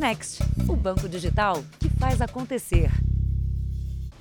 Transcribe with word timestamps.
Next, 0.00 0.42
o 0.66 0.74
banco 0.74 1.06
digital 1.06 1.62
que 1.78 1.90
faz 1.90 2.22
acontecer. 2.22 2.90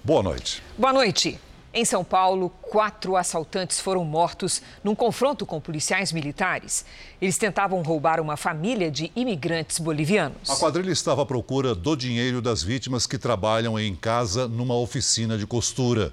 Boa 0.04 0.21
noite. 0.21 0.62
Boa 0.78 0.92
noite. 0.92 1.40
Em 1.74 1.86
São 1.86 2.04
Paulo, 2.04 2.50
quatro 2.63 3.15
assaltantes 3.15 3.79
foram 3.79 4.04
mortos 4.04 4.62
num 4.84 4.94
confronto 4.94 5.46
com 5.46 5.62
policiais 5.62 6.12
militares. 6.12 6.86
Eles 7.21 7.38
tentavam 7.38 7.81
roubar 7.81 8.20
uma 8.20 8.36
família 8.36 8.92
de 8.92 9.10
imigrantes 9.15 9.79
bolivianos. 9.79 10.50
A 10.50 10.57
quadrilha 10.57 10.92
estava 10.92 11.21
à 11.21 11.26
procura 11.26 11.73
do 11.73 11.96
dinheiro 11.96 12.41
das 12.41 12.61
vítimas 12.61 13.07
que 13.07 13.17
trabalham 13.17 13.79
em 13.79 13.96
casa 13.96 14.49
numa 14.49 14.75
oficina 14.75 15.37
de 15.37 15.47
costura. 15.47 16.11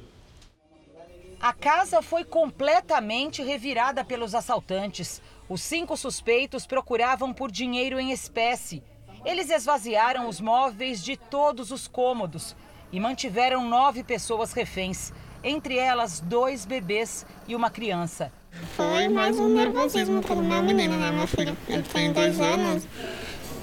A 1.41 1.53
casa 1.53 2.01
foi 2.01 2.23
completamente 2.23 3.43
revirada 3.43 4.05
pelos 4.05 4.33
assaltantes. 4.33 5.21
Os 5.49 5.61
cinco 5.61 5.97
suspeitos 5.97 6.65
procuravam 6.69 7.35
por 7.35 7.51
dinheiro 7.51 7.99
em 7.99 8.13
espécie. 8.13 8.81
Eles 9.27 9.51
esvaziaram 9.51 10.29
os 10.29 10.41
móveis 10.41 11.03
de 11.03 11.17
todos 11.17 11.73
os 11.73 11.89
cômodos 11.89 12.55
e 12.93 13.01
mantiveram 13.01 13.69
nove 13.69 14.05
pessoas 14.05 14.53
reféns 14.53 15.13
entre 15.43 15.77
elas 15.77 16.21
dois 16.21 16.65
bebês 16.65 17.27
e 17.49 17.57
uma 17.57 17.69
criança. 17.69 18.33
Foi 18.77 19.09
mais 19.09 19.37
um 19.41 19.49
nervosismo 19.49 20.23
pelo 20.23 20.43
meu 20.43 20.63
menino, 20.63 20.97
né, 20.97 21.11
meu 21.11 21.27
filho? 21.27 21.57
Ele 21.69 21.83
tem 21.83 22.13
dois 22.13 22.41
anos 22.41 22.87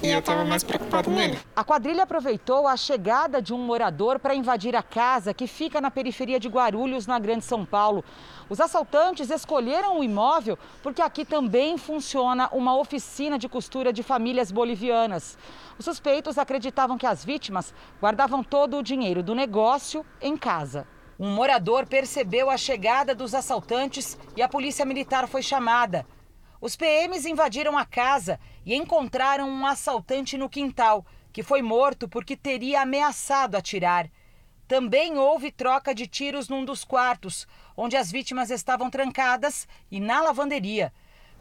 e 0.04 0.10
eu 0.10 0.18
estava 0.18 0.44
mais 0.44 0.62
preocupado 0.62 1.08
nele. 1.08 1.38
A 1.56 1.64
quadrilha 1.64 2.02
aproveitou 2.02 2.68
a 2.68 2.76
chegada 2.76 3.40
de 3.40 3.54
um 3.54 3.58
morador 3.58 4.18
para 4.18 4.34
invadir 4.34 4.76
a 4.76 4.82
casa 4.82 5.32
que 5.32 5.46
fica 5.46 5.80
na 5.80 5.90
periferia 5.90 6.38
de 6.38 6.46
Guarulhos, 6.46 7.06
na 7.06 7.18
Grande 7.18 7.44
São 7.44 7.64
Paulo. 7.64 8.04
Os 8.50 8.60
assaltantes 8.60 9.30
escolheram 9.30 9.98
o 9.98 10.04
imóvel 10.04 10.58
porque 10.82 11.00
aqui 11.00 11.24
também 11.24 11.78
funciona 11.78 12.50
uma 12.52 12.76
oficina 12.76 13.38
de 13.38 13.48
costura 13.48 13.94
de 13.94 14.02
famílias 14.02 14.52
bolivianas. 14.52 15.38
Os 15.78 15.86
suspeitos 15.86 16.36
acreditavam 16.36 16.98
que 16.98 17.06
as 17.06 17.24
vítimas 17.24 17.72
guardavam 17.98 18.44
todo 18.44 18.76
o 18.76 18.82
dinheiro 18.82 19.22
do 19.22 19.34
negócio 19.34 20.04
em 20.20 20.36
casa. 20.36 20.86
Um 21.18 21.30
morador 21.30 21.86
percebeu 21.86 22.50
a 22.50 22.58
chegada 22.58 23.14
dos 23.14 23.34
assaltantes 23.34 24.18
e 24.36 24.42
a 24.42 24.48
polícia 24.48 24.84
militar 24.84 25.26
foi 25.28 25.40
chamada. 25.40 26.04
Os 26.60 26.76
PMs 26.76 27.26
invadiram 27.26 27.76
a 27.76 27.84
casa 27.84 28.40
e 28.64 28.74
encontraram 28.74 29.48
um 29.48 29.66
assaltante 29.66 30.36
no 30.36 30.48
quintal, 30.48 31.04
que 31.32 31.42
foi 31.42 31.62
morto 31.62 32.08
porque 32.08 32.36
teria 32.36 32.82
ameaçado 32.82 33.56
atirar. 33.56 34.10
Também 34.66 35.18
houve 35.18 35.50
troca 35.50 35.94
de 35.94 36.06
tiros 36.06 36.48
num 36.48 36.64
dos 36.64 36.84
quartos, 36.84 37.46
onde 37.76 37.96
as 37.96 38.10
vítimas 38.10 38.50
estavam 38.50 38.88
trancadas, 38.88 39.68
e 39.90 40.00
na 40.00 40.22
lavanderia. 40.22 40.92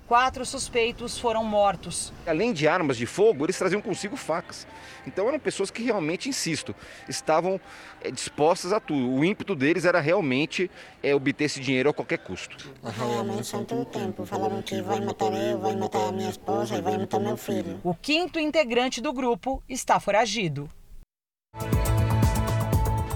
Quatro 0.07 0.45
suspeitos 0.45 1.17
foram 1.17 1.43
mortos. 1.43 2.11
Além 2.27 2.51
de 2.51 2.67
armas 2.67 2.97
de 2.97 3.05
fogo, 3.05 3.45
eles 3.45 3.57
traziam 3.57 3.81
consigo 3.81 4.17
facas. 4.17 4.67
Então 5.07 5.27
eram 5.27 5.39
pessoas 5.39 5.71
que 5.71 5.81
realmente, 5.81 6.27
insisto, 6.27 6.75
estavam 7.07 7.59
é, 8.01 8.11
dispostas 8.11 8.73
a 8.73 8.79
tudo. 8.79 9.09
O 9.09 9.23
ímpeto 9.23 9.55
deles 9.55 9.85
era 9.85 10.01
realmente 10.01 10.69
é, 11.01 11.15
obter 11.15 11.45
esse 11.45 11.59
dinheiro 11.59 11.89
a 11.89 11.93
qualquer 11.93 12.19
custo. 12.19 12.71
Realmente, 12.83 13.51
todo 13.51 13.81
o 13.81 13.85
tempo 13.85 14.25
falaram 14.25 14.61
que 14.61 14.81
vai 14.81 14.99
matar 14.99 15.33
eu, 15.33 15.59
vai 15.59 15.75
matar 15.75 16.09
a 16.09 16.11
minha 16.11 16.29
esposa 16.29 16.77
e 16.77 16.81
vai 16.81 16.97
matar 16.97 17.19
meu 17.19 17.37
filho. 17.37 17.79
O 17.83 17.95
quinto 17.95 18.39
integrante 18.39 19.01
do 19.01 19.13
grupo 19.13 19.63
está 19.69 19.99
foragido. 19.99 20.69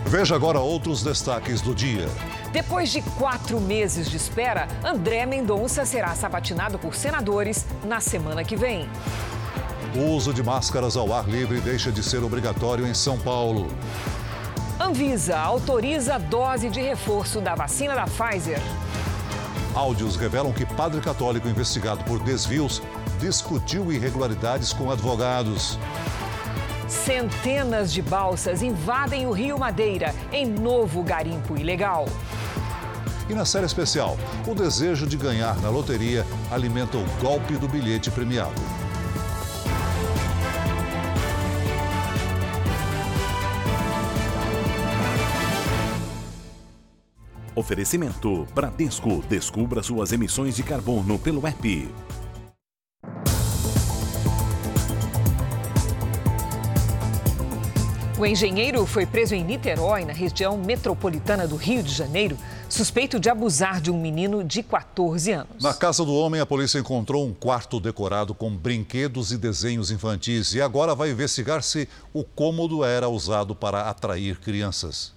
Veja 0.08 0.36
agora 0.36 0.58
outros 0.58 1.04
destaques 1.04 1.60
do 1.60 1.76
dia. 1.76 2.08
Depois 2.54 2.90
de 2.90 3.02
quatro 3.02 3.60
meses 3.60 4.10
de 4.10 4.16
espera, 4.16 4.66
André 4.82 5.26
Mendonça 5.26 5.86
será 5.86 6.16
sabatinado 6.16 6.80
por 6.80 6.96
senadores 6.96 7.66
na 7.84 8.00
semana 8.00 8.42
que 8.42 8.56
vem. 8.56 8.90
O 9.94 10.16
uso 10.16 10.34
de 10.34 10.42
máscaras 10.42 10.96
ao 10.96 11.14
ar 11.14 11.28
livre 11.28 11.60
deixa 11.60 11.92
de 11.92 12.02
ser 12.02 12.24
obrigatório 12.24 12.88
em 12.88 12.94
São 12.94 13.20
Paulo. 13.20 13.68
Anvisa 14.80 15.38
autoriza 15.38 16.18
dose 16.18 16.70
de 16.70 16.80
reforço 16.82 17.42
da 17.42 17.54
vacina 17.54 17.94
da 17.94 18.06
Pfizer. 18.06 18.62
Áudios 19.76 20.16
revelam 20.16 20.54
que 20.54 20.66
padre 20.66 21.02
católico 21.02 21.50
investigado 21.50 22.02
por 22.06 22.20
desvios 22.20 22.82
discutiu 23.20 23.92
irregularidades 23.92 24.72
com 24.72 24.90
advogados. 24.90 25.78
Centenas 26.88 27.92
de 27.92 28.02
balsas 28.02 28.62
invadem 28.62 29.28
o 29.28 29.32
Rio 29.32 29.60
Madeira 29.60 30.16
em 30.32 30.46
novo 30.46 31.04
garimpo 31.04 31.58
ilegal. 31.58 32.06
E 33.30 33.34
na 33.34 33.44
série 33.44 33.66
especial, 33.66 34.18
o 34.48 34.56
desejo 34.56 35.06
de 35.06 35.18
ganhar 35.18 35.60
na 35.62 35.70
loteria 35.70 36.26
alimenta 36.50 36.98
o 36.98 37.04
golpe 37.22 37.58
do 37.58 37.68
bilhete 37.68 38.10
premiado. 38.10 38.62
Oferecimento 47.54 48.48
Bradesco. 48.54 49.22
Descubra 49.28 49.84
suas 49.84 50.14
emissões 50.14 50.56
de 50.56 50.64
carbono 50.64 51.20
pelo 51.20 51.46
app. 51.46 51.90
O 58.20 58.26
engenheiro 58.26 58.84
foi 58.88 59.06
preso 59.06 59.36
em 59.36 59.44
Niterói, 59.44 60.04
na 60.04 60.12
região 60.12 60.58
metropolitana 60.58 61.48
do 61.48 61.56
Rio 61.56 61.84
de 61.84 61.94
Janeiro, 61.94 62.36
suspeito 62.68 63.20
de 63.20 63.30
abusar 63.30 63.80
de 63.80 63.92
um 63.92 64.02
menino 64.02 64.44
de 64.44 64.64
14 64.64 65.32
anos. 65.34 65.62
Na 65.62 65.72
casa 65.72 66.04
do 66.04 66.16
homem, 66.16 66.42
a 66.42 66.46
polícia 66.46 66.80
encontrou 66.80 67.28
um 67.28 67.32
quarto 67.32 67.80
decorado 67.80 68.34
com 68.34 68.50
brinquedos 68.50 69.32
e 69.32 69.38
desenhos 69.38 69.92
infantis 69.92 70.56
e 70.56 70.62
agora 70.62 70.96
vai 70.96 71.12
investigar 71.12 71.62
se 71.62 71.88
o 72.12 72.24
cômodo 72.24 72.84
era 72.84 73.08
usado 73.08 73.54
para 73.54 73.88
atrair 73.88 74.40
crianças. 74.40 75.14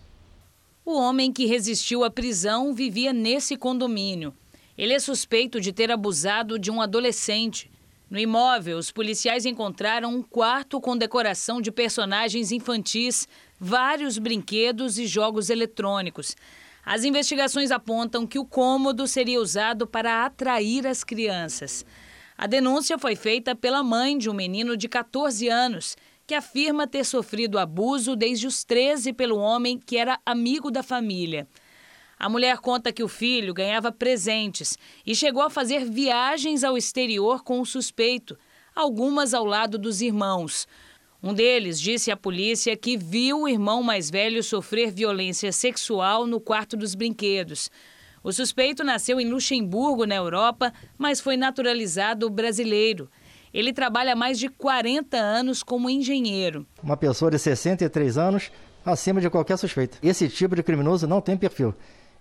O 0.85 0.93
homem 0.93 1.33
que 1.33 1.47
resistiu 1.47 2.05
à 2.05 2.11
prisão 2.11 2.75
vivia 2.75 3.15
nesse 3.15 3.57
condomínio. 3.57 4.35
Ele 4.77 4.93
é 4.93 4.99
suspeito 4.99 5.59
de 5.59 5.73
ter 5.73 5.91
abusado 5.91 6.59
de 6.59 6.71
um 6.71 6.83
adolescente. 6.83 7.70
No 8.11 8.19
imóvel, 8.19 8.77
os 8.77 8.91
policiais 8.91 9.47
encontraram 9.47 10.13
um 10.13 10.21
quarto 10.21 10.81
com 10.81 10.97
decoração 10.97 11.61
de 11.61 11.71
personagens 11.71 12.51
infantis, 12.51 13.29
vários 13.59 14.19
brinquedos 14.19 14.99
e 14.99 15.07
jogos 15.07 15.49
eletrônicos. 15.49 16.37
As 16.85 17.05
investigações 17.05 17.71
apontam 17.71 18.27
que 18.27 18.37
o 18.39 18.45
cômodo 18.45 19.07
seria 19.07 19.41
usado 19.41 19.87
para 19.87 20.25
atrair 20.25 20.89
as 20.89 21.05
crianças. 21.05 21.87
A 22.37 22.49
denúncia 22.49 22.99
foi 22.99 23.15
feita 23.15 23.55
pela 23.55 23.81
mãe 23.81 24.19
de 24.19 24.29
um 24.29 24.35
menino 24.35 24.77
de 24.77 24.89
14 24.89 25.47
anos, 25.49 25.97
que 26.27 26.35
afirma 26.35 26.89
ter 26.89 27.05
sofrido 27.05 27.61
abuso 27.61 28.17
desde 28.17 28.45
os 28.45 28.65
13 28.65 29.13
pelo 29.13 29.39
homem 29.39 29.79
que 29.79 29.97
era 29.97 30.19
amigo 30.27 30.69
da 30.69 30.83
família. 30.83 31.47
A 32.21 32.29
mulher 32.29 32.59
conta 32.59 32.93
que 32.93 33.03
o 33.03 33.09
filho 33.09 33.55
ganhava 33.55 33.91
presentes 33.91 34.77
e 35.07 35.15
chegou 35.15 35.43
a 35.43 35.49
fazer 35.49 35.87
viagens 35.87 36.63
ao 36.63 36.77
exterior 36.77 37.43
com 37.43 37.63
o 37.63 37.65
suspeito, 37.65 38.37
algumas 38.77 39.33
ao 39.33 39.43
lado 39.43 39.79
dos 39.79 40.03
irmãos. 40.03 40.69
Um 41.23 41.33
deles 41.33 41.81
disse 41.81 42.11
à 42.11 42.17
polícia 42.19 42.77
que 42.77 42.95
viu 42.95 43.41
o 43.41 43.49
irmão 43.49 43.83
mais 43.83 44.11
velho 44.11 44.43
sofrer 44.43 44.91
violência 44.91 45.51
sexual 45.51 46.27
no 46.27 46.39
quarto 46.39 46.77
dos 46.77 46.95
brinquedos. 46.95 47.71
O 48.23 48.31
suspeito 48.31 48.85
nasceu 48.85 49.19
em 49.19 49.27
Luxemburgo, 49.27 50.05
na 50.05 50.17
Europa, 50.17 50.75
mas 50.99 51.21
foi 51.21 51.39
naturalizado 51.39 52.29
brasileiro. 52.29 53.11
Ele 53.51 53.73
trabalha 53.73 54.13
há 54.13 54.17
mais 54.17 54.39
de 54.39 54.51
40 54.51 55.17
anos 55.17 55.63
como 55.63 55.89
engenheiro. 55.89 56.67
Uma 56.83 56.99
pessoa 56.99 57.31
de 57.31 57.39
63 57.39 58.19
anos 58.19 58.53
acima 58.85 59.23
de 59.23 59.31
qualquer 59.31 59.57
suspeita. 59.57 59.97
Esse 60.03 60.29
tipo 60.29 60.55
de 60.55 60.63
criminoso 60.63 61.07
não 61.07 61.23
tem 61.23 61.35
perfil. 61.35 61.75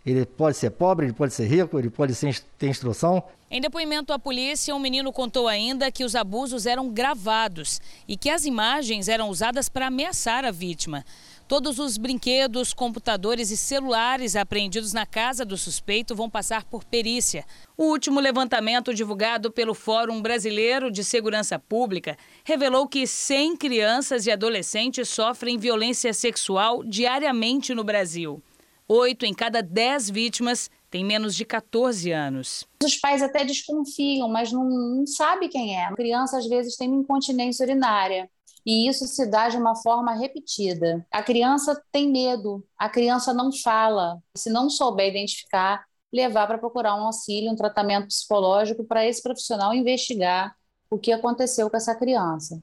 Ele 0.06 0.26
pode 0.26 0.58
ser 0.58 0.72
pobre, 0.72 1.06
ele 1.06 1.14
pode 1.14 1.34
ser 1.34 1.46
rico, 1.46 1.78
ele 1.78 1.90
pode 1.90 2.14
ter 2.58 2.68
instrução. 2.68 3.24
Em 3.52 3.60
depoimento 3.60 4.14
à 4.14 4.20
polícia, 4.20 4.76
um 4.76 4.80
menino 4.80 5.12
contou 5.12 5.48
ainda 5.48 5.92
que 5.92 6.04
os 6.04 6.16
abusos 6.16 6.66
eram 6.66 6.90
gravados 6.90 7.82
e 8.08 8.16
que 8.16 8.30
as 8.30 8.46
imagens 8.46 9.08
eram 9.08 9.30
usadas 9.30 9.68
para 9.68 9.88
ameaçar 9.88 10.46
a 10.46 10.52
vítima. 10.52 11.04
Todos 11.48 11.80
os 11.80 11.98
brinquedos, 11.98 12.76
computadores 12.76 13.50
e 13.50 13.58
celulares 13.58 14.36
apreendidos 14.36 14.94
na 14.94 15.04
casa 15.04 15.44
do 15.44 15.58
suspeito 15.58 16.16
vão 16.16 16.30
passar 16.30 16.64
por 16.64 16.84
perícia. 16.84 17.44
O 17.76 17.86
último 17.86 18.20
levantamento 18.20 18.94
divulgado 18.94 19.52
pelo 19.52 19.74
Fórum 19.74 20.22
Brasileiro 20.22 20.92
de 20.92 21.04
Segurança 21.04 21.58
Pública 21.58 22.16
revelou 22.44 22.88
que 22.88 23.08
100 23.08 23.58
crianças 23.58 24.28
e 24.28 24.32
adolescentes 24.32 25.10
sofrem 25.10 25.58
violência 25.58 26.14
sexual 26.14 26.84
diariamente 26.84 27.74
no 27.74 27.84
Brasil. 27.84 28.44
Oito 28.92 29.24
em 29.24 29.36
cada 29.36 29.62
dez 29.62 30.10
vítimas 30.10 30.68
têm 30.90 31.06
menos 31.06 31.36
de 31.36 31.46
14 31.46 32.12
anos. 32.12 32.66
Os 32.84 32.96
pais 32.96 33.22
até 33.22 33.46
desconfiam, 33.46 34.28
mas 34.28 34.52
não, 34.52 34.68
não 34.68 35.06
sabe 35.06 35.48
quem 35.48 35.78
é. 35.78 35.86
A 35.86 35.94
criança 35.94 36.40
às 36.40 36.48
vezes 36.48 36.76
tem 36.76 36.90
incontinência 36.92 37.64
urinária 37.64 38.28
e 38.66 38.90
isso 38.90 39.06
se 39.06 39.28
dá 39.28 39.48
de 39.48 39.58
uma 39.58 39.76
forma 39.76 40.16
repetida. 40.16 41.06
A 41.12 41.22
criança 41.22 41.80
tem 41.92 42.12
medo, 42.12 42.66
a 42.76 42.90
criança 42.90 43.32
não 43.32 43.52
fala. 43.52 44.18
Se 44.36 44.50
não 44.50 44.72
souber 44.72 45.10
identificar, 45.10 45.86
levar 46.12 46.48
para 46.48 46.58
procurar 46.58 46.96
um 46.96 47.06
auxílio, 47.06 47.52
um 47.52 47.56
tratamento 47.56 48.08
psicológico 48.08 48.84
para 48.84 49.06
esse 49.06 49.22
profissional 49.22 49.72
investigar 49.72 50.56
o 50.90 50.98
que 50.98 51.12
aconteceu 51.12 51.70
com 51.70 51.78
essa 51.78 51.94
criança. 51.94 52.60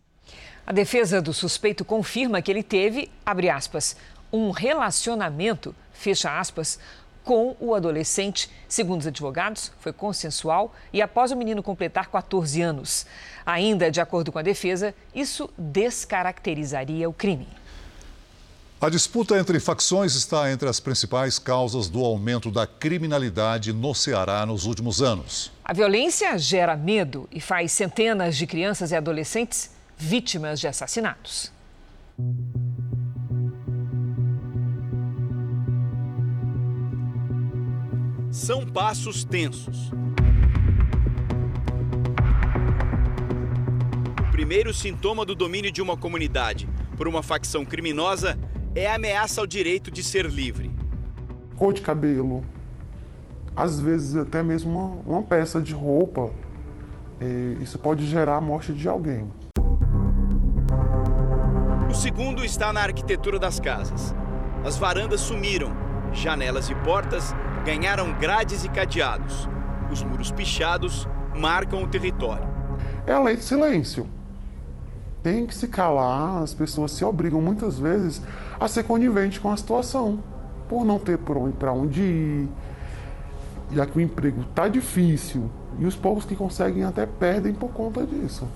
A 0.67 0.72
defesa 0.72 1.22
do 1.22 1.32
suspeito 1.32 1.84
confirma 1.84 2.43
que 2.43 2.50
ele 2.50 2.64
teve, 2.64 3.08
abre 3.25 3.49
aspas, 3.49 3.96
um 4.32 4.50
relacionamento, 4.50 5.75
fecha 5.98 6.38
aspas, 6.38 6.78
com 7.25 7.56
o 7.58 7.75
adolescente. 7.75 8.48
Segundo 8.69 9.00
os 9.00 9.06
advogados, 9.06 9.72
foi 9.81 9.93
consensual 9.93 10.72
e 10.93 11.02
após 11.02 11.32
o 11.32 11.37
menino 11.37 11.62
completar 11.62 12.08
14 12.08 12.62
anos. 12.62 13.04
Ainda 13.44 13.90
de 13.90 14.00
acordo 14.00 14.31
com 14.31 14.38
a 14.38 14.43
defesa, 14.43 14.94
isso 15.14 15.50
descaracterizaria 15.58 17.08
o 17.08 17.12
crime. 17.12 17.48
A 18.78 18.90
disputa 18.90 19.38
entre 19.38 19.58
facções 19.58 20.14
está 20.14 20.52
entre 20.52 20.69
as 20.69 20.78
principais 20.78 21.38
causas 21.38 21.88
do 21.88 22.04
aumento 22.04 22.50
da 22.50 22.66
criminalidade 22.66 23.72
no 23.72 23.94
Ceará 23.94 24.44
nos 24.44 24.66
últimos 24.66 25.00
anos. 25.00 25.50
A 25.64 25.72
violência 25.72 26.37
gera 26.38 26.76
medo 26.76 27.26
e 27.32 27.40
faz 27.40 27.72
centenas 27.72 28.37
de 28.37 28.46
crianças 28.46 28.93
e 28.93 28.94
adolescentes 28.94 29.70
vítimas 29.96 30.60
de 30.60 30.69
assassinatos. 30.69 31.50
São 38.37 38.67
passos 38.67 39.25
tensos. 39.25 39.91
O 44.21 44.31
primeiro 44.31 44.75
sintoma 44.75 45.25
do 45.25 45.35
domínio 45.35 45.73
de 45.73 45.81
uma 45.81 45.97
comunidade 45.97 46.69
por 46.99 47.09
uma 47.09 47.23
facção 47.23 47.65
criminosa 47.65 48.38
é 48.75 48.88
a 48.88 48.97
ameaça 48.97 49.41
ao 49.41 49.47
direito 49.47 49.91
de 49.91 50.03
ser 50.03 50.27
livre. 50.27 50.71
Cor 51.56 51.73
de 51.73 51.81
cabelo, 51.81 52.44
às 53.56 53.81
vezes 53.81 54.15
até 54.15 54.43
mesmo 54.43 54.71
uma, 54.71 55.17
uma 55.17 55.23
peça 55.23 55.59
de 55.59 55.73
roupa, 55.73 56.31
é, 57.19 57.56
isso 57.62 57.79
pode 57.79 58.06
gerar 58.06 58.37
a 58.37 58.41
morte 58.41 58.71
de 58.75 58.87
alguém. 58.87 59.32
O 61.89 61.94
segundo 61.94 62.44
está 62.44 62.71
na 62.71 62.82
arquitetura 62.82 63.39
das 63.39 63.59
casas. 63.59 64.15
As 64.62 64.77
varandas 64.77 65.23
sumiram, 65.23 65.73
janelas 66.12 66.69
e 66.69 66.75
portas 66.75 67.35
ganharam 67.67 68.13
grades 68.13 68.65
e 68.65 68.69
cadeados. 68.69 69.49
Os 69.91 70.01
muros 70.01 70.31
pichados 70.31 71.09
marcam 71.35 71.83
o 71.83 71.89
território. 71.89 72.47
É 73.05 73.13
a 73.13 73.21
lei 73.21 73.35
de 73.35 73.43
silêncio. 73.43 74.09
Tem 75.21 75.45
que 75.45 75.55
se 75.55 75.67
calar, 75.67 76.45
as 76.45 76.55
pessoas 76.55 76.93
se 76.93 77.05
obrigam 77.05 77.41
muitas 77.41 77.77
vezes 77.77 78.23
a 78.61 78.69
ser 78.69 78.85
conivente 78.85 79.41
com 79.41 79.51
a 79.51 79.57
situação, 79.57 80.23
por 80.69 80.85
não 80.85 81.01
ter 81.01 81.19
para 81.19 81.73
onde 81.73 82.01
ir, 82.01 82.49
já 83.73 83.85
que 83.85 83.99
o 83.99 84.01
emprego 84.01 84.43
está 84.43 84.69
difícil 84.69 85.51
e 85.81 85.87
os 85.87 85.97
poucos 85.97 86.25
que 86.25 86.37
conseguem 86.37 86.85
até 86.85 87.05
perdem 87.05 87.53
por 87.53 87.71
conta 87.71 88.07
disso. 88.07 88.49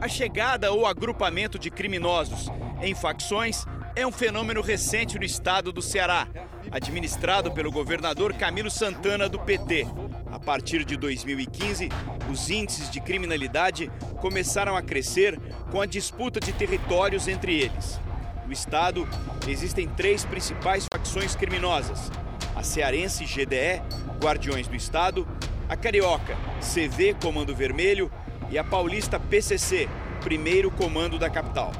A 0.00 0.06
chegada 0.06 0.70
ou 0.70 0.86
agrupamento 0.86 1.58
de 1.58 1.72
criminosos 1.72 2.48
em 2.80 2.94
facções 2.94 3.66
é 3.96 4.04
um 4.04 4.10
fenômeno 4.10 4.60
recente 4.60 5.18
no 5.18 5.24
estado 5.24 5.72
do 5.72 5.80
Ceará, 5.80 6.26
administrado 6.70 7.52
pelo 7.52 7.70
governador 7.70 8.34
Camilo 8.34 8.70
Santana 8.70 9.28
do 9.28 9.38
PT. 9.38 9.86
A 10.32 10.38
partir 10.38 10.84
de 10.84 10.96
2015, 10.96 11.88
os 12.30 12.50
índices 12.50 12.90
de 12.90 13.00
criminalidade 13.00 13.90
começaram 14.20 14.76
a 14.76 14.82
crescer 14.82 15.38
com 15.70 15.80
a 15.80 15.86
disputa 15.86 16.40
de 16.40 16.52
territórios 16.52 17.28
entre 17.28 17.60
eles. 17.60 18.00
No 18.44 18.52
estado, 18.52 19.08
existem 19.46 19.88
três 19.88 20.24
principais 20.24 20.86
facções 20.92 21.36
criminosas: 21.36 22.10
a 22.56 22.64
cearense 22.64 23.24
GDE, 23.24 23.80
Guardiões 24.20 24.66
do 24.66 24.74
Estado, 24.74 25.26
a 25.68 25.76
carioca 25.76 26.36
CV 26.60 27.14
Comando 27.14 27.54
Vermelho 27.54 28.10
e 28.50 28.58
a 28.58 28.64
paulista 28.64 29.20
PCC, 29.20 29.88
Primeiro 30.20 30.70
Comando 30.70 31.16
da 31.16 31.30
Capital. 31.30 31.72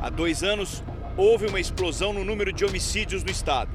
Há 0.00 0.08
dois 0.08 0.42
anos, 0.42 0.82
houve 1.16 1.46
uma 1.46 1.60
explosão 1.60 2.12
no 2.12 2.22
número 2.24 2.52
de 2.52 2.64
homicídios 2.64 3.24
no 3.24 3.30
estado. 3.30 3.70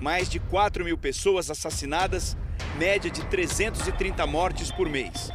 Mais 0.00 0.28
de 0.28 0.40
4 0.40 0.84
mil 0.84 0.98
pessoas 0.98 1.48
assassinadas, 1.50 2.36
média 2.78 3.10
de 3.10 3.24
330 3.26 4.26
mortes 4.26 4.70
por 4.70 4.88
mês. 4.88 5.30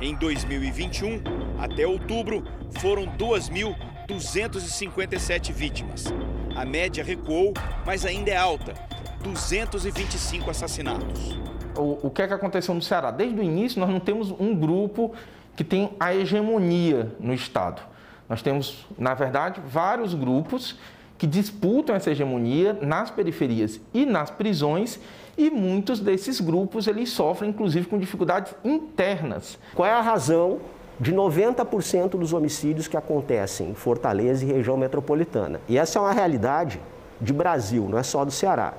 Em 0.00 0.14
2021, 0.14 1.20
até 1.58 1.84
outubro, 1.86 2.42
foram 2.78 3.06
2.257 3.16 5.52
vítimas. 5.52 6.06
A 6.54 6.64
média 6.64 7.04
recuou, 7.04 7.52
mas 7.84 8.06
ainda 8.06 8.30
é 8.30 8.36
alta: 8.36 8.74
225 9.22 10.50
assassinatos. 10.50 11.36
O, 11.76 12.06
o 12.08 12.10
que 12.10 12.22
é 12.22 12.28
que 12.28 12.34
aconteceu 12.34 12.74
no 12.74 12.82
Ceará? 12.82 13.10
Desde 13.10 13.38
o 13.38 13.42
início, 13.42 13.78
nós 13.80 13.90
não 13.90 14.00
temos 14.00 14.30
um 14.32 14.54
grupo 14.54 15.12
que 15.54 15.62
tem 15.62 15.90
a 15.98 16.14
hegemonia 16.14 17.14
no 17.18 17.34
Estado. 17.34 17.82
Nós 18.28 18.42
temos, 18.42 18.86
na 18.98 19.14
verdade, 19.14 19.60
vários 19.66 20.14
grupos 20.14 20.76
que 21.16 21.26
disputam 21.26 21.96
essa 21.96 22.10
hegemonia 22.10 22.78
nas 22.80 23.10
periferias 23.10 23.80
e 23.92 24.06
nas 24.06 24.30
prisões 24.30 25.00
e 25.36 25.50
muitos 25.50 25.98
desses 25.98 26.40
grupos 26.40 26.86
eles 26.86 27.10
sofrem 27.10 27.50
inclusive 27.50 27.86
com 27.86 27.98
dificuldades 27.98 28.54
internas. 28.64 29.58
Qual 29.74 29.86
é 29.86 29.92
a 29.92 30.00
razão 30.00 30.60
de 31.00 31.12
90% 31.12 32.10
dos 32.10 32.32
homicídios 32.32 32.86
que 32.86 32.96
acontecem 32.96 33.70
em 33.70 33.74
Fortaleza 33.74 34.44
e 34.44 34.48
região 34.48 34.76
metropolitana? 34.76 35.60
E 35.68 35.76
essa 35.76 35.98
é 35.98 36.02
uma 36.02 36.12
realidade 36.12 36.80
de 37.20 37.32
Brasil, 37.32 37.88
não 37.88 37.98
é 37.98 38.02
só 38.04 38.24
do 38.24 38.30
Ceará. 38.30 38.74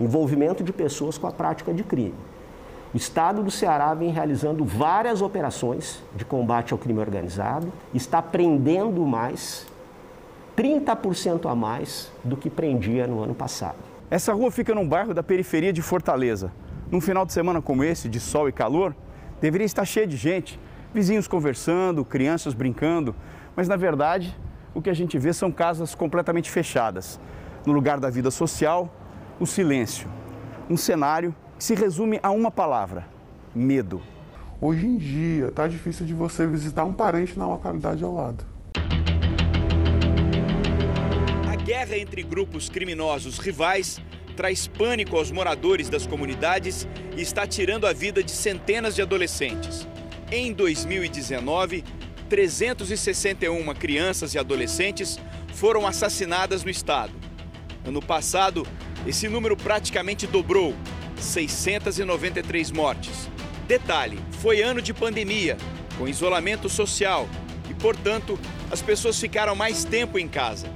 Envolvimento 0.00 0.62
de 0.62 0.72
pessoas 0.72 1.18
com 1.18 1.26
a 1.26 1.32
prática 1.32 1.74
de 1.74 1.82
crime. 1.82 2.14
O 2.94 2.96
Estado 2.98 3.42
do 3.42 3.50
Ceará 3.50 3.94
vem 3.94 4.10
realizando 4.10 4.66
várias 4.66 5.22
operações 5.22 6.02
de 6.14 6.26
combate 6.26 6.74
ao 6.74 6.78
crime 6.78 7.00
organizado, 7.00 7.72
está 7.94 8.20
prendendo 8.20 9.06
mais, 9.06 9.66
30% 10.54 11.50
a 11.50 11.54
mais 11.54 12.12
do 12.22 12.36
que 12.36 12.50
prendia 12.50 13.06
no 13.06 13.22
ano 13.22 13.34
passado. 13.34 13.78
Essa 14.10 14.34
rua 14.34 14.50
fica 14.50 14.74
num 14.74 14.86
bairro 14.86 15.14
da 15.14 15.22
periferia 15.22 15.72
de 15.72 15.80
Fortaleza. 15.80 16.52
Num 16.90 17.00
final 17.00 17.24
de 17.24 17.32
semana 17.32 17.62
como 17.62 17.82
esse, 17.82 18.10
de 18.10 18.20
sol 18.20 18.46
e 18.46 18.52
calor, 18.52 18.94
deveria 19.40 19.64
estar 19.64 19.86
cheio 19.86 20.06
de 20.06 20.18
gente, 20.18 20.60
vizinhos 20.92 21.26
conversando, 21.26 22.04
crianças 22.04 22.52
brincando, 22.52 23.14
mas 23.56 23.68
na 23.68 23.76
verdade 23.76 24.38
o 24.74 24.82
que 24.82 24.90
a 24.90 24.94
gente 24.94 25.18
vê 25.18 25.32
são 25.32 25.50
casas 25.50 25.94
completamente 25.94 26.50
fechadas. 26.50 27.18
No 27.64 27.72
lugar 27.72 27.98
da 27.98 28.10
vida 28.10 28.30
social, 28.30 28.94
o 29.40 29.46
silêncio. 29.46 30.06
Um 30.68 30.76
cenário 30.76 31.34
se 31.62 31.76
resume 31.76 32.18
a 32.24 32.30
uma 32.32 32.50
palavra: 32.50 33.06
medo. 33.54 34.02
Hoje 34.60 34.84
em 34.84 34.96
dia, 34.96 35.46
está 35.46 35.68
difícil 35.68 36.04
de 36.04 36.12
você 36.12 36.44
visitar 36.44 36.84
um 36.84 36.92
parente 36.92 37.38
na 37.38 37.46
localidade 37.46 38.02
ao 38.02 38.12
lado. 38.12 38.44
A 41.48 41.54
guerra 41.54 41.96
entre 41.96 42.24
grupos 42.24 42.68
criminosos 42.68 43.38
rivais 43.38 44.00
traz 44.36 44.66
pânico 44.66 45.16
aos 45.16 45.30
moradores 45.30 45.88
das 45.88 46.04
comunidades 46.04 46.88
e 47.16 47.22
está 47.22 47.46
tirando 47.46 47.86
a 47.86 47.92
vida 47.92 48.24
de 48.24 48.32
centenas 48.32 48.96
de 48.96 49.02
adolescentes. 49.02 49.86
Em 50.32 50.52
2019, 50.52 51.84
361 52.28 53.72
crianças 53.74 54.34
e 54.34 54.38
adolescentes 54.38 55.16
foram 55.54 55.86
assassinadas 55.86 56.64
no 56.64 56.70
estado. 56.70 57.12
Ano 57.86 58.02
passado, 58.02 58.66
esse 59.06 59.28
número 59.28 59.56
praticamente 59.56 60.26
dobrou 60.26 60.74
693 61.22 62.70
mortes. 62.70 63.28
Detalhe: 63.66 64.18
foi 64.40 64.60
ano 64.62 64.82
de 64.82 64.92
pandemia, 64.92 65.56
com 65.96 66.08
isolamento 66.08 66.68
social 66.68 67.28
e, 67.70 67.74
portanto, 67.74 68.38
as 68.70 68.82
pessoas 68.82 69.18
ficaram 69.18 69.54
mais 69.54 69.84
tempo 69.84 70.18
em 70.18 70.28
casa. 70.28 70.68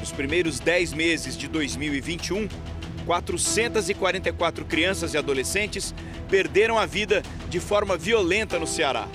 Nos 0.00 0.10
primeiros 0.10 0.58
10 0.58 0.92
meses 0.94 1.36
de 1.36 1.46
2021, 1.46 2.48
444 3.06 4.64
crianças 4.64 5.14
e 5.14 5.18
adolescentes 5.18 5.94
perderam 6.28 6.78
a 6.78 6.86
vida 6.86 7.22
de 7.48 7.60
forma 7.60 7.96
violenta 7.96 8.58
no 8.58 8.66
Ceará. 8.66 9.06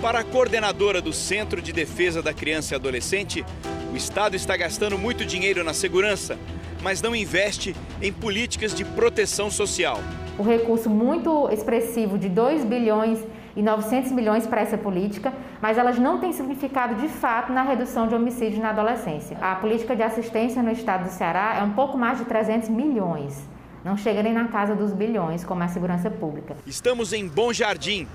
Para 0.00 0.20
a 0.20 0.24
coordenadora 0.24 1.02
do 1.02 1.12
Centro 1.12 1.60
de 1.60 1.72
Defesa 1.72 2.22
da 2.22 2.32
Criança 2.32 2.74
e 2.74 2.76
Adolescente, 2.76 3.44
o 3.92 3.96
Estado 3.96 4.34
está 4.34 4.56
gastando 4.56 4.96
muito 4.96 5.26
dinheiro 5.26 5.62
na 5.62 5.74
segurança, 5.74 6.38
mas 6.82 7.02
não 7.02 7.14
investe 7.14 7.74
em 8.00 8.12
políticas 8.12 8.74
de 8.74 8.84
proteção 8.84 9.50
social. 9.50 9.98
O 10.38 10.42
recurso 10.42 10.88
muito 10.88 11.48
expressivo 11.50 12.18
de 12.18 12.28
2 12.28 12.64
bilhões 12.64 13.18
e 13.54 13.62
900 13.62 14.12
milhões 14.12 14.46
para 14.46 14.60
essa 14.60 14.78
política, 14.78 15.32
mas 15.60 15.76
elas 15.76 15.98
não 15.98 16.18
têm 16.18 16.32
significado 16.32 16.94
de 16.94 17.08
fato 17.08 17.52
na 17.52 17.62
redução 17.62 18.06
de 18.06 18.14
homicídios 18.14 18.60
na 18.60 18.70
adolescência. 18.70 19.36
A 19.40 19.56
política 19.56 19.94
de 19.94 20.02
assistência 20.02 20.62
no 20.62 20.70
estado 20.70 21.04
do 21.04 21.10
Ceará 21.10 21.56
é 21.58 21.62
um 21.62 21.72
pouco 21.72 21.98
mais 21.98 22.18
de 22.18 22.24
300 22.24 22.68
milhões. 22.68 23.36
Não 23.84 23.96
chega 23.96 24.22
nem 24.22 24.32
na 24.32 24.48
casa 24.48 24.74
dos 24.74 24.92
bilhões, 24.92 25.44
como 25.44 25.62
a 25.62 25.68
segurança 25.68 26.10
pública. 26.10 26.56
Estamos 26.66 27.12
em 27.12 27.26
Bom 27.26 27.52
Jardim, 27.52 28.06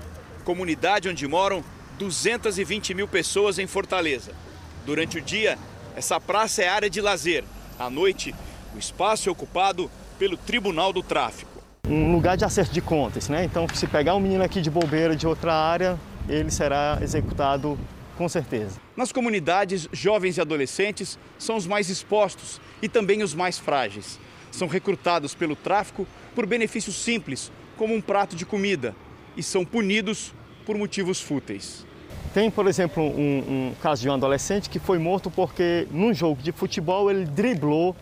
comunidade 0.44 1.08
onde 1.08 1.26
moram 1.26 1.62
220 1.98 2.94
mil 2.94 3.08
pessoas 3.08 3.58
em 3.58 3.66
Fortaleza. 3.66 4.32
Durante 4.84 5.18
o 5.18 5.20
dia, 5.20 5.58
essa 5.96 6.20
praça 6.20 6.62
é 6.62 6.68
área 6.68 6.88
de 6.88 7.00
lazer. 7.00 7.42
À 7.78 7.90
noite, 7.90 8.34
o 8.76 8.78
espaço 8.78 9.28
é 9.28 9.32
ocupado 9.32 9.90
pelo 10.18 10.36
Tribunal 10.36 10.92
do 10.92 11.02
Tráfico. 11.02 11.62
Um 11.88 12.12
lugar 12.12 12.36
de 12.36 12.44
acerto 12.44 12.74
de 12.74 12.82
contas, 12.82 13.28
né? 13.28 13.44
Então, 13.44 13.66
se 13.72 13.86
pegar 13.86 14.14
um 14.14 14.20
menino 14.20 14.44
aqui 14.44 14.60
de 14.60 14.70
bobeira 14.70 15.16
de 15.16 15.26
outra 15.26 15.54
área, 15.54 15.98
ele 16.28 16.50
será 16.50 16.98
executado 17.00 17.78
com 18.18 18.28
certeza. 18.28 18.78
Nas 18.94 19.12
comunidades, 19.12 19.88
jovens 19.92 20.36
e 20.36 20.40
adolescentes 20.40 21.18
são 21.38 21.56
os 21.56 21.66
mais 21.66 21.88
expostos 21.88 22.60
e 22.82 22.88
também 22.88 23.22
os 23.22 23.34
mais 23.34 23.58
frágeis. 23.58 24.18
São 24.50 24.68
recrutados 24.68 25.34
pelo 25.34 25.56
tráfico 25.56 26.06
por 26.34 26.44
benefícios 26.44 26.96
simples, 26.96 27.50
como 27.78 27.94
um 27.94 28.00
prato 28.00 28.36
de 28.36 28.44
comida, 28.44 28.94
e 29.36 29.42
são 29.42 29.64
punidos 29.64 30.34
por 30.66 30.76
motivos 30.76 31.20
fúteis. 31.20 31.86
Tem, 32.34 32.50
por 32.50 32.66
exemplo, 32.66 33.02
um, 33.02 33.70
um 33.70 33.72
caso 33.80 34.02
de 34.02 34.08
um 34.10 34.12
adolescente 34.12 34.68
que 34.68 34.78
foi 34.78 34.98
morto 34.98 35.30
porque, 35.30 35.86
num 35.90 36.12
jogo 36.12 36.42
de 36.42 36.52
futebol, 36.52 37.10
ele 37.10 37.24
driblou 37.24 37.96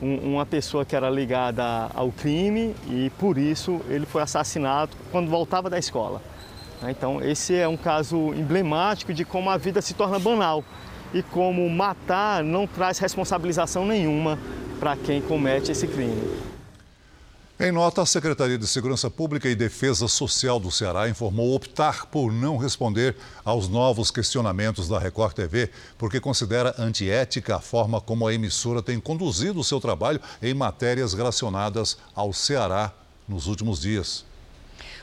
um, 0.00 0.34
uma 0.34 0.46
pessoa 0.46 0.84
que 0.84 0.94
era 0.94 1.10
ligada 1.10 1.90
ao 1.94 2.10
crime 2.10 2.74
e, 2.88 3.10
por 3.18 3.38
isso, 3.38 3.80
ele 3.88 4.06
foi 4.06 4.22
assassinado 4.22 4.96
quando 5.10 5.28
voltava 5.28 5.68
da 5.68 5.78
escola. 5.78 6.22
Né? 6.80 6.90
Então, 6.90 7.20
esse 7.22 7.54
é 7.54 7.66
um 7.66 7.76
caso 7.76 8.32
emblemático 8.34 9.12
de 9.12 9.24
como 9.24 9.50
a 9.50 9.56
vida 9.56 9.82
se 9.82 9.94
torna 9.94 10.18
banal 10.18 10.64
e 11.12 11.22
como 11.22 11.68
matar 11.68 12.42
não 12.44 12.66
traz 12.66 12.98
responsabilização 12.98 13.86
nenhuma 13.86 14.38
para 14.78 14.96
quem 14.96 15.20
comete 15.20 15.72
esse 15.72 15.86
crime. 15.86 16.47
Em 17.60 17.72
nota, 17.72 18.02
a 18.02 18.06
Secretaria 18.06 18.56
de 18.56 18.68
Segurança 18.68 19.10
Pública 19.10 19.48
e 19.48 19.56
Defesa 19.56 20.06
Social 20.06 20.60
do 20.60 20.70
Ceará 20.70 21.08
informou 21.08 21.56
optar 21.56 22.06
por 22.06 22.32
não 22.32 22.56
responder 22.56 23.16
aos 23.44 23.68
novos 23.68 24.12
questionamentos 24.12 24.86
da 24.86 24.96
Record 24.96 25.34
TV, 25.34 25.68
porque 25.98 26.20
considera 26.20 26.72
antiética 26.78 27.56
a 27.56 27.60
forma 27.60 28.00
como 28.00 28.28
a 28.28 28.32
emissora 28.32 28.80
tem 28.80 29.00
conduzido 29.00 29.58
o 29.58 29.64
seu 29.64 29.80
trabalho 29.80 30.20
em 30.40 30.54
matérias 30.54 31.14
relacionadas 31.14 31.98
ao 32.14 32.32
Ceará 32.32 32.92
nos 33.26 33.48
últimos 33.48 33.80
dias. 33.80 34.27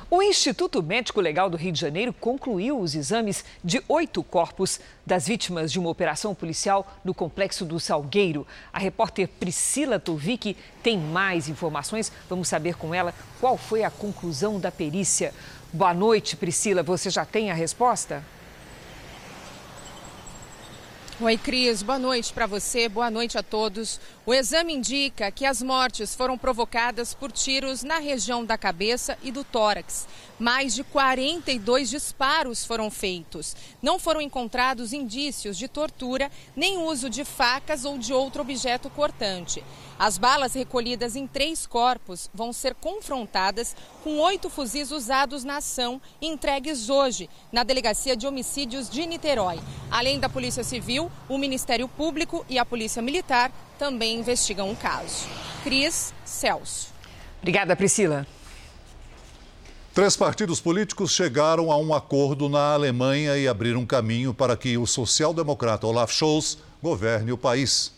O 0.08 0.22
Instituto 0.22 0.84
Médico 0.84 1.20
Legal 1.20 1.50
do 1.50 1.58
Rio 1.58 1.72
de 1.72 1.82
Janeiro 1.82 2.14
concluiu 2.14 2.80
os 2.80 2.94
exames 2.94 3.44
de 3.64 3.84
oito 3.88 4.22
corpos 4.22 4.80
das 5.04 5.28
vítimas 5.28 5.72
de 5.72 5.80
uma 5.80 5.90
operação 5.90 6.36
policial 6.36 6.86
no 7.04 7.12
complexo 7.12 7.66
do 7.66 7.80
Salgueiro. 7.80 8.46
A 8.72 8.78
repórter 8.78 9.28
Priscila 9.28 10.00
Tovic 10.00 10.56
tem 10.84 10.96
mais 10.96 11.50
informações. 11.50 12.12
Vamos 12.30 12.48
saber 12.48 12.76
com 12.76 12.94
ela 12.94 13.16
qual 13.42 13.58
foi 13.58 13.84
a 13.84 13.90
conclusão 13.90 14.60
da 14.60 14.72
perícia. 14.72 15.34
Boa 15.74 15.94
noite, 15.94 16.38
Priscila. 16.38 16.84
Você 16.84 17.10
já 17.10 17.26
tem 17.26 17.50
a 17.50 17.56
resposta? 17.56 18.24
Oi, 21.22 21.38
Cris. 21.38 21.82
Boa 21.82 21.98
noite 21.98 22.34
para 22.34 22.46
você, 22.46 22.90
boa 22.90 23.10
noite 23.10 23.38
a 23.38 23.44
todos. 23.44 24.02
O 24.26 24.34
exame 24.34 24.74
indica 24.74 25.32
que 25.32 25.46
as 25.46 25.62
mortes 25.62 26.14
foram 26.14 26.38
provocadas 26.38 27.14
por 27.14 27.32
tiros 27.32 27.84
na 27.84 28.00
região 28.00 28.44
da 28.44 28.58
cabeça 28.58 29.18
e 29.24 29.32
do 29.32 29.42
tórax. 29.42 30.06
Mais 30.38 30.76
de 30.76 30.84
42 30.84 31.90
disparos 31.90 32.66
foram 32.66 32.92
feitos. 32.92 33.56
Não 33.82 33.98
foram 33.98 34.20
encontrados 34.20 34.92
indícios 34.92 35.58
de 35.58 35.70
tortura, 35.70 36.30
nem 36.54 36.80
uso 36.80 37.10
de 37.10 37.24
facas 37.24 37.86
ou 37.86 37.98
de 37.98 38.12
outro 38.12 38.42
objeto 38.42 38.90
cortante. 38.90 39.64
As 39.98 40.18
balas 40.18 40.54
recolhidas 40.54 41.16
em 41.16 41.26
três 41.26 41.66
corpos 41.66 42.30
vão 42.34 42.52
ser 42.52 42.76
confrontadas 42.76 43.74
com 44.04 44.20
oito 44.20 44.50
fuzis 44.50 44.92
usados 44.92 45.46
na 45.46 45.58
ação 45.58 46.02
entregues 46.22 46.90
hoje 46.90 47.30
na 47.50 47.64
Delegacia 47.64 48.14
de 48.14 48.28
Homicídios 48.28 48.90
de 48.90 49.06
Niterói. 49.06 49.58
Além 49.90 50.20
da 50.20 50.28
Polícia 50.28 50.66
Civil, 50.66 51.05
o 51.28 51.38
Ministério 51.38 51.88
Público 51.88 52.46
e 52.50 52.60
a 52.60 52.66
Polícia 52.66 53.02
Militar 53.02 53.52
também 53.78 54.20
investigam 54.20 54.72
o 54.72 54.76
caso. 54.76 55.28
Cris 55.64 56.14
Celso. 56.24 56.90
Obrigada, 57.42 57.76
Priscila. 57.76 58.28
Três 59.94 60.18
partidos 60.18 60.60
políticos 60.60 61.12
chegaram 61.12 61.72
a 61.72 61.78
um 61.78 61.94
acordo 61.94 62.50
na 62.50 62.74
Alemanha 62.74 63.38
e 63.38 63.48
abriram 63.48 63.86
caminho 63.86 64.34
para 64.34 64.58
que 64.58 64.78
o 64.78 64.86
social-democrata 64.86 65.88
Olaf 65.88 66.12
Scholz 66.12 66.58
governe 66.84 67.32
o 67.32 67.38
país. 67.38 67.95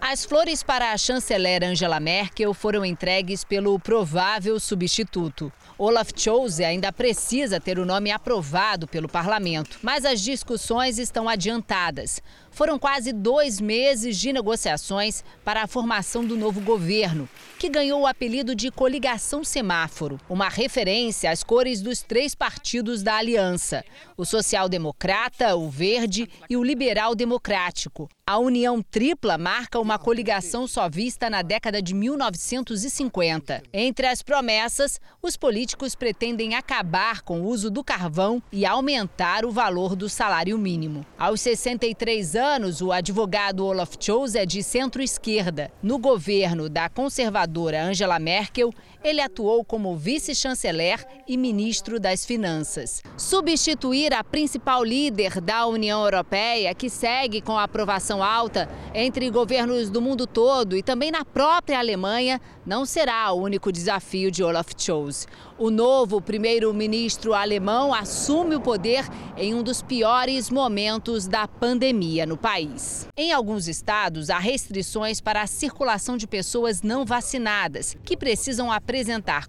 As 0.00 0.24
flores 0.24 0.62
para 0.62 0.92
a 0.92 0.96
chanceler 0.96 1.64
Angela 1.64 1.98
Merkel 1.98 2.54
foram 2.54 2.84
entregues 2.84 3.42
pelo 3.42 3.78
provável 3.80 4.58
substituto. 4.60 5.52
Olaf 5.76 6.12
Scholz 6.16 6.60
ainda 6.60 6.92
precisa 6.92 7.60
ter 7.60 7.78
o 7.80 7.84
nome 7.84 8.12
aprovado 8.12 8.86
pelo 8.86 9.08
parlamento, 9.08 9.78
mas 9.82 10.04
as 10.04 10.20
discussões 10.20 10.98
estão 10.98 11.28
adiantadas. 11.28 12.22
Foram 12.58 12.76
quase 12.76 13.12
dois 13.12 13.60
meses 13.60 14.18
de 14.18 14.32
negociações 14.32 15.22
para 15.44 15.62
a 15.62 15.68
formação 15.68 16.24
do 16.24 16.36
novo 16.36 16.60
governo, 16.60 17.28
que 17.56 17.68
ganhou 17.68 18.00
o 18.00 18.06
apelido 18.06 18.52
de 18.52 18.68
Coligação 18.68 19.44
Semáforo, 19.44 20.18
uma 20.28 20.48
referência 20.48 21.30
às 21.30 21.44
cores 21.44 21.80
dos 21.80 22.02
três 22.02 22.34
partidos 22.34 23.00
da 23.00 23.14
aliança: 23.14 23.84
o 24.16 24.24
social-democrata, 24.24 25.54
o 25.54 25.70
verde 25.70 26.28
e 26.50 26.56
o 26.56 26.64
liberal-democrático. 26.64 28.08
A 28.26 28.36
união 28.36 28.82
tripla 28.82 29.38
marca 29.38 29.80
uma 29.80 29.98
coligação 29.98 30.66
só 30.66 30.86
vista 30.86 31.30
na 31.30 31.40
década 31.40 31.80
de 31.80 31.94
1950. 31.94 33.62
Entre 33.72 34.06
as 34.06 34.20
promessas, 34.20 35.00
os 35.22 35.34
políticos 35.34 35.94
pretendem 35.94 36.54
acabar 36.54 37.22
com 37.22 37.40
o 37.40 37.46
uso 37.46 37.70
do 37.70 37.82
carvão 37.82 38.42
e 38.52 38.66
aumentar 38.66 39.46
o 39.46 39.50
valor 39.50 39.96
do 39.96 40.10
salário 40.10 40.58
mínimo. 40.58 41.06
Aos 41.18 41.40
63 41.40 42.36
anos, 42.36 42.47
anos, 42.48 42.80
o 42.80 42.90
advogado 42.90 43.64
Olaf 43.64 43.94
Scholz 44.00 44.34
é 44.34 44.46
de 44.46 44.62
centro-esquerda. 44.62 45.70
No 45.82 45.98
governo 45.98 46.68
da 46.68 46.88
conservadora 46.88 47.84
Angela 47.84 48.18
Merkel, 48.18 48.72
ele 49.02 49.20
atuou 49.20 49.64
como 49.64 49.96
vice-chanceler 49.96 51.06
e 51.26 51.36
ministro 51.36 51.98
das 52.00 52.26
Finanças. 52.26 53.02
Substituir 53.16 54.12
a 54.12 54.22
principal 54.22 54.84
líder 54.84 55.40
da 55.40 55.66
União 55.66 56.02
Europeia, 56.02 56.74
que 56.74 56.90
segue 56.90 57.40
com 57.40 57.56
a 57.56 57.64
aprovação 57.64 58.22
alta 58.22 58.68
entre 58.94 59.30
governos 59.30 59.90
do 59.90 60.02
mundo 60.02 60.26
todo 60.26 60.76
e 60.76 60.82
também 60.82 61.10
na 61.10 61.24
própria 61.24 61.78
Alemanha, 61.78 62.40
não 62.66 62.84
será 62.84 63.32
o 63.32 63.40
único 63.40 63.72
desafio 63.72 64.30
de 64.30 64.42
Olaf 64.42 64.72
Scholz. 64.76 65.26
O 65.58 65.70
novo 65.70 66.20
primeiro-ministro 66.20 67.32
alemão 67.32 67.94
assume 67.94 68.54
o 68.54 68.60
poder 68.60 69.04
em 69.36 69.54
um 69.54 69.62
dos 69.62 69.82
piores 69.82 70.50
momentos 70.50 71.26
da 71.26 71.48
pandemia 71.48 72.26
no 72.26 72.36
país. 72.36 73.08
Em 73.16 73.32
alguns 73.32 73.68
estados, 73.68 74.30
há 74.30 74.38
restrições 74.38 75.20
para 75.20 75.42
a 75.42 75.46
circulação 75.46 76.16
de 76.16 76.26
pessoas 76.26 76.82
não 76.82 77.04
vacinadas, 77.04 77.96
que 78.04 78.16
precisam 78.16 78.70
apresentar 78.70 78.97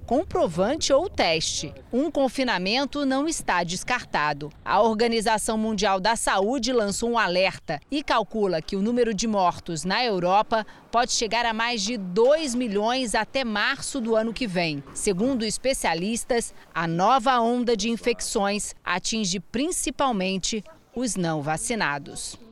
comprovante 0.06 0.92
ou 0.92 1.10
teste. 1.10 1.74
Um 1.92 2.12
confinamento 2.12 3.06
não 3.06 3.28
está 3.28 3.64
descartado. 3.64 4.52
A 4.64 4.82
Organização 4.82 5.58
Mundial 5.58 6.00
da 6.00 6.16
Saúde 6.16 6.74
lançou 6.74 7.12
um 7.12 7.18
alerta 7.18 7.80
e 7.90 8.04
calcula 8.04 8.62
que 8.62 8.76
o 8.76 8.82
número 8.82 9.14
de 9.14 9.28
mortos 9.28 9.84
na 9.84 10.04
Europa 10.04 10.66
pode 10.92 11.12
chegar 11.12 11.46
a 11.46 11.54
mais 11.54 11.82
de 11.82 11.98
2 11.98 12.56
milhões 12.56 13.16
até 13.16 13.44
março 13.44 14.02
do 14.02 14.16
ano 14.16 14.34
que 14.34 14.48
vem. 14.48 14.84
Segundo 14.94 15.46
especialistas, 15.46 16.54
a 16.74 16.88
nova 16.88 17.40
onda 17.40 17.78
de 17.78 17.90
infecções 17.90 18.76
atinge 18.84 19.40
principalmente 19.40 20.64
os 20.96 21.16
não 21.16 21.42
vacinados. 21.42 22.49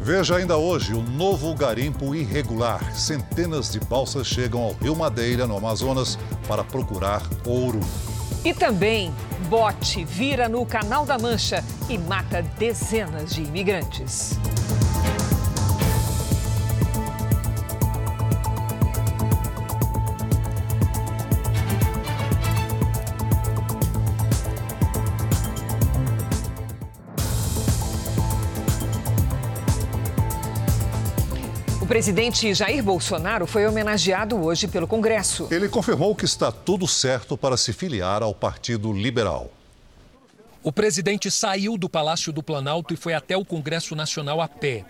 Veja 0.00 0.36
ainda 0.36 0.56
hoje 0.56 0.94
o 0.94 1.02
novo 1.02 1.54
garimpo 1.54 2.14
irregular. 2.14 2.94
Centenas 2.94 3.70
de 3.70 3.80
balsas 3.80 4.26
chegam 4.26 4.62
ao 4.62 4.72
Rio 4.72 4.94
Madeira, 4.94 5.46
no 5.46 5.56
Amazonas, 5.56 6.18
para 6.46 6.62
procurar 6.62 7.22
ouro. 7.44 7.80
E 8.44 8.54
também, 8.54 9.12
bote 9.48 10.04
vira 10.04 10.48
no 10.48 10.64
Canal 10.64 11.04
da 11.04 11.18
Mancha 11.18 11.64
e 11.88 11.98
mata 11.98 12.42
dezenas 12.58 13.34
de 13.34 13.42
imigrantes. 13.42 14.38
Presidente 31.88 32.52
Jair 32.52 32.82
Bolsonaro 32.82 33.46
foi 33.46 33.66
homenageado 33.66 34.36
hoje 34.36 34.68
pelo 34.68 34.86
Congresso. 34.86 35.48
Ele 35.50 35.70
confirmou 35.70 36.14
que 36.14 36.26
está 36.26 36.52
tudo 36.52 36.86
certo 36.86 37.34
para 37.34 37.56
se 37.56 37.72
filiar 37.72 38.22
ao 38.22 38.34
Partido 38.34 38.92
Liberal. 38.92 39.50
O 40.62 40.70
presidente 40.70 41.30
saiu 41.30 41.78
do 41.78 41.88
Palácio 41.88 42.30
do 42.30 42.42
Planalto 42.42 42.92
e 42.92 42.96
foi 42.96 43.14
até 43.14 43.38
o 43.38 43.44
Congresso 43.44 43.96
Nacional 43.96 44.42
a 44.42 44.46
pé. 44.46 44.84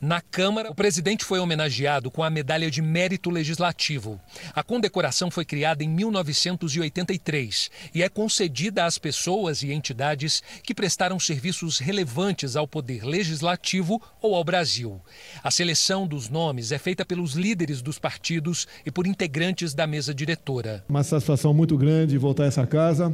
Na 0.00 0.20
Câmara, 0.20 0.70
o 0.70 0.74
presidente 0.74 1.24
foi 1.24 1.38
homenageado 1.38 2.10
com 2.10 2.22
a 2.22 2.30
Medalha 2.30 2.70
de 2.70 2.82
Mérito 2.82 3.30
Legislativo. 3.30 4.20
A 4.54 4.62
condecoração 4.62 5.30
foi 5.30 5.44
criada 5.44 5.82
em 5.82 5.88
1983 5.88 7.70
e 7.94 8.02
é 8.02 8.08
concedida 8.08 8.84
às 8.84 8.98
pessoas 8.98 9.62
e 9.62 9.72
entidades 9.72 10.42
que 10.62 10.74
prestaram 10.74 11.18
serviços 11.18 11.78
relevantes 11.78 12.54
ao 12.54 12.68
poder 12.68 13.04
legislativo 13.04 14.00
ou 14.20 14.34
ao 14.34 14.44
Brasil. 14.44 15.00
A 15.42 15.50
seleção 15.50 16.06
dos 16.06 16.28
nomes 16.28 16.70
é 16.70 16.78
feita 16.78 17.04
pelos 17.04 17.32
líderes 17.32 17.80
dos 17.80 17.98
partidos 17.98 18.68
e 18.84 18.90
por 18.90 19.06
integrantes 19.06 19.74
da 19.74 19.86
mesa 19.86 20.14
diretora. 20.14 20.84
Uma 20.88 21.02
satisfação 21.02 21.54
muito 21.54 21.76
grande 21.76 22.18
voltar 22.18 22.44
a 22.44 22.46
essa 22.46 22.66
casa, 22.66 23.12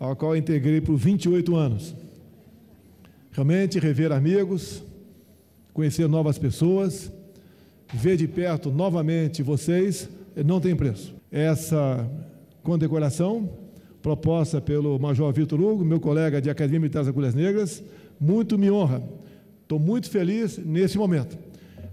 ao 0.00 0.16
qual 0.16 0.36
integrei 0.36 0.80
por 0.80 0.96
28 0.96 1.54
anos. 1.54 2.01
Realmente 3.32 3.78
rever 3.78 4.12
amigos, 4.12 4.84
conhecer 5.72 6.06
novas 6.06 6.36
pessoas, 6.36 7.10
ver 7.90 8.18
de 8.18 8.28
perto 8.28 8.70
novamente 8.70 9.42
vocês, 9.42 10.06
não 10.44 10.60
tem 10.60 10.76
preço. 10.76 11.14
Essa 11.30 12.06
condecoração, 12.62 13.48
proposta 14.02 14.60
pelo 14.60 14.98
Major 14.98 15.32
Vitor 15.32 15.58
Hugo, 15.58 15.82
meu 15.82 15.98
colega 15.98 16.42
de 16.42 16.50
Academia 16.50 16.80
Militar 16.80 16.98
das 16.98 17.08
Agulhas 17.08 17.34
Negras, 17.34 17.82
muito 18.20 18.58
me 18.58 18.70
honra. 18.70 19.02
Estou 19.62 19.78
muito 19.78 20.10
feliz 20.10 20.58
nesse 20.58 20.98
momento. 20.98 21.38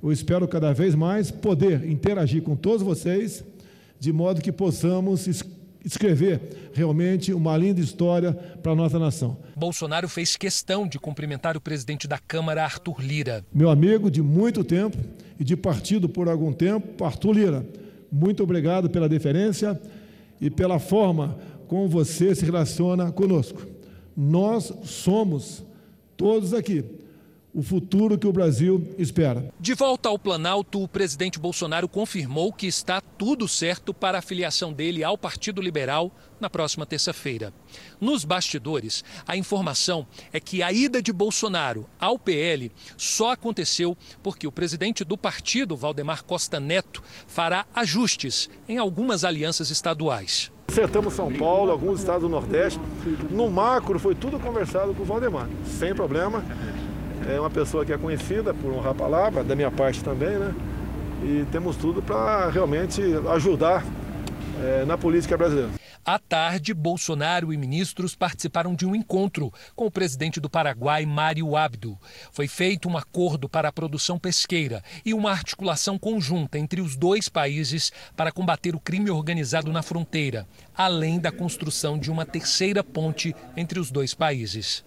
Eu 0.03 0.11
espero 0.11 0.45
cada 0.45 0.73
vez 0.73 0.93
mais 0.93 1.31
poder 1.31 1.89
interagir 1.89 2.43
com 2.43 2.53
todos 2.53 2.81
vocês, 2.81 3.45
de 3.97 4.11
modo 4.11 4.41
que 4.41 4.51
possamos 4.51 5.25
escrever 5.83 6.71
realmente 6.73 7.33
uma 7.33 7.55
linda 7.57 7.79
história 7.79 8.33
para 8.33 8.71
a 8.71 8.75
nossa 8.75 8.99
nação. 8.99 9.37
Bolsonaro 9.55 10.07
fez 10.07 10.35
questão 10.35 10.87
de 10.87 10.99
cumprimentar 10.99 11.55
o 11.55 11.61
presidente 11.61 12.07
da 12.07 12.17
Câmara, 12.17 12.63
Arthur 12.63 13.01
Lira. 13.01 13.45
Meu 13.53 13.69
amigo 13.69 14.11
de 14.11 14.21
muito 14.21 14.63
tempo 14.63 14.97
e 15.39 15.43
de 15.43 15.55
partido 15.55 16.09
por 16.09 16.27
algum 16.27 16.51
tempo, 16.51 17.03
Arthur 17.03 17.33
Lira. 17.33 17.65
Muito 18.11 18.43
obrigado 18.43 18.89
pela 18.89 19.07
deferência 19.07 19.79
e 20.41 20.49
pela 20.49 20.79
forma 20.79 21.37
como 21.67 21.87
você 21.87 22.33
se 22.33 22.43
relaciona 22.43 23.11
conosco. 23.11 23.65
Nós 24.15 24.73
somos 24.83 25.63
todos 26.17 26.53
aqui 26.53 26.83
o 27.53 27.63
futuro 27.63 28.17
que 28.17 28.27
o 28.27 28.31
Brasil 28.31 28.93
espera. 28.97 29.51
De 29.59 29.73
volta 29.73 30.09
ao 30.09 30.19
Planalto, 30.19 30.83
o 30.83 30.87
presidente 30.87 31.39
Bolsonaro 31.39 31.87
confirmou 31.87 32.53
que 32.53 32.67
está 32.67 33.01
tudo 33.01 33.47
certo 33.47 33.93
para 33.93 34.19
a 34.19 34.21
filiação 34.21 34.71
dele 34.71 35.03
ao 35.03 35.17
Partido 35.17 35.61
Liberal 35.61 36.11
na 36.39 36.49
próxima 36.49 36.85
terça-feira. 36.85 37.53
Nos 37.99 38.23
bastidores, 38.23 39.03
a 39.27 39.35
informação 39.35 40.07
é 40.31 40.39
que 40.39 40.63
a 40.63 40.71
ida 40.71 41.01
de 41.01 41.11
Bolsonaro 41.11 41.85
ao 41.99 42.17
PL 42.17 42.71
só 42.95 43.31
aconteceu 43.31 43.97
porque 44.23 44.47
o 44.47 44.51
presidente 44.51 45.03
do 45.03 45.17
partido, 45.17 45.75
Valdemar 45.75 46.23
Costa 46.23 46.59
Neto, 46.59 47.03
fará 47.27 47.65
ajustes 47.75 48.49
em 48.67 48.77
algumas 48.77 49.23
alianças 49.23 49.69
estaduais. 49.69 50.51
Acertamos 50.69 51.15
São 51.15 51.33
Paulo, 51.33 51.71
alguns 51.71 51.99
estados 51.99 52.21
do 52.21 52.29
Nordeste. 52.29 52.79
No 53.31 53.49
macro 53.49 53.97
foi 53.97 54.13
tudo 54.13 54.39
conversado 54.39 54.93
com 54.93 55.01
o 55.01 55.05
Valdemar, 55.05 55.49
sem 55.65 55.95
problema 55.95 56.45
é 57.35 57.39
uma 57.39 57.49
pessoa 57.49 57.85
que 57.85 57.93
é 57.93 57.97
conhecida 57.97 58.53
por 58.53 58.71
honrar 58.71 58.91
a 58.91 58.95
palavra, 58.95 59.43
da 59.43 59.55
minha 59.55 59.71
parte 59.71 60.03
também, 60.03 60.37
né? 60.37 60.53
E 61.23 61.45
temos 61.51 61.75
tudo 61.75 62.01
para 62.01 62.49
realmente 62.49 63.01
ajudar 63.33 63.83
é, 64.63 64.85
na 64.85 64.97
política 64.97 65.37
brasileira. 65.37 65.71
À 66.05 66.17
tarde, 66.17 66.73
Bolsonaro 66.73 67.53
e 67.53 67.57
ministros 67.57 68.15
participaram 68.15 68.73
de 68.73 68.85
um 68.85 68.95
encontro 68.95 69.53
com 69.75 69.85
o 69.85 69.91
presidente 69.91 70.39
do 70.39 70.49
Paraguai, 70.49 71.05
Mário 71.05 71.55
Abdo. 71.55 71.99
Foi 72.31 72.47
feito 72.47 72.89
um 72.89 72.97
acordo 72.97 73.47
para 73.47 73.67
a 73.67 73.71
produção 73.71 74.17
pesqueira 74.17 74.81
e 75.05 75.13
uma 75.13 75.29
articulação 75.29 75.99
conjunta 75.99 76.57
entre 76.57 76.81
os 76.81 76.95
dois 76.95 77.29
países 77.29 77.91
para 78.15 78.31
combater 78.31 78.73
o 78.73 78.79
crime 78.79 79.11
organizado 79.11 79.71
na 79.71 79.83
fronteira, 79.83 80.47
além 80.75 81.19
da 81.19 81.31
construção 81.31 81.99
de 81.99 82.09
uma 82.09 82.25
terceira 82.25 82.83
ponte 82.83 83.35
entre 83.55 83.79
os 83.79 83.91
dois 83.91 84.13
países. 84.13 84.83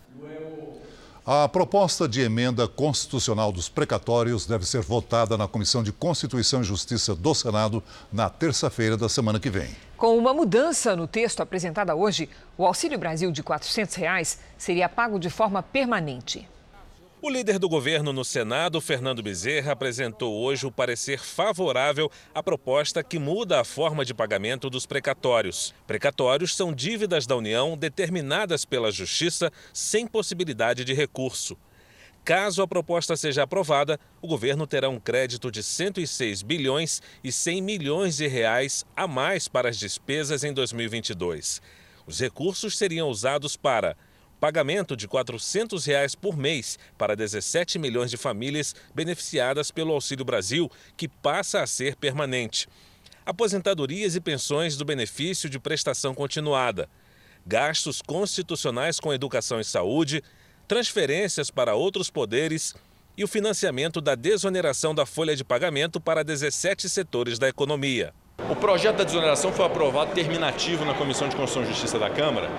A 1.25 1.49
proposta 1.49 2.09
de 2.09 2.21
emenda 2.21 2.67
constitucional 2.67 3.53
dos 3.53 3.69
precatórios 3.69 4.45
deve 4.45 4.67
ser 4.67 4.83
votada 4.83 5.39
na 5.39 5.47
Comissão 5.47 5.81
de 5.81 5.93
Constituição 5.93 6.63
e 6.63 6.65
Justiça 6.65 7.15
do 7.15 7.33
Senado 7.33 7.81
na 8.13 8.29
terça-feira 8.29 8.97
da 8.97 9.09
semana 9.09 9.39
que 9.39 9.49
vem. 9.49 9.71
Com 9.97 10.19
uma 10.19 10.35
mudança 10.35 10.97
no 10.97 11.07
texto 11.07 11.41
apresentada 11.41 11.95
hoje, 11.95 12.29
o 12.59 12.67
Auxílio 12.67 12.99
Brasil 12.99 13.31
de 13.31 13.41
400 13.41 13.95
reais 13.95 14.41
seria 14.59 14.89
pago 14.89 15.17
de 15.17 15.31
forma 15.31 15.63
permanente. 15.63 16.49
O 17.25 17.31
líder 17.31 17.57
do 17.57 17.69
governo 17.69 18.13
no 18.13 18.25
Senado, 18.25 18.81
Fernando 18.81 19.23
Bezerra, 19.23 19.71
apresentou 19.71 20.43
hoje 20.43 20.67
o 20.67 20.73
parecer 20.73 21.21
favorável 21.21 22.11
à 22.35 22.43
proposta 22.43 23.01
que 23.01 23.17
muda 23.17 23.61
a 23.61 23.65
forma 23.65 24.05
de 24.05 24.13
pagamento 24.13 24.69
dos 24.69 24.87
precatórios. 24.87 25.73
Precatórios 25.87 26.57
são 26.57 26.73
dívidas 26.75 27.25
da 27.25 27.37
União 27.37 27.79
determinadas 27.79 28.65
pela 28.65 28.91
Justiça 28.91 29.53
sem 29.73 30.05
possibilidade 30.05 30.85
de 30.85 30.93
recurso. 30.95 31.57
Caso 32.25 32.61
a 32.61 32.67
proposta 32.67 33.17
seja 33.17 33.45
aprovada, 33.45 34.01
o 34.21 34.27
governo 34.27 34.67
terá 34.67 34.89
um 34.89 34.99
crédito 34.99 35.49
de 35.49 35.63
106 35.63 36.43
bilhões 36.43 37.01
e 37.23 37.31
100 37.31 37.63
milhões 37.63 38.17
de 38.17 38.27
reais 38.27 38.85
a 38.97 39.07
mais 39.07 39.47
para 39.47 39.69
as 39.69 39.79
despesas 39.79 40.43
em 40.43 40.53
2022. 40.53 41.63
Os 42.05 42.19
recursos 42.19 42.77
seriam 42.77 43.09
usados 43.09 43.57
para 43.57 43.97
pagamento 44.43 44.97
de 44.97 45.07
400 45.07 45.87
reais 45.87 46.17
por 46.17 46.37
mês 46.37 46.77
para 46.99 47.15
17 47.15 47.79
milhões 47.79 48.11
de 48.11 48.17
famílias 48.17 48.75
beneficiadas 48.93 49.71
pelo 49.71 49.93
Auxílio 49.93 50.25
Brasil, 50.25 50.69
que 50.97 51.07
passa 51.07 51.63
a 51.63 51.67
ser 51.67 51.95
permanente. 51.95 52.69
Aposentadorias 53.25 54.17
e 54.17 54.21
pensões 54.21 54.77
do 54.77 54.85
benefício 54.85 55.49
de 55.49 55.61
prestação 55.61 56.13
continuada. 56.13 56.89
Gastos 57.47 58.03
constitucionais 58.03 58.99
com 58.99 59.13
educação 59.15 59.61
e 59.61 59.65
saúde, 59.65 60.25
transferências 60.67 61.49
para 61.49 61.77
outros 61.77 62.11
poderes 62.11 62.75
e 63.17 63.23
o 63.23 63.29
financiamento 63.29 64.01
da 64.01 64.17
desoneração 64.17 64.93
da 64.93 65.07
folha 65.07 65.37
de 65.37 65.45
pagamento 65.45 66.01
para 66.01 66.25
17 66.25 66.89
setores 66.89 67.39
da 67.39 67.49
economia. 67.49 68.13
O 68.51 68.57
projeto 68.57 68.97
da 68.97 69.05
desoneração 69.05 69.53
foi 69.53 69.65
aprovado 69.65 70.13
terminativo 70.13 70.85
na 70.85 70.95
Comissão 70.95 71.29
de 71.29 71.37
Constituição 71.37 71.63
e 71.63 71.73
Justiça 71.73 71.97
da 71.97 72.11
Câmara 72.11 72.51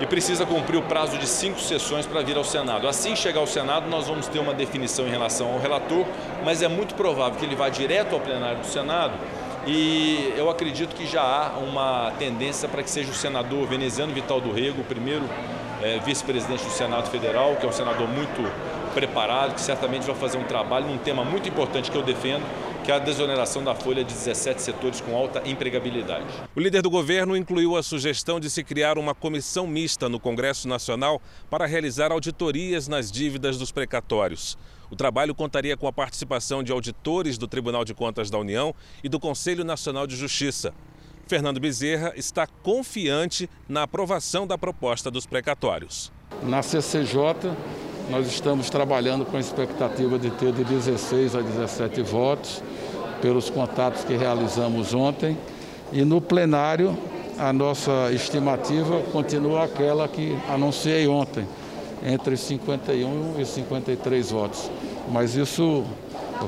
e 0.00 0.06
precisa 0.06 0.44
cumprir 0.44 0.76
o 0.76 0.82
prazo 0.82 1.18
de 1.18 1.26
cinco 1.26 1.60
sessões 1.60 2.06
para 2.06 2.20
vir 2.22 2.36
ao 2.36 2.44
Senado. 2.44 2.86
Assim 2.86 3.16
chegar 3.16 3.40
ao 3.40 3.46
Senado, 3.46 3.88
nós 3.88 4.06
vamos 4.06 4.28
ter 4.28 4.38
uma 4.38 4.54
definição 4.54 5.06
em 5.06 5.10
relação 5.10 5.52
ao 5.52 5.58
relator, 5.58 6.04
mas 6.44 6.62
é 6.62 6.68
muito 6.68 6.94
provável 6.94 7.38
que 7.38 7.44
ele 7.44 7.56
vá 7.56 7.68
direto 7.68 8.14
ao 8.14 8.20
plenário 8.20 8.58
do 8.58 8.66
Senado 8.66 9.14
e 9.66 10.32
eu 10.36 10.48
acredito 10.48 10.94
que 10.94 11.04
já 11.04 11.22
há 11.22 11.58
uma 11.58 12.12
tendência 12.20 12.68
para 12.68 12.84
que 12.84 12.90
seja 12.90 13.10
o 13.10 13.14
senador 13.14 13.66
veneziano 13.66 14.14
Vital 14.14 14.40
do 14.40 14.52
Rego, 14.52 14.82
o 14.82 14.84
primeiro 14.84 15.24
é, 15.82 15.98
vice-presidente 15.98 16.64
do 16.64 16.70
Senado 16.70 17.10
Federal, 17.10 17.56
que 17.56 17.66
é 17.66 17.68
um 17.68 17.72
senador 17.72 18.06
muito 18.06 18.48
preparado, 18.94 19.54
que 19.54 19.60
certamente 19.60 20.06
vai 20.06 20.14
fazer 20.14 20.38
um 20.38 20.44
trabalho 20.44 20.86
num 20.86 20.98
tema 20.98 21.24
muito 21.24 21.48
importante 21.48 21.90
que 21.90 21.96
eu 21.96 22.02
defendo, 22.02 22.44
que 22.86 22.92
é 22.92 22.94
a 22.94 22.98
desoneração 23.00 23.64
da 23.64 23.74
folha 23.74 24.04
de 24.04 24.14
17 24.14 24.62
setores 24.62 25.00
com 25.00 25.16
alta 25.16 25.42
empregabilidade. 25.44 26.24
O 26.54 26.60
líder 26.60 26.82
do 26.82 26.88
governo 26.88 27.36
incluiu 27.36 27.76
a 27.76 27.82
sugestão 27.82 28.38
de 28.38 28.48
se 28.48 28.62
criar 28.62 28.96
uma 28.96 29.12
comissão 29.12 29.66
mista 29.66 30.08
no 30.08 30.20
Congresso 30.20 30.68
Nacional 30.68 31.20
para 31.50 31.66
realizar 31.66 32.12
auditorias 32.12 32.86
nas 32.86 33.10
dívidas 33.10 33.58
dos 33.58 33.72
precatórios. 33.72 34.56
O 34.88 34.94
trabalho 34.94 35.34
contaria 35.34 35.76
com 35.76 35.88
a 35.88 35.92
participação 35.92 36.62
de 36.62 36.70
auditores 36.70 37.36
do 37.36 37.48
Tribunal 37.48 37.84
de 37.84 37.92
Contas 37.92 38.30
da 38.30 38.38
União 38.38 38.72
e 39.02 39.08
do 39.08 39.18
Conselho 39.18 39.64
Nacional 39.64 40.06
de 40.06 40.14
Justiça. 40.14 40.72
Fernando 41.26 41.58
Bezerra 41.58 42.12
está 42.14 42.46
confiante 42.46 43.50
na 43.68 43.82
aprovação 43.82 44.46
da 44.46 44.56
proposta 44.56 45.10
dos 45.10 45.26
precatórios. 45.26 46.12
Na 46.44 46.62
CCJ, 46.62 47.50
nós 48.08 48.28
estamos 48.28 48.70
trabalhando 48.70 49.24
com 49.24 49.36
a 49.36 49.40
expectativa 49.40 50.16
de 50.16 50.30
ter 50.30 50.52
de 50.52 50.62
16 50.62 51.34
a 51.34 51.40
17 51.40 52.02
votos 52.02 52.62
pelos 53.20 53.50
contatos 53.50 54.04
que 54.04 54.16
realizamos 54.16 54.94
ontem. 54.94 55.36
E 55.92 56.04
no 56.04 56.20
plenário, 56.20 56.96
a 57.38 57.52
nossa 57.52 58.10
estimativa 58.12 59.00
continua 59.12 59.64
aquela 59.64 60.08
que 60.08 60.36
anunciei 60.48 61.06
ontem, 61.06 61.46
entre 62.04 62.36
51 62.36 63.34
e 63.38 63.44
53 63.44 64.30
votos. 64.30 64.70
Mas 65.10 65.34
isso 65.36 65.84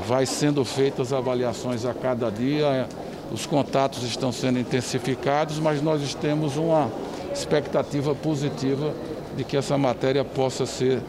vai 0.07 0.26
sendo 0.26 0.64
feitas 0.64 1.12
avaliações 1.12 1.85
a 1.85 1.94
cada 1.94 2.31
dia, 2.31 2.88
os 3.33 3.44
contatos 3.44 4.02
estão 4.02 4.33
sendo 4.33 4.59
intensificados, 4.59 5.59
mas 5.59 5.83
nós 5.83 6.14
temos 6.14 6.57
uma 6.57 6.90
expectativa 7.33 8.14
positiva 8.14 8.94
de 9.37 9.44
que 9.44 9.57
essa 9.57 9.76
matéria 9.76 10.24
possa 10.24 10.64
ser 10.64 11.00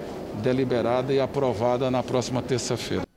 deliberada 0.44 1.14
e 1.14 1.20
aprovada 1.20 1.90
na 1.90 2.04
próxima 2.04 2.42
terça-feira. 2.42 3.09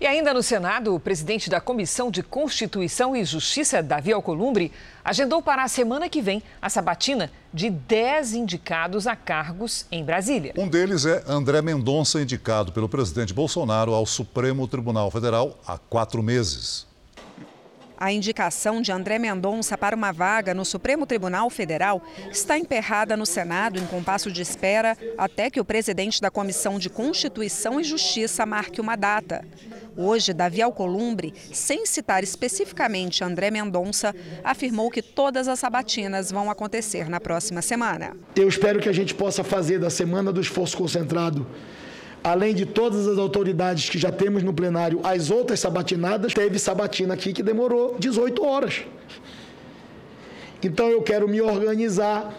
E 0.00 0.06
ainda 0.06 0.32
no 0.32 0.42
Senado, 0.42 0.94
o 0.94 0.98
presidente 0.98 1.50
da 1.50 1.60
Comissão 1.60 2.10
de 2.10 2.22
Constituição 2.22 3.14
e 3.14 3.22
Justiça, 3.22 3.82
Davi 3.82 4.10
Alcolumbre, 4.14 4.72
agendou 5.04 5.42
para 5.42 5.62
a 5.62 5.68
semana 5.68 6.08
que 6.08 6.22
vem 6.22 6.42
a 6.62 6.70
sabatina 6.70 7.30
de 7.52 7.68
10 7.68 8.32
indicados 8.32 9.06
a 9.06 9.14
cargos 9.14 9.84
em 9.92 10.02
Brasília. 10.02 10.54
Um 10.56 10.66
deles 10.66 11.04
é 11.04 11.22
André 11.26 11.60
Mendonça, 11.60 12.18
indicado 12.18 12.72
pelo 12.72 12.88
presidente 12.88 13.34
Bolsonaro 13.34 13.92
ao 13.92 14.06
Supremo 14.06 14.66
Tribunal 14.66 15.10
Federal 15.10 15.58
há 15.66 15.76
quatro 15.76 16.22
meses. 16.22 16.86
A 18.00 18.10
indicação 18.10 18.80
de 18.80 18.90
André 18.90 19.18
Mendonça 19.18 19.76
para 19.76 19.94
uma 19.94 20.10
vaga 20.10 20.54
no 20.54 20.64
Supremo 20.64 21.04
Tribunal 21.04 21.50
Federal 21.50 22.02
está 22.30 22.56
emperrada 22.56 23.14
no 23.14 23.26
Senado 23.26 23.78
em 23.78 23.84
compasso 23.84 24.32
de 24.32 24.40
espera 24.40 24.96
até 25.18 25.50
que 25.50 25.60
o 25.60 25.64
presidente 25.66 26.18
da 26.18 26.30
Comissão 26.30 26.78
de 26.78 26.88
Constituição 26.88 27.78
e 27.78 27.84
Justiça 27.84 28.46
marque 28.46 28.80
uma 28.80 28.96
data. 28.96 29.44
Hoje, 29.94 30.32
Davi 30.32 30.62
Alcolumbre, 30.62 31.34
sem 31.52 31.84
citar 31.84 32.24
especificamente 32.24 33.22
André 33.22 33.50
Mendonça, 33.50 34.14
afirmou 34.42 34.90
que 34.90 35.02
todas 35.02 35.46
as 35.46 35.58
sabatinas 35.58 36.32
vão 36.32 36.50
acontecer 36.50 37.06
na 37.06 37.20
próxima 37.20 37.60
semana. 37.60 38.16
Eu 38.34 38.48
espero 38.48 38.80
que 38.80 38.88
a 38.88 38.94
gente 38.94 39.14
possa 39.14 39.44
fazer 39.44 39.78
da 39.78 39.90
Semana 39.90 40.32
do 40.32 40.40
Esforço 40.40 40.74
Concentrado 40.74 41.46
além 42.22 42.54
de 42.54 42.66
todas 42.66 43.06
as 43.06 43.18
autoridades 43.18 43.88
que 43.88 43.98
já 43.98 44.12
temos 44.12 44.42
no 44.42 44.52
plenário, 44.52 45.00
as 45.02 45.30
outras 45.30 45.60
sabatinadas, 45.60 46.34
teve 46.34 46.58
sabatina 46.58 47.14
aqui 47.14 47.32
que 47.32 47.42
demorou 47.42 47.96
18 47.98 48.44
horas. 48.44 48.82
Então 50.62 50.88
eu 50.88 51.02
quero 51.02 51.26
me 51.26 51.40
organizar 51.40 52.34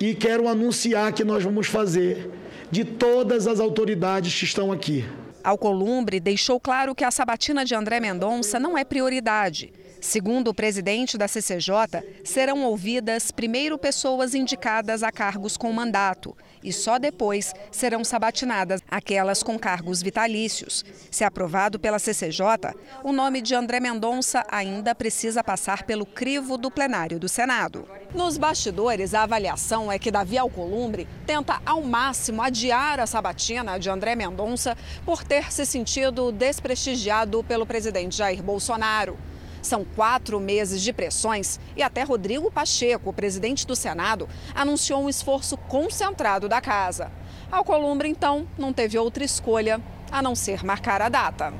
e 0.00 0.14
quero 0.14 0.48
anunciar 0.48 1.12
que 1.12 1.22
nós 1.22 1.44
vamos 1.44 1.68
fazer 1.68 2.30
de 2.70 2.84
todas 2.84 3.46
as 3.46 3.60
autoridades 3.60 4.36
que 4.36 4.44
estão 4.44 4.72
aqui. 4.72 5.04
Alcolumbre 5.42 6.20
deixou 6.20 6.60
claro 6.60 6.94
que 6.94 7.04
a 7.04 7.10
sabatina 7.10 7.64
de 7.64 7.74
André 7.74 8.00
Mendonça 8.00 8.58
não 8.58 8.76
é 8.76 8.84
prioridade. 8.84 9.72
Segundo 10.00 10.48
o 10.48 10.54
presidente 10.54 11.18
da 11.18 11.28
CCJ, 11.28 12.02
serão 12.24 12.64
ouvidas 12.64 13.30
primeiro 13.30 13.78
pessoas 13.78 14.34
indicadas 14.34 15.02
a 15.02 15.12
cargos 15.12 15.56
com 15.56 15.72
mandato 15.72 16.34
e 16.62 16.72
só 16.72 16.98
depois 16.98 17.52
serão 17.70 18.04
sabatinadas 18.04 18.80
aquelas 18.90 19.42
com 19.42 19.58
cargos 19.58 20.02
vitalícios. 20.02 20.84
Se 21.10 21.24
aprovado 21.24 21.78
pela 21.78 21.98
CCJ, 21.98 22.74
o 23.02 23.12
nome 23.12 23.40
de 23.40 23.54
André 23.54 23.80
Mendonça 23.80 24.44
ainda 24.50 24.94
precisa 24.94 25.42
passar 25.42 25.84
pelo 25.84 26.06
crivo 26.06 26.56
do 26.56 26.70
plenário 26.70 27.18
do 27.18 27.28
Senado. 27.28 27.88
Nos 28.14 28.36
bastidores, 28.36 29.14
a 29.14 29.22
avaliação 29.22 29.90
é 29.90 29.98
que 29.98 30.10
Davi 30.10 30.36
Alcolumbre 30.36 31.08
tenta 31.26 31.60
ao 31.64 31.82
máximo 31.82 32.42
adiar 32.42 33.00
a 33.00 33.06
sabatina 33.06 33.78
de 33.78 33.88
André 33.88 34.14
Mendonça 34.14 34.76
por 35.04 35.22
ter 35.24 35.52
se 35.52 35.64
sentido 35.64 36.32
desprestigiado 36.32 37.42
pelo 37.44 37.66
presidente 37.66 38.16
Jair 38.16 38.42
Bolsonaro. 38.42 39.16
São 39.62 39.84
quatro 39.84 40.40
meses 40.40 40.82
de 40.82 40.92
pressões 40.92 41.60
e 41.76 41.82
até 41.82 42.02
Rodrigo 42.02 42.50
Pacheco, 42.50 43.12
presidente 43.12 43.66
do 43.66 43.76
Senado, 43.76 44.28
anunciou 44.54 45.02
um 45.02 45.08
esforço 45.08 45.56
concentrado 45.56 46.48
da 46.48 46.60
casa. 46.60 47.10
Alcolumbre, 47.50 48.08
então, 48.08 48.46
não 48.58 48.72
teve 48.72 48.98
outra 48.98 49.24
escolha 49.24 49.80
a 50.10 50.22
não 50.22 50.34
ser 50.34 50.64
marcar 50.64 51.02
a 51.02 51.08
data. 51.08 51.52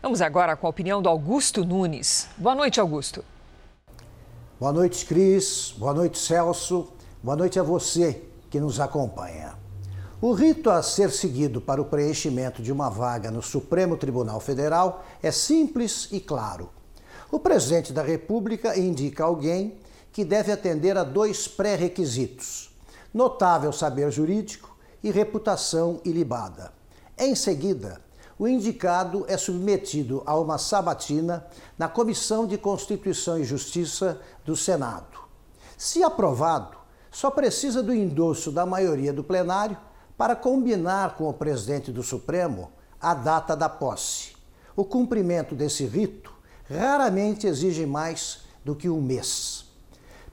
Vamos 0.00 0.22
agora 0.22 0.56
com 0.56 0.66
a 0.66 0.70
opinião 0.70 1.02
do 1.02 1.08
Augusto 1.08 1.64
Nunes. 1.64 2.28
Boa 2.36 2.54
noite, 2.54 2.78
Augusto. 2.78 3.24
Boa 4.58 4.72
noite, 4.72 5.04
Cris. 5.04 5.74
Boa 5.76 5.92
noite, 5.92 6.18
Celso. 6.18 6.92
Boa 7.22 7.36
noite 7.36 7.58
a 7.58 7.62
você 7.62 8.22
que 8.48 8.60
nos 8.60 8.78
acompanha. 8.78 9.54
O 10.20 10.32
rito 10.32 10.68
a 10.68 10.82
ser 10.82 11.10
seguido 11.10 11.60
para 11.60 11.80
o 11.80 11.84
preenchimento 11.84 12.60
de 12.60 12.72
uma 12.72 12.88
vaga 12.88 13.30
no 13.30 13.42
Supremo 13.42 13.96
Tribunal 13.96 14.40
Federal 14.40 15.04
é 15.22 15.30
simples 15.30 16.08
e 16.10 16.18
claro. 16.18 16.70
O 17.30 17.38
presidente 17.38 17.92
da 17.92 18.02
República 18.02 18.78
indica 18.78 19.24
alguém 19.24 19.78
que 20.12 20.24
deve 20.24 20.50
atender 20.50 20.96
a 20.96 21.04
dois 21.04 21.46
pré-requisitos: 21.46 22.70
notável 23.12 23.70
saber 23.70 24.10
jurídico 24.10 24.74
e 25.02 25.10
reputação 25.10 26.00
ilibada. 26.04 26.72
Em 27.18 27.34
seguida, 27.34 28.00
o 28.38 28.48
indicado 28.48 29.26
é 29.28 29.36
submetido 29.36 30.22
a 30.24 30.38
uma 30.38 30.56
sabatina 30.56 31.46
na 31.76 31.88
Comissão 31.88 32.46
de 32.46 32.56
Constituição 32.56 33.38
e 33.38 33.44
Justiça 33.44 34.20
do 34.44 34.56
Senado. 34.56 35.18
Se 35.76 36.02
aprovado, 36.02 36.78
só 37.10 37.30
precisa 37.30 37.82
do 37.82 37.92
endosso 37.92 38.50
da 38.50 38.64
maioria 38.64 39.12
do 39.12 39.24
plenário 39.24 39.76
para 40.16 40.34
combinar 40.34 41.16
com 41.16 41.28
o 41.28 41.34
presidente 41.34 41.92
do 41.92 42.02
Supremo 42.02 42.70
a 43.00 43.12
data 43.12 43.54
da 43.54 43.68
posse. 43.68 44.36
O 44.74 44.84
cumprimento 44.84 45.54
desse 45.54 45.84
rito 45.84 46.37
raramente 46.70 47.46
exige 47.46 47.86
mais 47.86 48.40
do 48.64 48.74
que 48.74 48.88
um 48.88 49.00
mês. 49.00 49.64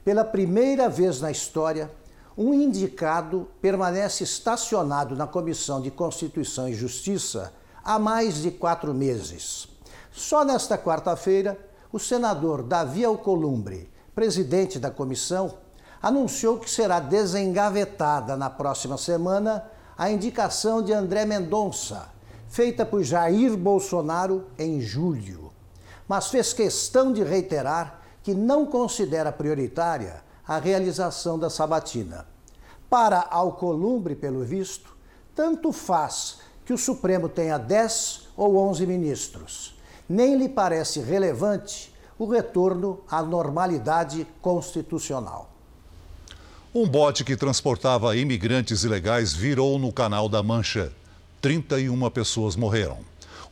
Pela 0.04 0.24
primeira 0.24 0.88
vez 0.88 1.20
na 1.20 1.30
história, 1.30 1.90
um 2.36 2.52
indicado 2.52 3.48
permanece 3.62 4.22
estacionado 4.22 5.16
na 5.16 5.26
Comissão 5.26 5.80
de 5.80 5.90
Constituição 5.90 6.68
e 6.68 6.74
Justiça 6.74 7.52
há 7.82 7.98
mais 7.98 8.42
de 8.42 8.50
quatro 8.50 8.92
meses. 8.92 9.68
Só 10.12 10.44
nesta 10.44 10.76
quarta-feira, 10.76 11.58
o 11.90 11.98
senador 11.98 12.62
Davi 12.62 13.04
Alcolumbre, 13.04 13.90
presidente 14.14 14.78
da 14.78 14.90
comissão, 14.90 15.54
anunciou 16.02 16.58
que 16.58 16.70
será 16.70 17.00
desengavetada 17.00 18.36
na 18.36 18.50
próxima 18.50 18.98
semana 18.98 19.64
a 19.96 20.10
indicação 20.10 20.82
de 20.82 20.92
André 20.92 21.24
Mendonça, 21.24 22.08
feita 22.48 22.84
por 22.84 23.02
Jair 23.02 23.56
Bolsonaro 23.56 24.46
em 24.58 24.80
julho 24.80 25.45
mas 26.08 26.28
fez 26.28 26.52
questão 26.52 27.12
de 27.12 27.22
reiterar 27.22 28.00
que 28.22 28.34
não 28.34 28.66
considera 28.66 29.30
prioritária 29.32 30.22
a 30.46 30.58
realização 30.58 31.38
da 31.38 31.50
sabatina. 31.50 32.26
Para 32.88 33.26
Alcolumbre, 33.30 34.14
pelo 34.14 34.44
visto, 34.44 34.96
tanto 35.34 35.72
faz 35.72 36.38
que 36.64 36.72
o 36.72 36.78
Supremo 36.78 37.28
tenha 37.28 37.58
10 37.58 38.28
ou 38.36 38.56
11 38.56 38.86
ministros. 38.86 39.76
Nem 40.08 40.36
lhe 40.36 40.48
parece 40.48 41.00
relevante 41.00 41.94
o 42.18 42.26
retorno 42.26 43.00
à 43.10 43.22
normalidade 43.22 44.26
constitucional. 44.40 45.50
Um 46.74 46.86
bote 46.86 47.24
que 47.24 47.36
transportava 47.36 48.16
imigrantes 48.16 48.84
ilegais 48.84 49.32
virou 49.32 49.78
no 49.78 49.92
Canal 49.92 50.28
da 50.28 50.42
Mancha. 50.42 50.92
31 51.40 52.10
pessoas 52.10 52.54
morreram. 52.54 52.98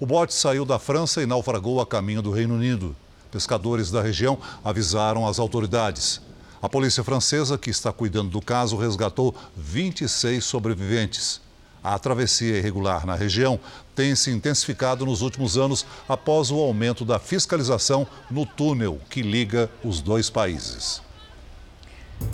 O 0.01 0.07
bote 0.07 0.35
saiu 0.35 0.65
da 0.65 0.79
França 0.79 1.23
e 1.23 1.27
naufragou 1.27 1.81
a 1.81 1.87
caminho 1.87 2.21
do 2.21 2.33
Reino 2.33 2.55
Unido. 2.55 2.97
Pescadores 3.31 3.91
da 3.91 4.03
região 4.03 4.39
avisaram 4.65 5.27
as 5.27 5.39
autoridades. 5.39 6.21
A 6.61 6.69
polícia 6.69 7.05
francesa, 7.05 7.59
que 7.59 7.71
está 7.71 7.93
cuidando 7.93 8.31
do 8.31 8.41
caso, 8.41 8.77
resgatou 8.77 9.35
26 9.57 10.45
sobreviventes. 10.45 11.41
A 11.83 11.99
travessia 11.99 12.57
irregular 12.57 13.05
na 13.07 13.15
região 13.15 13.61
tem 13.95 14.15
se 14.15 14.31
intensificado 14.31 15.05
nos 15.05 15.21
últimos 15.21 15.59
anos 15.59 15.85
após 16.09 16.51
o 16.51 16.59
aumento 16.59 17.05
da 17.05 17.19
fiscalização 17.19 18.07
no 18.31 18.47
túnel 18.47 18.99
que 19.11 19.21
liga 19.21 19.71
os 19.85 20.01
dois 20.01 20.31
países. 20.31 21.03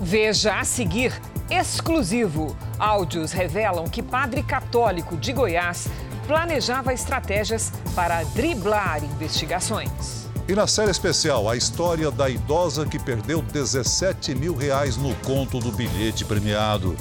Veja 0.01 0.61
a 0.61 0.65
seguir, 0.65 1.13
exclusivo. 1.51 2.57
Áudios 2.79 3.33
revelam 3.33 3.89
que 3.89 4.03
padre 4.03 4.43
católico 4.43 5.17
de 5.17 5.33
Goiás 5.33 5.89
planejava 6.31 6.95
estratégias 6.95 7.73
para 7.93 8.23
driblar 8.23 9.03
investigações. 9.03 10.29
E 10.47 10.55
na 10.55 10.65
série 10.65 10.93
especial, 10.93 11.49
a 11.49 11.57
história 11.57 12.09
da 12.09 12.31
idosa 12.31 12.87
que 12.87 13.01
perdeu 13.01 13.43
17 13.43 14.37
mil 14.37 14.55
reais 14.55 14.97
no 14.97 15.13
conto 15.17 15.59
do 15.59 15.73
bilhete 15.73 16.25
premiado. 16.25 16.97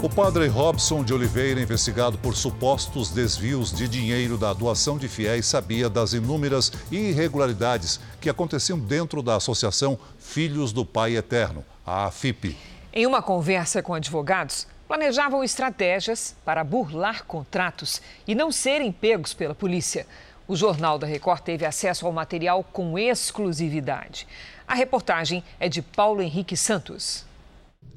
O 0.00 0.08
padre 0.08 0.46
Robson 0.46 1.02
de 1.02 1.12
Oliveira, 1.12 1.60
investigado 1.60 2.16
por 2.18 2.36
supostos 2.36 3.10
desvios 3.10 3.72
de 3.72 3.88
dinheiro 3.88 4.38
da 4.38 4.52
doação 4.52 4.96
de 4.96 5.08
fiéis, 5.08 5.44
sabia 5.46 5.90
das 5.90 6.12
inúmeras 6.12 6.70
irregularidades 6.88 7.98
que 8.20 8.30
aconteciam 8.30 8.78
dentro 8.78 9.24
da 9.24 9.34
Associação 9.34 9.98
Filhos 10.20 10.72
do 10.72 10.86
Pai 10.86 11.16
Eterno, 11.16 11.64
a 11.84 12.04
AFIP. 12.04 12.56
Em 12.92 13.06
uma 13.06 13.20
conversa 13.20 13.82
com 13.82 13.92
advogados, 13.92 14.68
planejavam 14.86 15.42
estratégias 15.42 16.36
para 16.44 16.62
burlar 16.62 17.24
contratos 17.24 18.00
e 18.24 18.36
não 18.36 18.52
serem 18.52 18.92
pegos 18.92 19.34
pela 19.34 19.54
polícia. 19.54 20.06
O 20.46 20.54
Jornal 20.54 20.96
da 20.96 21.08
Record 21.08 21.40
teve 21.40 21.66
acesso 21.66 22.06
ao 22.06 22.12
material 22.12 22.62
com 22.62 22.96
exclusividade. 22.96 24.28
A 24.64 24.76
reportagem 24.76 25.42
é 25.58 25.68
de 25.68 25.82
Paulo 25.82 26.22
Henrique 26.22 26.56
Santos. 26.56 27.26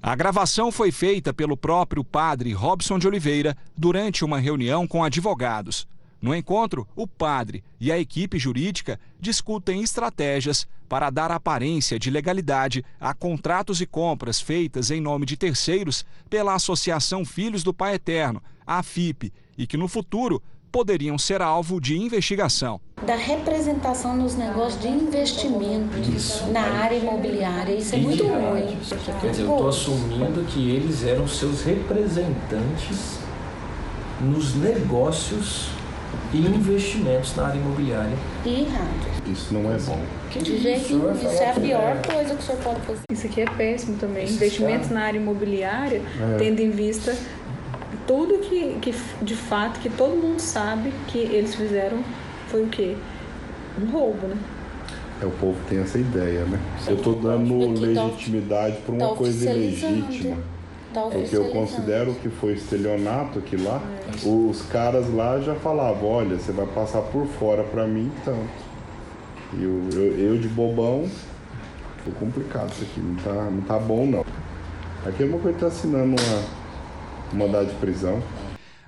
A 0.04 0.16
gravação 0.16 0.72
foi 0.72 0.92
feita 0.92 1.32
pelo 1.32 1.56
próprio 1.56 2.04
padre 2.04 2.52
Robson 2.54 2.98
de 2.98 3.08
Oliveira 3.08 3.56
durante 3.78 4.26
uma 4.26 4.40
reunião 4.40 4.88
com 4.88 5.04
advogados. 5.04 5.88
No 6.20 6.34
encontro, 6.34 6.88
o 6.96 7.06
padre 7.06 7.64
e 7.80 7.92
a 7.92 8.00
equipe 8.00 8.40
jurídica 8.40 9.00
discutem 9.20 9.84
estratégias 9.84 10.68
para 10.90 11.12
dar 11.12 11.30
aparência 11.30 12.00
de 12.00 12.10
legalidade 12.10 12.84
a 13.00 13.14
contratos 13.14 13.80
e 13.80 13.86
compras 13.86 14.42
feitas 14.42 14.90
em 14.90 15.00
nome 15.00 15.24
de 15.24 15.38
terceiros 15.38 16.04
pela 16.28 16.56
Associação 16.56 17.24
Filhos 17.24 17.62
do 17.62 17.72
Pai 17.72 17.94
Eterno, 17.94 18.42
a 18.66 18.82
FIP, 18.82 19.32
e 19.56 19.68
que 19.68 19.78
no 19.78 19.88
futuro 19.88 20.42
poderiam 20.72 21.18
ser 21.18 21.42
alvo 21.42 21.82
de 21.82 21.98
investigação. 21.98 22.80
Da 23.06 23.16
representação 23.16 24.16
nos 24.16 24.36
negócios 24.36 24.82
de 24.82 24.88
investimento 24.88 25.98
isso. 26.16 26.46
na 26.48 26.62
área 26.62 26.96
imobiliária. 26.96 27.74
Isso 27.74 27.96
é 27.96 27.98
muito 27.98 28.24
ruim. 28.26 28.78
Quer 29.20 29.32
dizer, 29.32 29.44
eu 29.44 29.52
estou 29.52 29.68
assumindo 29.68 30.44
que 30.46 30.70
eles 30.70 31.04
eram 31.04 31.28
seus 31.28 31.64
representantes 31.64 33.20
nos 34.22 34.56
negócios 34.56 35.70
e 36.34 36.38
investimentos 36.38 37.36
na 37.36 37.48
área 37.48 37.58
imobiliária. 37.58 38.16
E 38.46 38.62
errado. 38.62 39.12
Isso 39.32 39.54
não 39.54 39.72
é 39.72 39.78
bom. 39.78 40.00
De 40.30 40.58
jeito 40.58 40.94
nenhum, 40.94 41.14
isso 41.14 41.28
é 41.28 41.50
a 41.50 41.54
pior 41.54 42.02
coisa 42.02 42.36
que 42.36 42.42
o 42.42 42.46
senhor 42.46 42.62
pode 42.62 42.82
fazer. 42.82 43.02
Isso 43.12 43.28
aqui 43.28 43.42
é 43.42 43.46
péssimo 43.46 43.98
também. 43.98 44.24
Esse 44.24 44.36
investimentos 44.36 44.88
cara... 44.88 45.00
na 45.00 45.06
área 45.08 45.18
imobiliária, 45.18 46.02
é. 46.20 46.38
tendo 46.38 46.62
em 46.62 46.70
vista 46.70 47.16
tudo 48.08 48.40
que, 48.40 48.78
que 48.82 48.96
de 49.22 49.36
fato 49.36 49.80
que 49.80 49.90
todo 49.90 50.16
mundo 50.16 50.40
sabe 50.40 50.94
que 51.08 51.20
eles 51.20 51.56
fizeram 51.56 52.04
foi 52.48 52.64
o 52.64 52.68
quê? 52.68 52.96
Um 53.82 53.90
roubo, 53.90 54.28
né? 54.28 54.38
É, 55.22 55.26
o 55.26 55.32
povo 55.32 55.58
tem 55.70 55.80
essa 55.80 55.98
ideia, 55.98 56.44
né? 56.46 56.60
Eu 56.88 56.96
estou 56.96 57.16
dando 57.16 57.80
legitimidade 57.80 58.78
para 58.78 58.96
uma 58.96 59.10
tá 59.10 59.16
coisa 59.16 59.52
ilegítima. 59.52 60.38
Tá 60.94 61.04
porque 61.04 61.38
eu 61.38 61.46
considero 61.52 62.14
que 62.16 62.28
foi 62.28 62.54
estelionato 62.54 63.40
aqui 63.40 63.56
lá. 63.56 63.82
É. 64.08 64.28
Os 64.28 64.62
caras 64.64 65.14
lá 65.14 65.40
já 65.40 65.56
falavam, 65.56 66.10
olha, 66.10 66.38
você 66.38 66.52
vai 66.52 66.66
passar 66.66 67.02
por 67.02 67.26
fora 67.28 67.64
para 67.64 67.88
mim 67.88 68.12
tanto. 68.26 68.72
E 69.54 69.64
eu, 69.64 69.82
eu, 69.94 70.20
eu, 70.20 70.38
de 70.38 70.48
bobão, 70.50 71.08
foi 72.04 72.14
complicado 72.14 72.72
isso 72.72 72.84
aqui, 72.84 73.00
não 73.00 73.16
tá, 73.16 73.50
não 73.50 73.62
tá 73.62 73.78
bom 73.78 74.06
não. 74.06 74.26
Aqui 75.06 75.24
é 75.24 75.26
uma 75.26 75.40
coisa 75.40 75.58
que 75.58 75.64
tá 75.64 75.68
assinando 75.68 76.16
uma 76.22 76.61
mandado 77.36 77.68
de 77.68 77.76
prisão. 77.76 78.22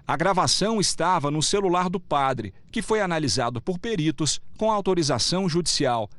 A 0.06 0.18
gravação 0.18 0.82
estava 0.82 1.32
no 1.32 1.42
celular 1.42 1.90
do 1.90 2.00
padre, 2.00 2.54
que 2.72 2.82
foi 2.82 3.00
analisado 3.00 3.62
por 3.62 3.80
peritos 3.80 4.42
com 4.58 4.70
autorização 4.70 5.48
judicial. 5.48 6.10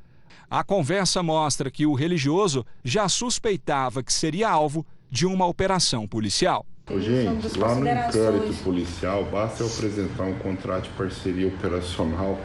A 0.50 0.64
conversa 0.64 1.22
mostra 1.22 1.70
que 1.70 1.84
o 1.84 1.94
religioso 1.94 2.64
já 2.82 3.08
suspeitava 3.08 4.02
que 4.02 4.12
seria 4.12 4.48
alvo 4.48 4.86
de 5.10 5.26
uma 5.26 5.46
operação 5.46 6.06
policial. 6.06 6.64
Ô, 6.90 7.00
gente, 7.00 7.58
lá 7.58 7.74
no 7.74 7.88
inquérito 7.88 8.62
policial, 8.62 9.24
basta 9.24 9.62
eu 9.62 9.66
apresentar 9.66 10.24
um 10.24 10.38
contrato 10.38 10.84
de 10.84 10.90
parceria 10.90 11.48
operacional. 11.48 12.38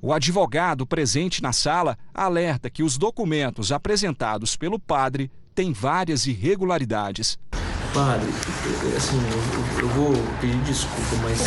O 0.00 0.12
advogado 0.12 0.86
presente 0.86 1.42
na 1.42 1.52
sala 1.52 1.98
alerta 2.14 2.70
que 2.70 2.82
os 2.82 2.96
documentos 2.96 3.72
apresentados 3.72 4.56
pelo 4.56 4.78
padre 4.78 5.30
têm 5.54 5.72
várias 5.72 6.26
irregularidades. 6.26 7.36
Padre, 7.94 8.28
assim, 8.96 9.16
eu, 9.16 9.82
eu 9.82 9.88
vou 9.88 10.12
pedir 10.40 10.60
desculpa, 10.62 11.16
mas 11.22 11.40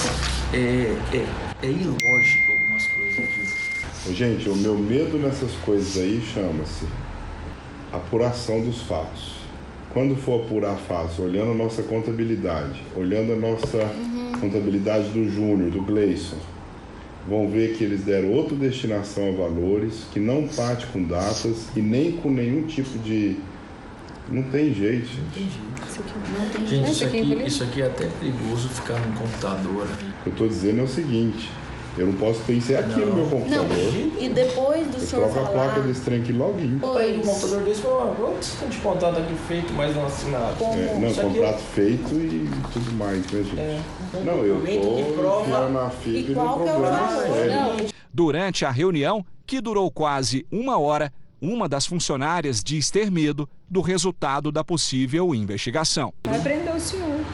é, 0.54 0.96
é, 1.14 1.26
é 1.64 1.68
ilógico 1.68 2.52
algumas 2.52 2.88
coisas 2.88 3.20
aqui. 3.20 4.14
Gente, 4.14 4.50
o 4.50 4.56
meu 4.56 4.78
medo 4.78 5.18
nessas 5.20 5.52
coisas 5.64 5.96
aí 5.98 6.22
chama-se 6.34 6.86
apuração 7.94 8.62
dos 8.62 8.82
fatos. 8.82 9.36
Quando 9.94 10.16
for 10.16 10.44
apurar 10.44 10.76
fatos, 10.78 11.20
olhando 11.20 11.52
a 11.52 11.56
nossa 11.56 11.84
contabilidade, 11.84 12.82
olhando 12.96 13.34
a 13.34 13.36
nossa 13.36 13.78
uhum. 13.78 14.32
contabilidade 14.40 15.10
do 15.10 15.30
Júnior, 15.30 15.70
do 15.70 15.82
Gleison, 15.82 16.38
vão 17.28 17.50
ver 17.50 17.76
que 17.76 17.84
eles 17.84 18.04
deram 18.04 18.32
outra 18.32 18.56
destinação 18.56 19.30
a 19.30 19.32
valores, 19.32 20.06
que 20.12 20.20
não 20.20 20.48
parte 20.48 20.88
com 20.88 21.04
datas 21.04 21.68
e 21.76 21.82
nem 21.82 22.14
com 22.14 22.32
nenhum 22.32 22.64
tipo 22.64 22.98
de 23.00 23.38
não 24.32 24.44
tem 24.44 24.74
jeito, 24.74 25.08
gente. 25.08 25.60
Não 25.60 26.50
tem 26.50 26.68
jeito. 26.68 26.68
Gente, 26.68 26.92
isso 26.92 27.06
aqui, 27.06 27.44
isso 27.46 27.64
aqui 27.64 27.82
é 27.82 27.88
até 27.88 28.08
perigoso 28.08 28.70
ficar 28.70 29.00
no 29.00 29.18
computador. 29.18 29.84
O 29.84 30.24
que 30.24 30.30
eu 30.30 30.32
estou 30.32 30.48
dizendo 30.48 30.80
é 30.80 30.84
o 30.84 30.88
seguinte. 30.88 31.50
Eu 31.98 32.08
não 32.08 32.14
posso 32.14 32.40
ter 32.44 32.54
isso 32.54 32.74
aqui 32.74 33.02
não. 33.02 33.08
no 33.08 33.16
meu 33.16 33.26
computador. 33.26 33.68
Não. 33.68 34.22
E 34.22 34.30
depois 34.30 34.88
do 34.88 34.96
eu 34.96 35.00
senhor 35.02 35.30
troco 35.30 35.48
a 35.48 35.52
placa 35.52 35.82
desse 35.82 36.02
trem 36.02 36.22
aqui 36.22 36.32
login. 36.32 36.80
Aí 36.98 37.18
um 37.18 37.22
computador 37.22 37.64
desse, 37.64 37.82
quantos 37.82 38.54
tem 38.54 38.70
de 38.70 38.78
contrato 38.78 39.20
aqui 39.20 39.36
feito, 39.48 39.74
mais 39.74 39.94
não 39.94 40.06
assinado? 40.06 40.64
É, 40.64 40.98
não, 40.98 41.08
isso 41.10 41.22
contrato 41.22 41.56
aqui... 41.56 41.64
feito 41.74 42.16
e 42.16 42.50
tudo 42.72 42.92
mais, 42.94 43.20
né, 43.30 43.44
gente? 43.44 43.60
É. 43.60 43.82
Não, 44.24 44.46
eu 44.46 44.62
tô 44.62 45.22
prova... 45.22 45.70
na 45.70 45.90
FIP 45.90 46.30
no 46.30 46.36
problema 46.36 47.10
sério. 47.24 47.90
Durante 48.14 48.66
a 48.66 48.72
reunião, 48.72 49.26
que 49.46 49.60
durou 49.60 49.92
quase 49.92 50.46
uma 50.50 50.80
hora, 50.80 51.12
uma 51.42 51.68
das 51.68 51.86
funcionárias 51.86 52.64
diz 52.64 52.90
ter 52.90 53.12
medo 53.12 53.50
do 53.72 53.80
resultado 53.80 54.52
da 54.52 54.66
possível 54.66 55.34
investigação. 55.34 56.14
Vai 56.26 56.42
prender 56.42 56.76
o 56.76 56.80
senhor. 56.80 57.26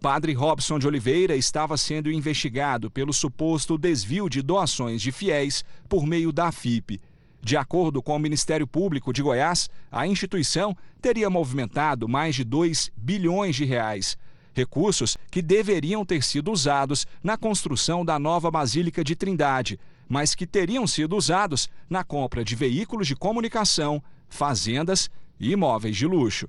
Padre 0.00 0.32
Robson 0.32 0.76
de 0.76 0.88
Oliveira 0.88 1.36
estava 1.36 1.76
sendo 1.76 2.10
investigado 2.10 2.90
pelo 2.90 3.12
suposto 3.12 3.78
desvio 3.78 4.28
de 4.28 4.42
doações 4.42 5.00
de 5.00 5.12
fiéis 5.12 5.64
por 5.88 6.04
meio 6.04 6.32
da 6.32 6.50
FIP. 6.50 7.00
De 7.40 7.56
acordo 7.56 8.02
com 8.02 8.16
o 8.16 8.18
Ministério 8.18 8.66
Público 8.66 9.12
de 9.12 9.22
Goiás, 9.22 9.70
a 9.90 10.04
instituição 10.04 10.76
teria 11.00 11.30
movimentado 11.30 12.08
mais 12.08 12.34
de 12.34 12.42
2 12.42 12.90
bilhões 12.96 13.54
de 13.54 13.64
reais. 13.64 14.18
Recursos 14.52 15.16
que 15.30 15.40
deveriam 15.40 16.04
ter 16.04 16.24
sido 16.24 16.50
usados 16.50 17.06
na 17.22 17.36
construção 17.36 18.04
da 18.04 18.18
nova 18.18 18.50
Basílica 18.50 19.04
de 19.04 19.14
Trindade, 19.14 19.78
mas 20.08 20.34
que 20.34 20.46
teriam 20.46 20.88
sido 20.88 21.16
usados 21.16 21.68
na 21.88 22.02
compra 22.02 22.44
de 22.44 22.56
veículos 22.56 23.06
de 23.06 23.14
comunicação, 23.14 24.02
fazendas 24.28 25.08
e 25.40 25.52
imóveis 25.52 25.96
de 25.96 26.06
luxo. 26.06 26.48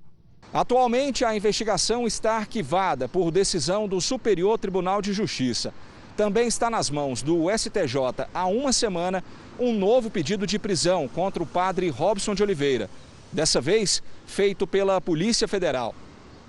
Atualmente, 0.53 1.23
a 1.23 1.35
investigação 1.35 2.07
está 2.07 2.37
arquivada 2.37 3.07
por 3.07 3.29
decisão 3.29 3.87
do 3.87 4.01
Superior 4.01 4.57
Tribunal 4.57 5.01
de 5.01 5.13
Justiça. 5.13 5.73
Também 6.17 6.47
está 6.47 6.69
nas 6.69 6.89
mãos 6.89 7.21
do 7.21 7.45
STJ 7.55 8.27
há 8.33 8.45
uma 8.47 8.73
semana 8.73 9.23
um 9.59 9.73
novo 9.77 10.09
pedido 10.09 10.47
de 10.47 10.57
prisão 10.57 11.07
contra 11.07 11.43
o 11.43 11.45
padre 11.45 11.89
Robson 11.89 12.33
de 12.33 12.41
Oliveira, 12.41 12.89
dessa 13.31 13.61
vez 13.61 14.01
feito 14.25 14.65
pela 14.65 14.99
Polícia 14.99 15.47
Federal. 15.47 15.93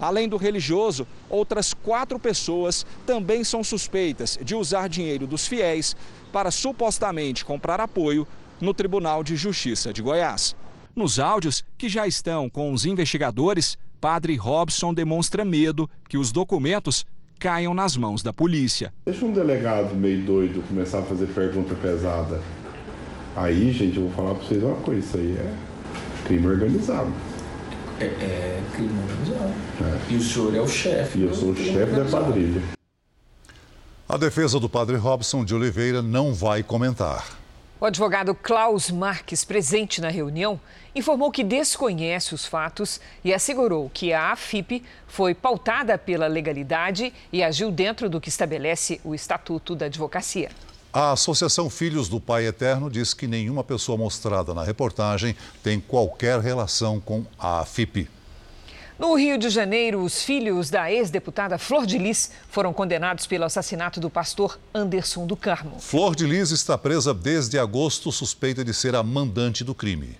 Além 0.00 0.28
do 0.28 0.38
religioso, 0.38 1.06
outras 1.28 1.74
quatro 1.74 2.18
pessoas 2.18 2.86
também 3.04 3.44
são 3.44 3.62
suspeitas 3.62 4.38
de 4.42 4.54
usar 4.54 4.88
dinheiro 4.88 5.26
dos 5.26 5.46
fiéis 5.46 5.94
para 6.32 6.50
supostamente 6.50 7.44
comprar 7.44 7.80
apoio 7.80 8.26
no 8.60 8.72
Tribunal 8.72 9.22
de 9.22 9.36
Justiça 9.36 9.92
de 9.92 10.00
Goiás. 10.00 10.56
Nos 10.94 11.18
áudios 11.18 11.64
que 11.78 11.88
já 11.88 12.06
estão 12.06 12.50
com 12.50 12.72
os 12.72 12.84
investigadores, 12.84 13.78
Padre 14.00 14.36
Robson 14.36 14.92
demonstra 14.92 15.44
medo 15.44 15.88
que 16.08 16.18
os 16.18 16.32
documentos 16.32 17.06
caiam 17.38 17.72
nas 17.72 17.96
mãos 17.96 18.22
da 18.22 18.32
polícia. 18.32 18.92
Deixa 19.06 19.24
um 19.24 19.32
delegado 19.32 19.94
meio 19.94 20.24
doido 20.24 20.62
começar 20.66 20.98
a 20.98 21.02
fazer 21.02 21.26
pergunta 21.26 21.74
pesada. 21.74 22.40
Aí, 23.36 23.72
gente, 23.72 23.96
eu 23.96 24.04
vou 24.04 24.12
falar 24.12 24.34
para 24.34 24.44
vocês 24.44 24.62
uma 24.62 24.76
coisa: 24.76 25.00
isso 25.00 25.16
aí 25.16 25.36
é 25.36 25.54
crime 26.26 26.46
organizado. 26.46 27.12
É, 28.00 28.04
é 28.04 28.62
crime 28.74 28.98
organizado. 28.98 29.54
É. 29.82 30.12
E 30.12 30.16
o 30.16 30.20
senhor 30.22 30.54
é 30.54 30.60
o 30.60 30.68
chefe. 30.68 31.18
E 31.18 31.22
eu 31.22 31.34
sou 31.34 31.50
o 31.50 31.56
chefe 31.56 31.92
da 31.94 32.04
quadrilha. 32.04 32.62
A 34.08 34.16
defesa 34.16 34.58
do 34.58 34.68
padre 34.68 34.96
Robson 34.96 35.44
de 35.44 35.54
Oliveira 35.54 36.02
não 36.02 36.34
vai 36.34 36.62
comentar. 36.62 37.39
O 37.80 37.86
advogado 37.86 38.34
Klaus 38.34 38.90
Marques, 38.90 39.42
presente 39.42 40.02
na 40.02 40.10
reunião, 40.10 40.60
informou 40.94 41.30
que 41.30 41.42
desconhece 41.42 42.34
os 42.34 42.44
fatos 42.44 43.00
e 43.24 43.32
assegurou 43.32 43.88
que 43.88 44.12
a 44.12 44.32
AFIP 44.32 44.84
foi 45.06 45.34
pautada 45.34 45.96
pela 45.96 46.26
legalidade 46.26 47.10
e 47.32 47.42
agiu 47.42 47.70
dentro 47.70 48.10
do 48.10 48.20
que 48.20 48.28
estabelece 48.28 49.00
o 49.02 49.14
Estatuto 49.14 49.74
da 49.74 49.86
Advocacia. 49.86 50.50
A 50.92 51.12
Associação 51.12 51.70
Filhos 51.70 52.06
do 52.06 52.20
Pai 52.20 52.46
Eterno 52.46 52.90
diz 52.90 53.14
que 53.14 53.26
nenhuma 53.26 53.64
pessoa 53.64 53.96
mostrada 53.96 54.52
na 54.52 54.62
reportagem 54.62 55.34
tem 55.62 55.80
qualquer 55.80 56.38
relação 56.38 57.00
com 57.00 57.24
a 57.38 57.60
AFIP. 57.60 58.10
No 59.00 59.14
Rio 59.14 59.38
de 59.38 59.48
Janeiro, 59.48 60.02
os 60.02 60.22
filhos 60.22 60.68
da 60.68 60.92
ex-deputada 60.92 61.56
Flor 61.56 61.86
de 61.86 61.96
Lis 61.96 62.32
foram 62.50 62.70
condenados 62.70 63.26
pelo 63.26 63.46
assassinato 63.46 63.98
do 63.98 64.10
pastor 64.10 64.60
Anderson 64.74 65.26
do 65.26 65.34
Carmo. 65.34 65.80
Flor 65.80 66.14
de 66.14 66.26
Lis 66.26 66.50
está 66.50 66.76
presa 66.76 67.14
desde 67.14 67.58
agosto, 67.58 68.12
suspeita 68.12 68.62
de 68.62 68.74
ser 68.74 68.94
a 68.94 69.02
mandante 69.02 69.64
do 69.64 69.74
crime. 69.74 70.18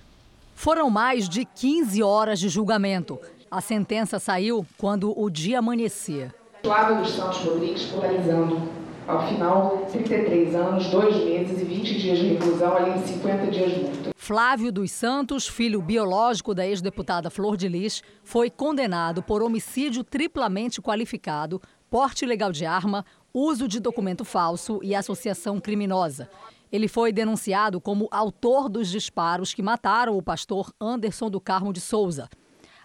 Foram 0.55 0.89
mais 0.89 1.29
de 1.29 1.45
15 1.45 2.03
horas 2.03 2.41
de 2.41 2.49
julgamento. 2.49 3.21
A 3.51 3.61
sentença 3.61 4.19
saiu 4.19 4.67
quando 4.79 5.13
o 5.15 5.29
dia 5.29 5.59
amanhecia. 5.59 6.35
Flávio 6.63 7.03
dos 7.03 7.13
Santos 7.13 7.37
Rodrigues 7.41 7.83
polarizando 7.83 8.63
ao 9.07 9.29
final, 9.29 9.87
33 9.91 10.55
anos, 10.55 10.89
2 10.89 11.25
meses 11.25 11.61
e 11.61 11.65
20 11.65 11.99
dias 11.99 12.19
de 12.19 12.29
reclusão, 12.29 12.77
além 12.77 13.01
de 13.01 13.09
50 13.09 13.51
dias 13.51 13.77
multa. 13.77 14.11
Flávio 14.17 14.71
dos 14.71 14.91
Santos, 14.93 15.49
filho 15.49 15.83
biológico 15.83 16.55
da 16.55 16.67
ex-deputada 16.67 17.31
Flor 17.31 17.57
de 17.57 17.69
Lis, 17.69 18.03
foi 18.23 18.49
condenado 18.51 19.23
por 19.23 19.43
homicídio 19.43 20.05
triplamente 20.05 20.81
qualificado, 20.81 21.61
porte 21.91 22.25
ilegal 22.25 22.53
de 22.53 22.65
arma, 22.65 23.05
uso 23.35 23.67
de 23.67 23.81
documento 23.81 24.25
falso 24.25 24.79
e 24.83 24.95
associação 24.95 25.59
criminosa. 25.59 26.29
Ele 26.71 26.87
foi 26.87 27.13
denunciado 27.13 27.81
como 27.81 28.09
autor 28.13 28.69
dos 28.69 28.89
disparos 28.89 29.53
que 29.53 29.63
mataram 29.63 30.17
o 30.17 30.23
pastor 30.23 30.73
Anderson 30.81 31.29
do 31.29 31.41
Carmo 31.41 31.73
de 31.73 31.81
Souza. 31.81 32.29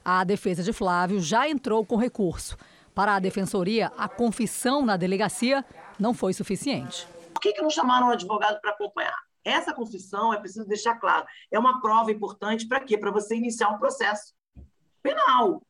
A 0.04 0.24
defesa 0.24 0.64
de 0.64 0.74
Flávio 0.74 1.20
já 1.20 1.48
entrou 1.48 1.86
com 1.86 1.96
recurso. 1.96 2.58
Para 2.96 3.16
a 3.16 3.20
defensoria, 3.20 3.92
a 3.98 4.08
confissão 4.08 4.86
na 4.86 4.98
delegacia 4.98 5.64
não 6.00 6.14
foi 6.14 6.34
suficiente. 6.34 7.08
Por 7.34 7.42
que, 7.42 7.54
que 7.54 7.62
não 7.62 7.70
chamaram 7.70 8.08
um 8.08 8.12
advogado 8.12 8.60
para 8.62 8.72
acompanhar? 8.72 9.18
Essa 9.44 9.74
confissão, 9.74 10.34
é 10.34 10.40
preciso 10.40 10.68
deixar 10.68 10.96
claro, 10.96 11.26
é 11.52 11.60
uma 11.60 11.80
prova 11.82 12.12
importante 12.12 12.68
para 12.68 12.80
quê? 12.80 12.98
Para 12.98 13.12
você 13.12 13.36
iniciar 13.36 13.70
um 13.70 13.78
processo 13.78 14.34
penal 15.04 15.62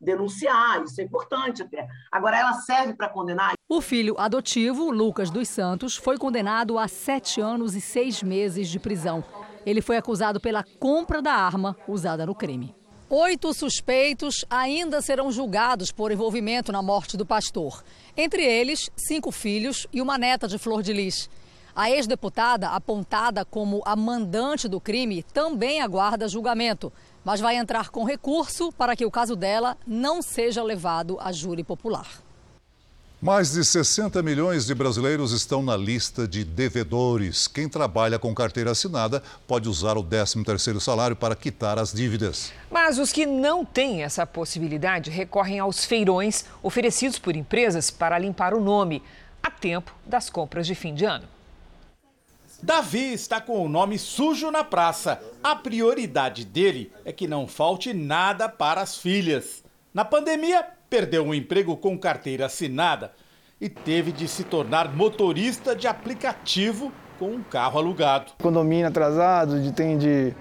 denunciar, 0.00 0.82
isso 0.84 1.00
é 1.00 1.04
importante 1.04 1.62
até. 1.62 1.88
Agora, 2.12 2.38
ela 2.38 2.52
serve 2.52 2.94
para 2.94 3.08
condenar? 3.08 3.54
O 3.68 3.80
filho 3.80 4.14
adotivo, 4.18 4.90
Lucas 4.90 5.30
dos 5.30 5.48
Santos, 5.48 5.96
foi 5.96 6.16
condenado 6.16 6.78
a 6.78 6.86
sete 6.86 7.40
anos 7.40 7.74
e 7.74 7.80
seis 7.80 8.22
meses 8.22 8.68
de 8.68 8.78
prisão. 8.78 9.24
Ele 9.64 9.80
foi 9.80 9.96
acusado 9.96 10.40
pela 10.40 10.64
compra 10.78 11.20
da 11.20 11.32
arma 11.32 11.76
usada 11.88 12.24
no 12.24 12.34
crime. 12.34 12.74
Oito 13.08 13.54
suspeitos 13.54 14.44
ainda 14.50 15.00
serão 15.00 15.30
julgados 15.30 15.92
por 15.92 16.10
envolvimento 16.10 16.72
na 16.72 16.82
morte 16.82 17.16
do 17.16 17.24
pastor. 17.24 17.84
Entre 18.16 18.44
eles, 18.44 18.90
cinco 18.96 19.30
filhos 19.30 19.86
e 19.92 20.02
uma 20.02 20.18
neta 20.18 20.48
de 20.48 20.58
Flor 20.58 20.82
de 20.82 20.92
Lis. 20.92 21.30
A 21.74 21.90
ex-deputada, 21.90 22.70
apontada 22.70 23.44
como 23.44 23.82
a 23.84 23.94
mandante 23.94 24.66
do 24.66 24.80
crime, 24.80 25.22
também 25.22 25.80
aguarda 25.80 26.28
julgamento 26.28 26.92
mas 27.26 27.40
vai 27.40 27.56
entrar 27.56 27.88
com 27.88 28.04
recurso 28.04 28.70
para 28.70 28.94
que 28.94 29.04
o 29.04 29.10
caso 29.10 29.34
dela 29.34 29.76
não 29.84 30.22
seja 30.22 30.62
levado 30.62 31.18
a 31.20 31.32
júri 31.32 31.64
popular. 31.64 32.06
Mais 33.26 33.50
de 33.50 33.64
60 33.64 34.22
milhões 34.22 34.66
de 34.66 34.72
brasileiros 34.72 35.32
estão 35.32 35.60
na 35.60 35.76
lista 35.76 36.28
de 36.28 36.44
devedores. 36.44 37.48
Quem 37.48 37.68
trabalha 37.68 38.20
com 38.20 38.32
carteira 38.32 38.70
assinada 38.70 39.20
pode 39.48 39.68
usar 39.68 39.98
o 39.98 40.04
13º 40.04 40.78
salário 40.78 41.16
para 41.16 41.34
quitar 41.34 41.76
as 41.76 41.92
dívidas. 41.92 42.52
Mas 42.70 43.00
os 43.00 43.10
que 43.10 43.26
não 43.26 43.64
têm 43.64 44.04
essa 44.04 44.24
possibilidade 44.24 45.10
recorrem 45.10 45.58
aos 45.58 45.84
feirões 45.84 46.44
oferecidos 46.62 47.18
por 47.18 47.34
empresas 47.34 47.90
para 47.90 48.16
limpar 48.16 48.54
o 48.54 48.60
nome 48.60 49.02
a 49.42 49.50
tempo 49.50 49.92
das 50.06 50.30
compras 50.30 50.64
de 50.64 50.76
fim 50.76 50.94
de 50.94 51.04
ano. 51.04 51.26
Davi 52.62 53.12
está 53.12 53.40
com 53.40 53.58
o 53.58 53.68
nome 53.68 53.98
sujo 53.98 54.52
na 54.52 54.62
praça. 54.62 55.20
A 55.42 55.56
prioridade 55.56 56.44
dele 56.44 56.92
é 57.04 57.10
que 57.10 57.26
não 57.26 57.48
falte 57.48 57.92
nada 57.92 58.48
para 58.48 58.80
as 58.80 58.96
filhas. 58.96 59.64
Na 59.92 60.04
pandemia, 60.04 60.75
perdeu 60.88 61.24
um 61.24 61.34
emprego 61.34 61.76
com 61.76 61.98
carteira 61.98 62.46
assinada 62.46 63.12
e 63.60 63.68
teve 63.68 64.12
de 64.12 64.28
se 64.28 64.44
tornar 64.44 64.94
motorista 64.94 65.74
de 65.74 65.86
aplicativo 65.86 66.92
com 67.18 67.30
um 67.30 67.42
carro 67.42 67.78
alugado. 67.78 68.32
Condomínio 68.40 68.86
atrasado, 68.86 69.60
de, 69.60 69.72
tem 69.72 69.96
de, 69.96 70.34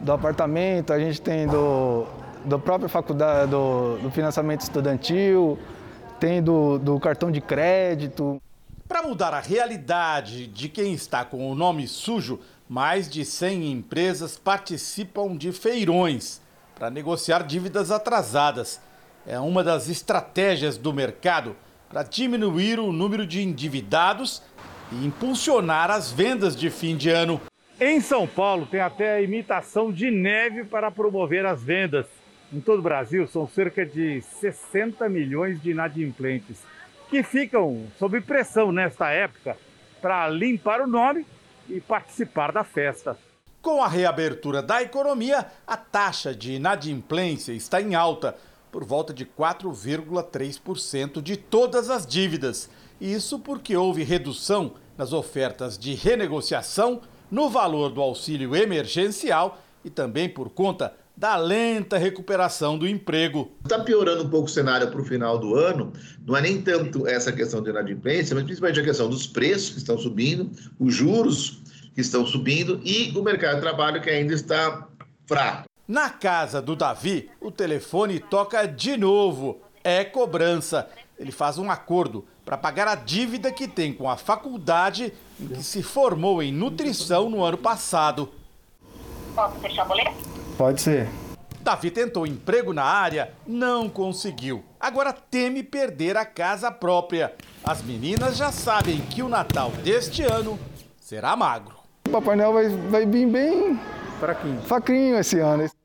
do 0.00 0.12
apartamento, 0.12 0.92
a 0.92 0.98
gente 0.98 1.20
tem 1.20 1.46
do, 1.46 2.06
do 2.44 2.58
próprio 2.58 2.88
faculdade, 2.88 3.50
do, 3.50 3.96
do 3.98 4.10
financiamento 4.10 4.60
estudantil, 4.60 5.58
tem 6.20 6.42
do, 6.42 6.78
do 6.78 7.00
cartão 7.00 7.30
de 7.30 7.40
crédito. 7.40 8.40
Para 8.86 9.02
mudar 9.02 9.34
a 9.34 9.40
realidade 9.40 10.46
de 10.46 10.68
quem 10.68 10.92
está 10.92 11.24
com 11.24 11.50
o 11.50 11.54
nome 11.54 11.86
sujo, 11.86 12.40
mais 12.68 13.08
de 13.08 13.24
100 13.24 13.72
empresas 13.72 14.36
participam 14.36 15.36
de 15.36 15.52
feirões 15.52 16.40
para 16.74 16.90
negociar 16.90 17.42
dívidas 17.42 17.90
atrasadas. 17.90 18.80
É 19.30 19.38
uma 19.38 19.62
das 19.62 19.90
estratégias 19.90 20.78
do 20.78 20.90
mercado 20.90 21.54
para 21.90 22.02
diminuir 22.02 22.80
o 22.80 22.90
número 22.90 23.26
de 23.26 23.42
endividados 23.42 24.42
e 24.90 25.04
impulsionar 25.04 25.90
as 25.90 26.10
vendas 26.10 26.56
de 26.56 26.70
fim 26.70 26.96
de 26.96 27.10
ano. 27.10 27.38
Em 27.78 28.00
São 28.00 28.26
Paulo, 28.26 28.64
tem 28.64 28.80
até 28.80 29.16
a 29.16 29.20
imitação 29.20 29.92
de 29.92 30.10
neve 30.10 30.64
para 30.64 30.90
promover 30.90 31.44
as 31.44 31.62
vendas. 31.62 32.06
Em 32.50 32.58
todo 32.58 32.78
o 32.78 32.82
Brasil, 32.82 33.28
são 33.28 33.46
cerca 33.46 33.84
de 33.84 34.22
60 34.40 35.06
milhões 35.10 35.60
de 35.60 35.72
inadimplentes 35.72 36.56
que 37.10 37.22
ficam 37.22 37.84
sob 37.98 38.22
pressão 38.22 38.72
nesta 38.72 39.10
época 39.10 39.58
para 40.00 40.26
limpar 40.30 40.80
o 40.80 40.86
nome 40.86 41.26
e 41.68 41.82
participar 41.82 42.50
da 42.50 42.64
festa. 42.64 43.14
Com 43.60 43.82
a 43.82 43.88
reabertura 43.88 44.62
da 44.62 44.80
economia, 44.80 45.44
a 45.66 45.76
taxa 45.76 46.34
de 46.34 46.54
inadimplência 46.54 47.52
está 47.52 47.82
em 47.82 47.94
alta, 47.94 48.34
por 48.70 48.84
volta 48.84 49.12
de 49.12 49.24
4,3% 49.24 51.20
de 51.22 51.36
todas 51.36 51.90
as 51.90 52.06
dívidas. 52.06 52.68
Isso 53.00 53.38
porque 53.38 53.76
houve 53.76 54.02
redução 54.02 54.72
nas 54.96 55.12
ofertas 55.12 55.78
de 55.78 55.94
renegociação, 55.94 57.00
no 57.30 57.48
valor 57.48 57.90
do 57.90 58.00
auxílio 58.00 58.56
emergencial 58.56 59.60
e 59.84 59.90
também 59.90 60.28
por 60.28 60.50
conta 60.50 60.92
da 61.16 61.36
lenta 61.36 61.98
recuperação 61.98 62.78
do 62.78 62.86
emprego. 62.86 63.50
Está 63.64 63.80
piorando 63.80 64.24
um 64.24 64.28
pouco 64.28 64.46
o 64.46 64.50
cenário 64.50 64.88
para 64.88 65.00
o 65.00 65.04
final 65.04 65.36
do 65.36 65.56
ano, 65.56 65.92
não 66.24 66.36
é 66.36 66.40
nem 66.40 66.62
tanto 66.62 67.08
essa 67.08 67.32
questão 67.32 67.60
de 67.60 67.70
inadimplência, 67.70 68.34
mas 68.34 68.44
principalmente 68.44 68.80
a 68.80 68.84
questão 68.84 69.10
dos 69.10 69.26
preços 69.26 69.70
que 69.70 69.78
estão 69.78 69.98
subindo, 69.98 70.50
os 70.78 70.94
juros 70.94 71.60
que 71.94 72.00
estão 72.00 72.24
subindo 72.24 72.80
e 72.84 73.12
o 73.16 73.22
mercado 73.22 73.56
de 73.56 73.62
trabalho 73.62 74.00
que 74.00 74.08
ainda 74.08 74.32
está 74.32 74.86
fraco. 75.26 75.67
Na 75.88 76.10
casa 76.10 76.60
do 76.60 76.76
Davi, 76.76 77.30
o 77.40 77.50
telefone 77.50 78.20
toca 78.20 78.66
de 78.68 78.94
novo. 78.94 79.58
É 79.82 80.04
cobrança. 80.04 80.86
Ele 81.18 81.32
faz 81.32 81.56
um 81.56 81.70
acordo 81.70 82.26
para 82.44 82.58
pagar 82.58 82.86
a 82.86 82.94
dívida 82.94 83.50
que 83.50 83.66
tem 83.66 83.94
com 83.94 84.06
a 84.10 84.18
faculdade 84.18 85.14
em 85.40 85.46
que 85.48 85.62
se 85.62 85.82
formou 85.82 86.42
em 86.42 86.52
nutrição 86.52 87.30
no 87.30 87.42
ano 87.42 87.56
passado. 87.56 88.28
Posso 89.34 89.54
fechar 89.60 89.86
o 89.86 89.88
boleto? 89.88 90.14
Pode 90.58 90.82
ser. 90.82 91.08
Davi 91.62 91.90
tentou 91.90 92.26
emprego 92.26 92.74
na 92.74 92.84
área, 92.84 93.32
não 93.46 93.88
conseguiu. 93.88 94.62
Agora 94.78 95.10
teme 95.10 95.62
perder 95.62 96.18
a 96.18 96.26
casa 96.26 96.70
própria. 96.70 97.34
As 97.64 97.80
meninas 97.80 98.36
já 98.36 98.52
sabem 98.52 99.00
que 99.00 99.22
o 99.22 99.28
Natal 99.28 99.70
deste 99.82 100.22
ano 100.22 100.58
será 101.00 101.34
magro. 101.34 101.76
O 102.06 102.10
Papai 102.10 102.36
Noel 102.36 102.52
vai, 102.52 102.68
vai 102.68 103.06
vir 103.06 103.26
bem 103.26 103.80
fraquinho. 104.20 104.60
fraquinho 104.62 105.18
esse 105.18 105.38
ano. 105.40 105.77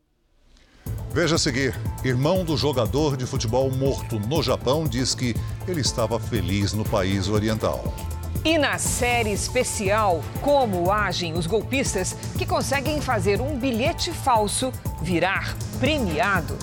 Veja 1.13 1.35
a 1.35 1.37
seguir: 1.37 1.79
irmão 2.03 2.43
do 2.43 2.57
jogador 2.57 3.15
de 3.15 3.27
futebol 3.27 3.69
morto 3.69 4.19
no 4.19 4.41
Japão 4.41 4.87
diz 4.87 5.13
que 5.13 5.35
ele 5.67 5.81
estava 5.81 6.19
feliz 6.19 6.73
no 6.73 6.83
país 6.83 7.29
oriental. 7.29 7.93
E 8.43 8.57
na 8.57 8.77
série 8.79 9.31
especial, 9.31 10.21
como 10.41 10.91
agem 10.91 11.33
os 11.33 11.45
golpistas 11.45 12.13
que 12.37 12.45
conseguem 12.45 12.99
fazer 12.99 13.39
um 13.39 13.57
bilhete 13.57 14.11
falso 14.11 14.73
virar 15.01 15.55
premiado. 15.79 16.57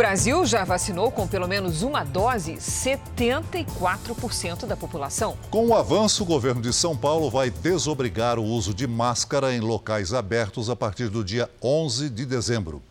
Brasil 0.00 0.44
já 0.46 0.64
vacinou 0.64 1.12
com 1.12 1.28
pelo 1.28 1.46
menos 1.46 1.82
uma 1.82 2.02
dose 2.02 2.54
74% 2.54 4.64
da 4.64 4.74
população. 4.74 5.36
Com 5.50 5.66
o 5.66 5.74
avanço, 5.74 6.22
o 6.22 6.26
governo 6.26 6.62
de 6.62 6.72
São 6.72 6.96
Paulo 6.96 7.28
vai 7.28 7.50
desobrigar 7.50 8.38
o 8.38 8.42
uso 8.42 8.72
de 8.72 8.86
máscara 8.86 9.52
em 9.52 9.60
locais 9.60 10.14
abertos 10.14 10.70
a 10.70 10.74
partir 10.74 11.10
do 11.10 11.22
dia 11.22 11.50
11 11.62 12.08
de 12.08 12.24
dezembro. 12.24 12.82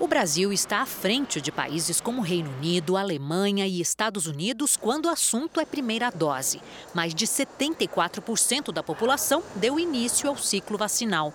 O 0.00 0.08
Brasil 0.08 0.54
está 0.54 0.80
à 0.80 0.86
frente 0.86 1.38
de 1.38 1.52
países 1.52 2.00
como 2.00 2.22
Reino 2.22 2.50
Unido, 2.56 2.96
Alemanha 2.96 3.66
e 3.66 3.78
Estados 3.78 4.26
Unidos 4.26 4.74
quando 4.74 5.04
o 5.04 5.10
assunto 5.10 5.60
é 5.60 5.66
primeira 5.66 6.10
dose. 6.10 6.62
Mais 6.94 7.14
de 7.14 7.26
74% 7.26 8.72
da 8.72 8.82
população 8.82 9.42
deu 9.54 9.78
início 9.78 10.30
ao 10.30 10.38
ciclo 10.38 10.78
vacinal. 10.78 11.30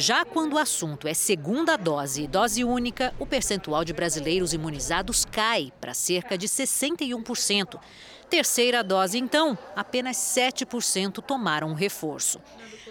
Já 0.00 0.24
quando 0.24 0.52
o 0.52 0.58
assunto 0.58 1.08
é 1.08 1.12
segunda 1.12 1.76
dose 1.76 2.22
e 2.22 2.28
dose 2.28 2.62
única, 2.62 3.12
o 3.18 3.26
percentual 3.26 3.84
de 3.84 3.92
brasileiros 3.92 4.52
imunizados 4.52 5.24
cai 5.24 5.72
para 5.80 5.92
cerca 5.92 6.38
de 6.38 6.46
61%. 6.46 7.80
Terceira 8.30 8.84
dose, 8.84 9.18
então, 9.18 9.58
apenas 9.74 10.16
7% 10.16 11.20
tomaram 11.20 11.70
um 11.70 11.74
reforço. 11.74 12.38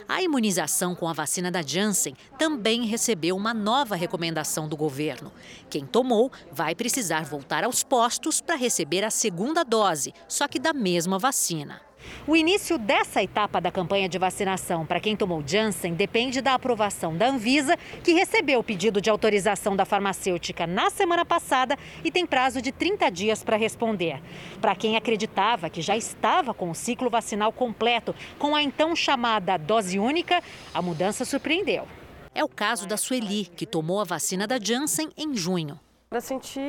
A 0.06 0.22
imunização 0.22 0.94
com 0.94 1.08
a 1.08 1.14
vacina 1.14 1.50
da 1.50 1.62
Janssen 1.62 2.14
também 2.38 2.86
recebeu 2.86 3.38
uma 3.38 3.54
nova 3.54 3.96
recomendação 3.96 4.68
do 4.68 4.76
governo. 4.76 5.32
Quem 5.70 5.86
tomou 5.86 6.30
vai 6.52 6.76
precisar 6.76 7.24
voltar 7.24 7.64
aos 7.64 7.86
postos 7.86 8.42
para 8.42 8.58
receber 8.58 9.06
a 9.06 9.10
segunda 9.10 9.64
dose, 9.64 10.14
só 10.28 10.46
que 10.46 10.60
da 10.60 10.74
mesma 10.74 11.18
vacina. 11.18 11.87
O 12.28 12.36
início 12.36 12.78
dessa 12.78 13.24
etapa 13.24 13.62
da 13.62 13.72
campanha 13.72 14.10
de 14.10 14.18
vacinação 14.18 14.86
para 14.86 15.00
quem 15.00 15.16
tomou 15.16 15.44
Janssen 15.46 15.94
depende 15.94 16.42
da 16.42 16.54
aprovação 16.54 17.16
da 17.16 17.28
Anvisa, 17.28 17.78
que 18.04 18.14
recebeu 18.14 18.60
o 18.60 18.64
pedido 18.64 19.00
de 19.00 19.10
autorização 19.10 19.76
da 19.76 19.86
farmacêutica 19.86 20.68
na 20.68 20.90
semana 20.90 21.26
passada 21.26 21.78
e 22.04 22.12
tem 22.12 22.26
prazo 22.26 22.62
de 22.62 22.72
30 22.72 23.10
dias 23.10 23.44
para 23.44 23.58
responder. 23.58 24.22
Para 24.60 24.76
quem 24.76 24.96
acreditava 24.96 25.70
que 25.70 25.82
já 25.82 25.96
estava 25.96 26.54
com 26.54 26.70
o 26.70 26.76
ciclo 26.76 27.10
vacinal 27.10 27.52
completo, 27.52 28.14
com 28.38 28.56
a 28.56 28.62
então 28.62 28.96
chamada 28.96 29.58
dose 29.58 30.00
única, 30.00 30.42
a 30.74 30.82
mudança 30.82 31.26
surpreendeu. 31.26 31.88
É 32.34 32.44
o 32.44 32.50
caso 32.50 32.88
da 32.88 32.98
Sueli, 32.98 33.46
que 33.46 33.66
tomou 33.66 34.00
a 34.00 34.04
vacina 34.04 34.46
da 34.46 34.60
Janssen 34.60 35.10
em 35.18 35.36
junho. 35.36 35.80
Eu 36.10 36.22
senti 36.22 36.62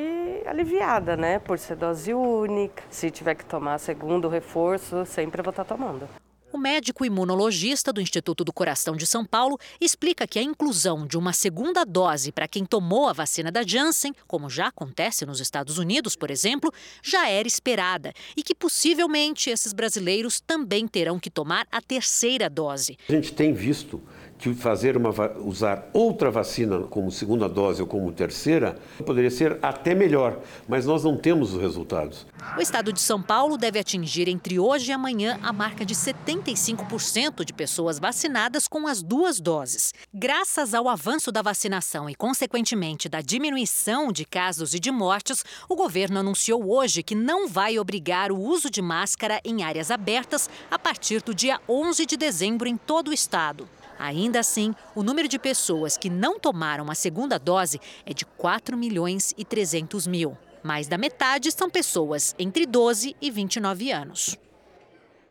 aliviada, 0.45 1.15
né? 1.15 1.39
Por 1.39 1.57
ser 1.57 1.77
dose 1.77 2.13
única. 2.13 2.83
Se 2.89 3.09
tiver 3.09 3.35
que 3.35 3.45
tomar 3.45 3.77
segundo 3.77 4.27
reforço, 4.27 5.05
sempre 5.05 5.41
vou 5.41 5.51
estar 5.51 5.63
tomando. 5.63 6.09
O 6.51 6.57
médico 6.57 7.05
imunologista 7.05 7.93
do 7.93 8.01
Instituto 8.01 8.43
do 8.43 8.51
Coração 8.51 8.97
de 8.97 9.05
São 9.07 9.23
Paulo 9.23 9.57
explica 9.79 10.27
que 10.27 10.39
a 10.39 10.43
inclusão 10.43 11.07
de 11.07 11.15
uma 11.15 11.31
segunda 11.31 11.85
dose 11.85 12.33
para 12.33 12.47
quem 12.49 12.65
tomou 12.65 13.07
a 13.07 13.13
vacina 13.13 13.49
da 13.49 13.61
Janssen, 13.65 14.13
como 14.27 14.49
já 14.49 14.67
acontece 14.67 15.25
nos 15.25 15.39
Estados 15.39 15.77
Unidos, 15.77 16.17
por 16.17 16.29
exemplo, 16.29 16.73
já 17.01 17.29
era 17.29 17.47
esperada 17.47 18.11
e 18.35 18.43
que 18.43 18.55
possivelmente 18.55 19.49
esses 19.49 19.71
brasileiros 19.71 20.41
também 20.41 20.85
terão 20.85 21.19
que 21.19 21.29
tomar 21.29 21.65
a 21.71 21.79
terceira 21.79 22.49
dose. 22.49 22.97
A 23.07 23.13
gente 23.13 23.31
tem 23.31 23.53
visto 23.53 24.01
que 24.39 24.53
fazer 24.53 24.95
uma, 24.95 25.09
usar 25.39 25.89
outra 25.91 26.31
vacina 26.31 26.79
como 26.79 27.11
segunda 27.11 27.47
dose 27.47 27.81
ou 27.81 27.87
como 27.87 28.09
terceira 28.11 28.79
poderia 29.05 29.29
ser 29.29 29.59
até 29.61 29.93
melhor, 29.93 30.39
mas 30.67 30.85
nós 30.85 31.03
não 31.03 31.17
temos 31.17 31.53
os 31.53 31.61
resultados. 31.61 32.25
O 32.57 32.61
estado 32.61 32.93
de 32.93 33.01
São 33.01 33.21
Paulo 33.21 33.57
deve 33.57 33.77
atingir 33.77 34.29
entre 34.29 34.57
hoje 34.57 34.91
e 34.91 34.93
amanhã 34.93 35.37
a 35.43 35.51
marca 35.51 35.85
de 35.85 35.93
75% 35.93 37.43
de 37.43 37.51
pessoas 37.51 37.99
vacinadas 37.99 38.65
com 38.65 38.87
as 38.87 39.03
duas 39.03 39.41
doses. 39.41 39.93
Graças 40.13 40.73
ao 40.73 40.87
avanço 40.87 41.33
da 41.33 41.41
vacinação 41.41 42.09
e, 42.09 42.15
consequentemente, 42.15 43.09
da 43.09 43.19
diminuição 43.19 44.09
de 44.09 44.23
casos 44.23 44.73
e 44.73 44.79
de 44.79 44.89
mortes, 44.89 45.43
o 45.67 45.75
governo 45.75 46.19
anunciou 46.19 46.71
hoje 46.71 47.03
que 47.03 47.13
não 47.13 47.45
vai 47.45 47.77
obrigar 47.77 48.31
o 48.31 48.39
uso 48.39 48.69
de 48.69 48.81
máscara 48.81 49.41
em 49.43 49.63
áreas 49.63 49.91
abertas 49.91 50.49
a 50.71 50.79
partir 50.79 51.21
do 51.21 51.35
dia 51.35 51.59
11 51.67 52.05
de 52.05 52.15
dezembro 52.15 52.69
em 52.69 52.77
todo 52.77 53.09
o 53.09 53.13
estado. 53.13 53.67
Ainda 53.99 54.39
assim, 54.39 54.73
o 54.95 55.03
número 55.03 55.27
de 55.27 55.37
pessoas 55.37 55.97
que 55.97 56.09
não 56.09 56.39
tomaram 56.39 56.89
a 56.89 56.95
segunda 56.95 57.37
dose 57.37 57.81
é 58.05 58.13
de 58.13 58.25
4 58.25 58.77
milhões 58.77 59.33
e 59.37 59.43
300 59.43 60.07
mil. 60.07 60.37
Mais 60.63 60.87
da 60.87 60.97
metade 60.97 61.51
são 61.51 61.69
pessoas 61.69 62.33
entre 62.39 62.65
12 62.65 63.13
e 63.21 63.29
29 63.29 63.91
anos. 63.91 64.37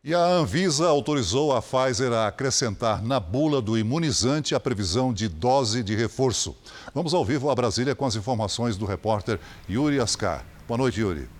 E 0.04 0.14
a 0.14 0.22
Anvisa 0.22 0.86
autorizou 0.86 1.54
a 1.56 1.60
Pfizer 1.60 2.12
a 2.12 2.28
acrescentar 2.28 3.02
na 3.02 3.18
bula 3.18 3.60
do 3.60 3.76
imunizante 3.76 4.54
a 4.54 4.60
previsão 4.60 5.12
de 5.12 5.28
dose 5.28 5.82
de 5.82 5.96
reforço. 5.96 6.54
Vamos 6.94 7.14
ao 7.14 7.24
vivo 7.24 7.50
a 7.50 7.54
Brasília 7.54 7.94
com 7.94 8.06
as 8.06 8.16
informações 8.16 8.76
do 8.76 8.86
repórter 8.86 9.40
Yuri 9.68 9.98
Ascar. 9.98 10.44
Boa 10.66 10.78
noite, 10.78 11.00
Yuri. 11.00 11.37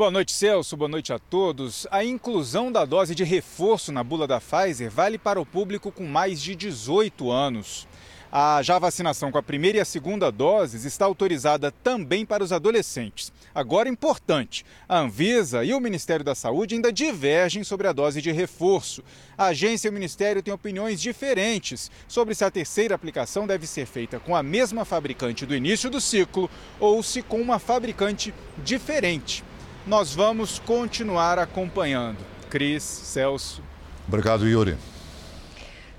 Boa 0.00 0.10
noite, 0.10 0.32
Celso. 0.32 0.78
Boa 0.78 0.88
noite 0.88 1.12
a 1.12 1.18
todos. 1.18 1.86
A 1.90 2.02
inclusão 2.02 2.72
da 2.72 2.86
dose 2.86 3.14
de 3.14 3.22
reforço 3.22 3.92
na 3.92 4.02
bula 4.02 4.26
da 4.26 4.40
Pfizer 4.40 4.90
vale 4.90 5.18
para 5.18 5.38
o 5.38 5.44
público 5.44 5.92
com 5.92 6.06
mais 6.06 6.40
de 6.40 6.54
18 6.54 7.30
anos. 7.30 7.86
A 8.32 8.62
já 8.62 8.78
vacinação 8.78 9.30
com 9.30 9.36
a 9.36 9.42
primeira 9.42 9.76
e 9.76 9.80
a 9.82 9.84
segunda 9.84 10.32
doses 10.32 10.86
está 10.86 11.04
autorizada 11.04 11.70
também 11.70 12.24
para 12.24 12.42
os 12.42 12.50
adolescentes. 12.50 13.30
Agora, 13.54 13.90
importante: 13.90 14.64
a 14.88 15.00
Anvisa 15.00 15.62
e 15.66 15.74
o 15.74 15.80
Ministério 15.80 16.24
da 16.24 16.34
Saúde 16.34 16.76
ainda 16.76 16.90
divergem 16.90 17.62
sobre 17.62 17.86
a 17.86 17.92
dose 17.92 18.22
de 18.22 18.32
reforço. 18.32 19.04
A 19.36 19.48
agência 19.48 19.88
e 19.88 19.90
o 19.90 19.92
Ministério 19.92 20.42
têm 20.42 20.54
opiniões 20.54 20.98
diferentes 20.98 21.90
sobre 22.08 22.34
se 22.34 22.42
a 22.42 22.50
terceira 22.50 22.94
aplicação 22.94 23.46
deve 23.46 23.66
ser 23.66 23.84
feita 23.84 24.18
com 24.18 24.34
a 24.34 24.42
mesma 24.42 24.86
fabricante 24.86 25.44
do 25.44 25.54
início 25.54 25.90
do 25.90 26.00
ciclo 26.00 26.48
ou 26.78 27.02
se 27.02 27.20
com 27.20 27.38
uma 27.38 27.58
fabricante 27.58 28.32
diferente 28.64 29.44
nós 29.86 30.14
vamos 30.14 30.58
continuar 30.58 31.38
acompanhando. 31.38 32.18
Cris, 32.48 32.82
Celso. 32.82 33.62
Obrigado, 34.06 34.48
Yuri. 34.48 34.76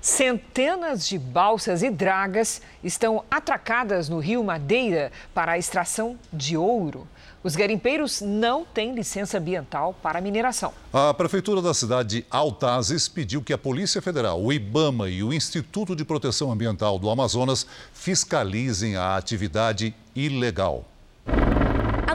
Centenas 0.02 1.06
de 1.06 1.16
balsas 1.16 1.80
e 1.82 1.88
dragas 1.88 2.60
estão 2.82 3.24
atracadas 3.30 4.08
no 4.08 4.18
rio 4.18 4.42
Madeira 4.42 5.12
para 5.32 5.52
a 5.52 5.58
extração 5.58 6.18
de 6.32 6.56
ouro. 6.56 7.06
Os 7.44 7.54
garimpeiros 7.54 8.20
não 8.20 8.64
têm 8.64 8.94
licença 8.94 9.38
ambiental 9.38 9.94
para 10.02 10.20
mineração. 10.20 10.72
A 10.92 11.14
prefeitura 11.14 11.62
da 11.62 11.72
cidade 11.72 12.16
de 12.16 12.26
Altazes 12.30 13.08
pediu 13.08 13.42
que 13.42 13.52
a 13.52 13.58
Polícia 13.58 14.02
Federal, 14.02 14.42
o 14.42 14.52
IBAMA 14.52 15.08
e 15.08 15.22
o 15.22 15.32
Instituto 15.32 15.94
de 15.94 16.04
Proteção 16.04 16.50
Ambiental 16.50 16.98
do 16.98 17.08
Amazonas 17.08 17.64
fiscalizem 17.92 18.96
a 18.96 19.16
atividade 19.16 19.94
ilegal. 20.14 20.91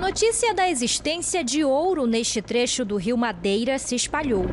Notícia 0.07 0.53
da 0.53 0.69
existência 0.69 1.43
de 1.43 1.65
ouro 1.65 2.07
neste 2.07 2.41
trecho 2.41 2.85
do 2.85 2.95
rio 2.95 3.17
Madeira 3.17 3.77
se 3.77 3.93
espalhou. 3.93 4.45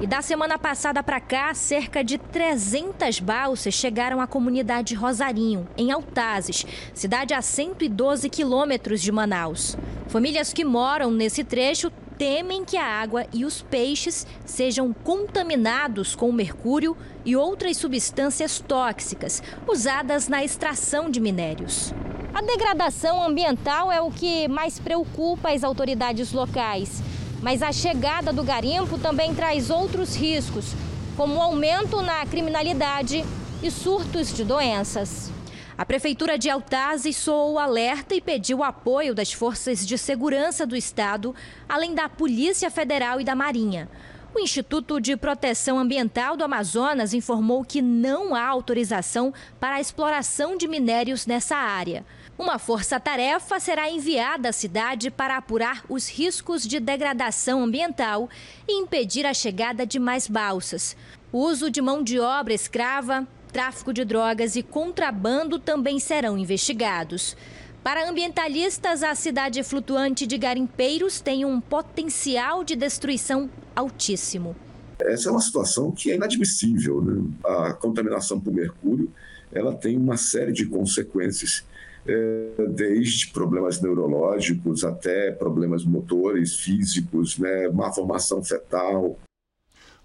E 0.00 0.06
da 0.06 0.22
semana 0.22 0.56
passada 0.56 1.02
para 1.02 1.20
cá, 1.20 1.52
cerca 1.52 2.04
de 2.04 2.16
300 2.16 3.18
balsas 3.18 3.74
chegaram 3.74 4.20
à 4.20 4.26
comunidade 4.28 4.94
Rosarinho, 4.94 5.66
em 5.76 5.90
Altazes, 5.90 6.64
cidade 6.94 7.34
a 7.34 7.42
112 7.42 8.30
quilômetros 8.30 9.02
de 9.02 9.10
Manaus. 9.10 9.76
Famílias 10.06 10.52
que 10.52 10.64
moram 10.64 11.10
nesse 11.10 11.42
trecho 11.42 11.90
temem 12.18 12.64
que 12.64 12.76
a 12.76 12.84
água 12.84 13.24
e 13.32 13.44
os 13.44 13.62
peixes 13.62 14.26
sejam 14.44 14.92
contaminados 14.92 16.16
com 16.16 16.32
mercúrio 16.32 16.96
e 17.24 17.36
outras 17.36 17.76
substâncias 17.76 18.58
tóxicas 18.58 19.40
usadas 19.68 20.26
na 20.26 20.44
extração 20.44 21.08
de 21.08 21.20
minérios. 21.20 21.94
A 22.34 22.42
degradação 22.42 23.22
ambiental 23.22 23.90
é 23.90 24.00
o 24.00 24.10
que 24.10 24.48
mais 24.48 24.80
preocupa 24.80 25.50
as 25.50 25.62
autoridades 25.62 26.32
locais. 26.32 27.00
Mas 27.40 27.62
a 27.62 27.70
chegada 27.70 28.32
do 28.32 28.42
garimpo 28.42 28.98
também 28.98 29.32
traz 29.32 29.70
outros 29.70 30.16
riscos, 30.16 30.74
como 31.16 31.40
aumento 31.40 32.02
na 32.02 32.26
criminalidade 32.26 33.24
e 33.62 33.70
surtos 33.70 34.34
de 34.34 34.44
doenças. 34.44 35.37
A 35.78 35.86
Prefeitura 35.86 36.36
de 36.36 36.50
Altazes 36.50 37.16
soou 37.16 37.56
alerta 37.56 38.12
e 38.12 38.20
pediu 38.20 38.58
o 38.58 38.64
apoio 38.64 39.14
das 39.14 39.32
forças 39.32 39.86
de 39.86 39.96
segurança 39.96 40.66
do 40.66 40.74
Estado, 40.74 41.32
além 41.68 41.94
da 41.94 42.08
Polícia 42.08 42.68
Federal 42.68 43.20
e 43.20 43.24
da 43.24 43.36
Marinha. 43.36 43.88
O 44.34 44.40
Instituto 44.40 45.00
de 45.00 45.16
Proteção 45.16 45.78
Ambiental 45.78 46.36
do 46.36 46.42
Amazonas 46.42 47.14
informou 47.14 47.64
que 47.64 47.80
não 47.80 48.34
há 48.34 48.44
autorização 48.44 49.32
para 49.60 49.76
a 49.76 49.80
exploração 49.80 50.56
de 50.56 50.66
minérios 50.66 51.26
nessa 51.26 51.54
área. 51.54 52.04
Uma 52.36 52.58
força-tarefa 52.58 53.60
será 53.60 53.88
enviada 53.88 54.48
à 54.48 54.52
cidade 54.52 55.12
para 55.12 55.36
apurar 55.36 55.84
os 55.88 56.08
riscos 56.08 56.66
de 56.66 56.80
degradação 56.80 57.62
ambiental 57.62 58.28
e 58.66 58.80
impedir 58.80 59.24
a 59.24 59.32
chegada 59.32 59.86
de 59.86 60.00
mais 60.00 60.26
balsas. 60.26 60.96
O 61.30 61.38
uso 61.38 61.70
de 61.70 61.80
mão 61.80 62.02
de 62.02 62.18
obra 62.18 62.52
escrava, 62.52 63.28
tráfico 63.58 63.92
de 63.92 64.04
drogas 64.04 64.54
e 64.54 64.62
contrabando 64.62 65.58
também 65.58 65.98
serão 65.98 66.38
investigados. 66.38 67.36
Para 67.82 68.08
ambientalistas, 68.08 69.02
a 69.02 69.16
cidade 69.16 69.60
flutuante 69.64 70.28
de 70.28 70.38
garimpeiros 70.38 71.20
tem 71.20 71.44
um 71.44 71.60
potencial 71.60 72.62
de 72.62 72.76
destruição 72.76 73.50
altíssimo. 73.74 74.54
Essa 75.00 75.28
é 75.28 75.32
uma 75.32 75.40
situação 75.40 75.90
que 75.90 76.08
é 76.08 76.14
inadmissível. 76.14 77.02
Né? 77.02 77.24
A 77.44 77.72
contaminação 77.72 78.38
por 78.38 78.54
mercúrio 78.54 79.10
ela 79.52 79.74
tem 79.74 79.96
uma 79.96 80.16
série 80.16 80.52
de 80.52 80.64
consequências 80.64 81.64
é, 82.06 82.64
desde 82.68 83.26
problemas 83.32 83.80
neurológicos 83.80 84.84
até 84.84 85.32
problemas 85.32 85.84
motores, 85.84 86.54
físicos, 86.54 87.36
né, 87.36 87.68
má 87.70 87.92
formação 87.92 88.40
fetal. 88.40 89.18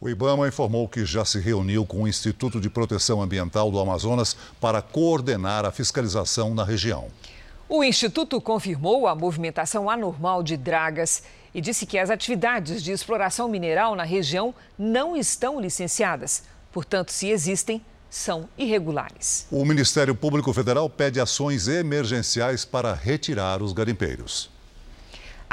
O 0.04 0.10
IBAMA 0.10 0.50
informou 0.50 0.86
que 0.86 1.06
já 1.06 1.24
se 1.24 1.40
reuniu 1.40 1.86
com 1.86 2.04
o 2.04 2.08
Instituto 2.10 2.60
de 2.60 2.70
Proteção 2.70 3.22
Ambiental 3.22 3.72
do 3.72 3.80
Amazonas 3.80 4.36
para 4.60 4.82
coordenar 4.82 5.64
a 5.64 5.72
fiscalização 5.72 6.54
na 6.54 6.66
região. 6.66 7.08
O 7.70 7.86
Instituto 7.86 8.42
confirmou 8.42 9.08
a 9.08 9.16
movimentação 9.16 9.90
anormal 9.90 10.44
de 10.44 10.58
dragas 10.58 11.24
e 11.56 11.62
disse 11.62 11.86
que 11.86 11.98
as 11.98 12.10
atividades 12.10 12.84
de 12.84 12.92
exploração 12.92 13.48
mineral 13.48 13.96
na 13.96 14.04
região 14.04 14.54
não 14.78 15.16
estão 15.16 15.58
licenciadas. 15.58 16.44
Portanto, 16.70 17.10
se 17.10 17.30
existem, 17.30 17.82
são 18.10 18.50
irregulares. 18.58 19.48
O 19.50 19.64
Ministério 19.64 20.14
Público 20.14 20.52
Federal 20.52 20.90
pede 20.90 21.18
ações 21.22 21.70
emergenciais 21.70 22.66
para 22.66 22.94
retirar 22.94 23.64
os 23.64 23.72
garimpeiros. 23.72 24.53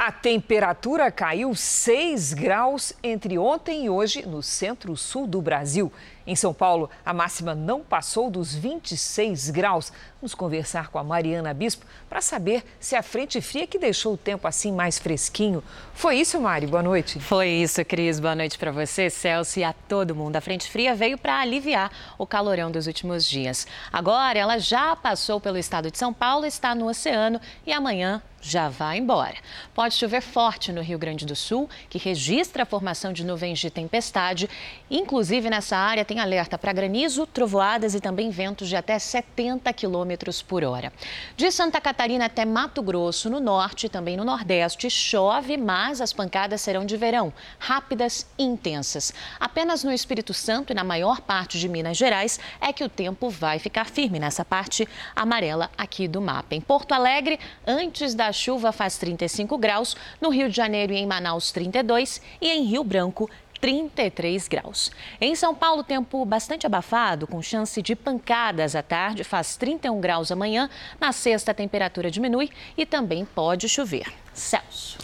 A 0.03 0.11
temperatura 0.11 1.11
caiu 1.11 1.53
6 1.53 2.33
graus 2.33 2.91
entre 3.03 3.37
ontem 3.37 3.85
e 3.85 3.89
hoje 3.91 4.25
no 4.25 4.41
centro-sul 4.41 5.27
do 5.27 5.39
Brasil. 5.39 5.93
Em 6.25 6.35
São 6.35 6.53
Paulo, 6.53 6.89
a 7.05 7.13
máxima 7.13 7.55
não 7.55 7.81
passou 7.81 8.29
dos 8.29 8.53
26 8.53 9.49
graus. 9.49 9.91
Vamos 10.21 10.35
conversar 10.35 10.89
com 10.89 10.99
a 10.99 11.03
Mariana 11.03 11.53
Bispo 11.53 11.85
para 12.07 12.21
saber 12.21 12.63
se 12.79 12.95
a 12.95 13.01
frente 13.01 13.41
fria 13.41 13.65
que 13.65 13.79
deixou 13.79 14.13
o 14.13 14.17
tempo 14.17 14.47
assim 14.47 14.71
mais 14.71 14.99
fresquinho. 14.99 15.63
Foi 15.93 16.17
isso, 16.17 16.39
Mari? 16.39 16.67
Boa 16.67 16.83
noite. 16.83 17.19
Foi 17.19 17.47
isso, 17.47 17.83
Cris. 17.83 18.19
Boa 18.19 18.35
noite 18.35 18.57
para 18.57 18.71
você, 18.71 19.09
Celso 19.09 19.59
e 19.59 19.63
a 19.63 19.73
todo 19.73 20.15
mundo. 20.15 20.35
A 20.35 20.41
frente 20.41 20.69
fria 20.69 20.93
veio 20.93 21.17
para 21.17 21.39
aliviar 21.39 21.91
o 22.17 22.27
calorão 22.27 22.69
dos 22.69 22.85
últimos 22.85 23.25
dias. 23.25 23.65
Agora, 23.91 24.37
ela 24.37 24.59
já 24.59 24.95
passou 24.95 25.39
pelo 25.39 25.57
estado 25.57 25.89
de 25.89 25.97
São 25.97 26.13
Paulo, 26.13 26.45
está 26.45 26.75
no 26.75 26.87
oceano 26.87 27.41
e 27.65 27.73
amanhã 27.73 28.21
já 28.41 28.69
vai 28.69 28.97
embora. 28.97 29.35
Pode 29.73 29.93
chover 29.95 30.21
forte 30.21 30.71
no 30.71 30.81
Rio 30.81 30.97
Grande 30.97 31.25
do 31.25 31.35
Sul, 31.35 31.69
que 31.89 31.99
registra 31.99 32.63
a 32.63 32.65
formação 32.65 33.13
de 33.13 33.23
nuvens 33.23 33.59
de 33.59 33.69
tempestade. 33.69 34.49
Inclusive, 34.89 35.49
nessa 35.49 35.77
área 35.77 36.03
tem 36.11 36.19
alerta 36.19 36.57
para 36.57 36.73
granizo, 36.73 37.25
trovoadas 37.25 37.95
e 37.95 38.01
também 38.01 38.29
ventos 38.29 38.67
de 38.67 38.75
até 38.75 38.99
70 38.99 39.71
quilômetros 39.71 40.41
por 40.41 40.61
hora. 40.61 40.91
De 41.37 41.49
Santa 41.49 41.79
Catarina 41.79 42.25
até 42.25 42.43
Mato 42.43 42.83
Grosso, 42.83 43.29
no 43.29 43.39
norte 43.39 43.85
e 43.85 43.89
também 43.89 44.17
no 44.17 44.25
nordeste, 44.25 44.89
chove, 44.89 45.55
mas 45.55 46.01
as 46.01 46.11
pancadas 46.11 46.59
serão 46.59 46.85
de 46.85 46.97
verão, 46.97 47.31
rápidas 47.57 48.27
e 48.37 48.43
intensas. 48.43 49.13
Apenas 49.39 49.85
no 49.85 49.93
Espírito 49.93 50.33
Santo 50.33 50.73
e 50.73 50.75
na 50.75 50.83
maior 50.83 51.21
parte 51.21 51.57
de 51.57 51.69
Minas 51.69 51.95
Gerais 51.95 52.41
é 52.59 52.73
que 52.73 52.83
o 52.83 52.89
tempo 52.89 53.29
vai 53.29 53.57
ficar 53.57 53.85
firme 53.85 54.19
nessa 54.19 54.43
parte 54.43 54.85
amarela 55.15 55.71
aqui 55.77 56.09
do 56.09 56.19
mapa. 56.19 56.53
Em 56.53 56.59
Porto 56.59 56.91
Alegre, 56.91 57.39
antes 57.65 58.13
da 58.13 58.33
chuva 58.33 58.73
faz 58.73 58.97
35 58.97 59.57
graus, 59.57 59.95
no 60.19 60.27
Rio 60.27 60.49
de 60.49 60.57
Janeiro 60.57 60.91
e 60.91 60.97
em 60.97 61.07
Manaus 61.07 61.53
32 61.53 62.21
e 62.41 62.49
em 62.49 62.65
Rio 62.65 62.83
Branco 62.83 63.29
33 63.61 64.47
graus. 64.47 64.91
Em 65.21 65.35
São 65.35 65.53
Paulo, 65.53 65.83
tempo 65.83 66.25
bastante 66.25 66.65
abafado, 66.65 67.27
com 67.27 67.41
chance 67.41 67.79
de 67.81 67.95
pancadas 67.95 68.75
à 68.75 68.81
tarde, 68.81 69.23
faz 69.23 69.55
31 69.55 70.01
graus 70.01 70.31
amanhã. 70.31 70.67
Na 70.99 71.11
sexta, 71.11 71.51
a 71.51 71.53
temperatura 71.53 72.09
diminui 72.09 72.49
e 72.75 72.85
também 72.85 73.23
pode 73.23 73.69
chover. 73.69 74.11
Celso. 74.33 74.97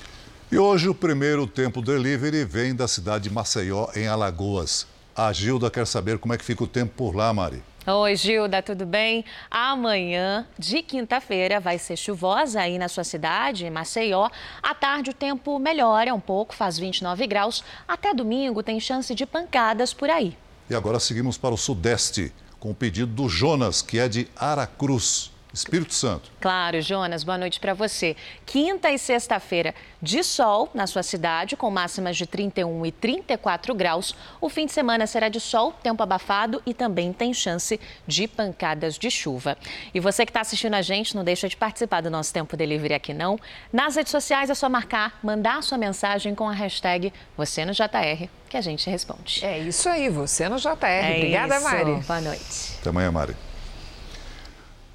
E 0.51 0.57
hoje 0.57 0.89
o 0.89 0.95
primeiro 0.95 1.45
tempo 1.45 1.81
delivery 1.81 2.43
vem 2.43 2.75
da 2.75 2.87
cidade 2.87 3.25
de 3.25 3.29
Maceió, 3.29 3.89
em 3.95 4.07
Alagoas. 4.07 4.87
A 5.15 5.31
Gilda 5.31 5.69
quer 5.69 5.85
saber 5.85 6.17
como 6.17 6.33
é 6.33 6.37
que 6.37 6.45
fica 6.45 6.63
o 6.63 6.67
tempo 6.67 6.93
por 6.95 7.15
lá, 7.15 7.33
Mari. 7.33 7.61
Oi, 7.89 8.17
Gilda, 8.17 8.61
tudo 8.61 8.85
bem? 8.85 9.23
Amanhã, 9.49 10.45
de 10.59 10.81
quinta-feira, 10.81 11.57
vai 11.57 11.77
ser 11.77 11.95
chuvosa 11.95 12.59
aí 12.59 12.77
na 12.77 12.89
sua 12.89 13.05
cidade, 13.05 13.65
em 13.65 13.69
Maceió. 13.69 14.29
À 14.61 14.75
tarde, 14.75 15.11
o 15.11 15.13
tempo 15.13 15.57
melhora 15.57 16.13
um 16.13 16.19
pouco, 16.19 16.53
faz 16.53 16.77
29 16.77 17.25
graus. 17.27 17.63
Até 17.88 18.13
domingo, 18.13 18.61
tem 18.61 18.77
chance 18.77 19.15
de 19.15 19.25
pancadas 19.25 19.93
por 19.93 20.09
aí. 20.09 20.38
E 20.69 20.75
agora 20.75 20.99
seguimos 20.99 21.38
para 21.38 21.55
o 21.55 21.57
Sudeste, 21.57 22.33
com 22.59 22.71
o 22.71 22.75
pedido 22.75 23.13
do 23.13 23.29
Jonas, 23.29 23.81
que 23.81 23.99
é 23.99 24.09
de 24.09 24.27
Aracruz. 24.35 25.31
Espírito 25.57 25.93
Santo. 25.93 26.31
Claro, 26.39 26.81
Jonas, 26.81 27.23
boa 27.23 27.37
noite 27.37 27.59
para 27.59 27.73
você. 27.73 28.15
Quinta 28.45 28.89
e 28.91 28.97
sexta-feira 28.97 29.73
de 30.01 30.23
sol 30.23 30.69
na 30.73 30.87
sua 30.87 31.03
cidade, 31.03 31.57
com 31.57 31.69
máximas 31.69 32.15
de 32.15 32.25
31 32.25 32.85
e 32.85 32.91
34 32.91 33.73
graus. 33.73 34.15
O 34.39 34.49
fim 34.49 34.65
de 34.65 34.71
semana 34.71 35.07
será 35.07 35.29
de 35.29 35.39
sol, 35.39 35.71
tempo 35.71 36.01
abafado 36.01 36.61
e 36.65 36.73
também 36.73 37.11
tem 37.11 37.33
chance 37.33 37.79
de 38.05 38.27
pancadas 38.27 38.97
de 38.97 39.09
chuva. 39.09 39.57
E 39.93 39.99
você 39.99 40.25
que 40.25 40.29
está 40.29 40.41
assistindo 40.41 40.75
a 40.75 40.81
gente, 40.81 41.15
não 41.15 41.23
deixa 41.23 41.49
de 41.49 41.57
participar 41.57 42.01
do 42.01 42.09
nosso 42.09 42.33
Tempo 42.33 42.55
Delivery 42.55 42.93
aqui 42.93 43.13
não. 43.13 43.39
Nas 43.73 43.95
redes 43.95 44.11
sociais 44.11 44.49
é 44.49 44.55
só 44.55 44.69
marcar, 44.69 45.19
mandar 45.23 45.63
sua 45.63 45.77
mensagem 45.77 46.35
com 46.35 46.47
a 46.47 46.53
hashtag 46.53 47.11
você 47.35 47.65
no 47.65 47.73
JR, 47.73 48.27
que 48.49 48.57
a 48.57 48.61
gente 48.61 48.89
responde. 48.89 49.43
É 49.43 49.57
isso 49.59 49.89
aí, 49.89 50.09
você 50.09 50.47
no 50.47 50.57
JR. 50.57 50.75
É 50.83 51.15
Obrigada, 51.17 51.55
isso. 51.55 51.63
Mari. 51.63 51.95
Boa 51.95 52.21
noite. 52.21 52.77
Até 52.79 52.89
amanhã, 52.89 53.11
Mari. 53.11 53.46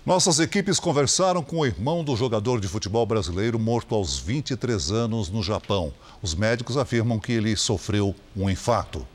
Nossas 0.05 0.41
equipes 0.41 0.81
conversaram 0.81 1.45
com 1.45 1.61
o 1.61 1.67
irmão 1.67 2.03
do 2.03 2.17
jogador 2.17 2.61
de 2.61 2.67
futebol 2.67 3.07
brasileiro 3.07 3.57
morto 3.57 3.95
aos 3.95 4.19
23 4.19 4.91
anos 4.91 5.31
no 5.31 5.45
Japão. 5.45 5.95
Os 6.21 6.35
médicos 6.35 6.77
afirmam 6.77 7.21
que 7.21 7.31
ele 7.31 7.57
sofreu 7.57 8.13
um 8.37 8.51
infarto. 8.51 9.07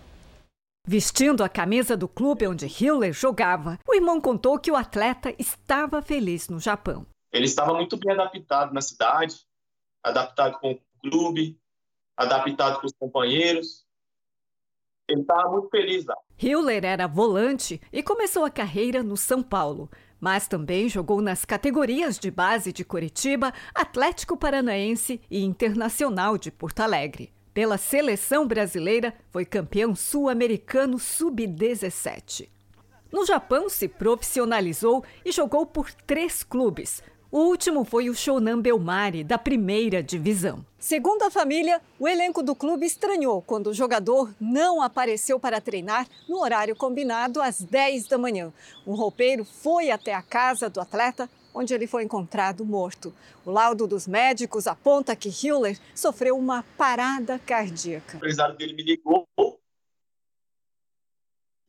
Vestindo 0.86 1.44
a 1.44 1.50
camisa 1.50 1.98
do 1.98 2.08
clube 2.08 2.48
onde 2.48 2.68
Hiller 2.68 3.12
jogava, 3.12 3.78
o 3.86 3.94
irmão 3.94 4.22
contou 4.22 4.58
que 4.58 4.72
o 4.72 4.78
atleta 4.78 5.36
estava 5.38 6.02
feliz 6.02 6.48
no 6.48 6.58
Japão. 6.58 7.06
Ele 7.34 7.44
estava 7.44 7.74
muito 7.74 7.98
bem 7.98 8.14
adaptado 8.14 8.74
na 8.74 8.80
cidade, 8.80 9.36
adaptado 10.02 10.58
com 10.58 10.72
o 10.72 10.80
clube, 11.02 11.60
adaptado 12.16 12.80
com 12.80 12.88
os 12.88 12.94
companheiros. 12.98 13.86
Ele 15.10 15.20
estava 15.20 15.52
muito 15.52 15.68
feliz 15.68 16.06
lá. 16.06 16.16
Hiller 16.42 16.86
era 16.86 17.08
volante 17.08 17.82
e 17.92 18.02
começou 18.02 18.46
a 18.46 18.50
carreira 18.50 19.04
no 19.04 19.18
São 19.18 19.44
Paulo 19.44 19.90
mas 20.20 20.48
também 20.48 20.90
jogou 20.90 21.22
nas 21.22 21.46
categorias 21.46 22.18
de 22.18 22.32
base 22.32 22.72
de 22.72 22.84
Curitiba, 22.84 23.54
Atlético 23.74 24.36
Paranaense 24.36 25.22
e 25.30 25.44
Internacional 25.44 26.38
de 26.38 26.52
Porto 26.52 26.80
Alegre. 26.82 27.32
Pela 27.54 27.78
seleção 27.78 28.48
brasileira, 28.48 29.14
foi 29.32 29.44
campeão 29.44 29.96
sul-americano 29.96 31.00
sub-17. 31.00 32.50
No 33.12 33.26
Japão, 33.26 33.70
se 33.70 33.88
profissionalizou 33.88 35.04
e 35.26 35.32
jogou 35.32 35.66
por 35.66 35.92
três 35.92 36.44
clubes, 36.44 37.02
o 37.32 37.40
último 37.40 37.84
foi 37.84 38.10
o 38.10 38.16
Shonan 38.16 38.62
Belmari, 38.62 39.24
da 39.24 39.38
primeira 39.38 40.02
divisão. 40.02 40.66
Segundo 40.80 41.24
a 41.24 41.32
família, 41.32 41.82
o 42.00 42.08
elenco 42.08 42.42
do 42.42 42.56
clube 42.56 42.86
estranhou 42.86 43.42
quando 43.42 43.68
o 43.68 43.74
jogador 43.74 44.34
não 44.40 44.82
apareceu 44.82 45.40
para 45.40 45.60
treinar 45.60 46.08
no 46.30 46.40
horário 46.40 46.76
combinado 46.76 47.42
às 47.42 47.62
10 47.62 48.08
da 48.08 48.18
manhã. 48.18 48.54
Um 48.86 48.94
roupeiro 48.94 49.44
foi 49.44 49.92
até 49.92 50.14
a 50.14 50.22
casa 50.22 50.70
do 50.70 50.80
atleta, 50.80 51.30
onde 51.54 51.74
ele 51.74 51.88
foi 51.88 52.04
encontrado 52.04 52.64
morto. 52.64 53.14
O 53.46 53.52
laudo 53.52 53.88
dos 53.88 54.08
médicos 54.08 54.68
aponta 54.68 55.16
que 55.16 55.30
Hiller 55.30 55.78
sofreu 55.94 56.38
uma 56.38 56.64
parada 56.78 57.40
cardíaca. 57.40 58.14
O 58.14 58.18
empresário 58.18 58.56
dele 58.56 58.74
me 58.74 58.84
ligou 58.84 59.28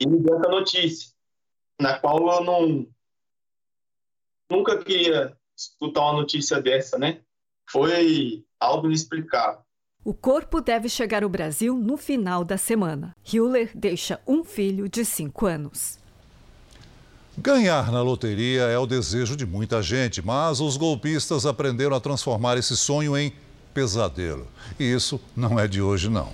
e 0.00 0.06
me 0.06 0.20
deu 0.20 0.38
essa 0.38 0.48
notícia, 0.48 1.12
na 1.80 1.98
qual 1.98 2.18
eu 2.18 2.44
não 2.44 2.86
nunca 4.50 4.82
queria 4.82 5.36
escutar 5.58 6.02
uma 6.02 6.20
notícia 6.20 6.60
dessa, 6.60 6.98
né? 6.98 7.18
Foi 7.68 8.44
algo 8.60 8.86
inexplicável. 8.86 9.60
O 10.04 10.14
corpo 10.14 10.60
deve 10.60 10.88
chegar 10.88 11.22
ao 11.22 11.28
Brasil 11.28 11.76
no 11.76 11.96
final 11.96 12.44
da 12.44 12.56
semana. 12.56 13.14
Hewler 13.30 13.70
deixa 13.74 14.20
um 14.26 14.44
filho 14.44 14.88
de 14.88 15.04
cinco 15.04 15.44
anos. 15.44 15.98
Ganhar 17.36 17.92
na 17.92 18.00
loteria 18.00 18.62
é 18.62 18.78
o 18.78 18.86
desejo 18.86 19.36
de 19.36 19.44
muita 19.44 19.82
gente, 19.82 20.24
mas 20.24 20.60
os 20.60 20.76
golpistas 20.76 21.44
aprenderam 21.44 21.94
a 21.94 22.00
transformar 22.00 22.56
esse 22.56 22.76
sonho 22.76 23.16
em 23.16 23.32
pesadelo. 23.74 24.46
E 24.78 24.84
isso 24.84 25.20
não 25.36 25.58
é 25.58 25.68
de 25.68 25.82
hoje, 25.82 26.08
não. 26.08 26.32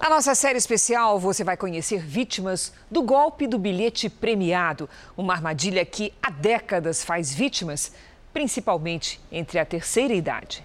Na 0.00 0.10
nossa 0.10 0.34
série 0.34 0.58
especial, 0.58 1.20
você 1.20 1.44
vai 1.44 1.56
conhecer 1.56 2.00
vítimas 2.00 2.72
do 2.90 3.02
golpe 3.02 3.46
do 3.46 3.56
bilhete 3.56 4.08
premiado, 4.08 4.90
uma 5.16 5.32
armadilha 5.32 5.84
que 5.84 6.12
há 6.20 6.28
décadas 6.28 7.04
faz 7.04 7.32
vítimas 7.32 7.92
principalmente 8.32 9.20
entre 9.30 9.58
a 9.58 9.64
terceira 9.64 10.14
idade. 10.14 10.64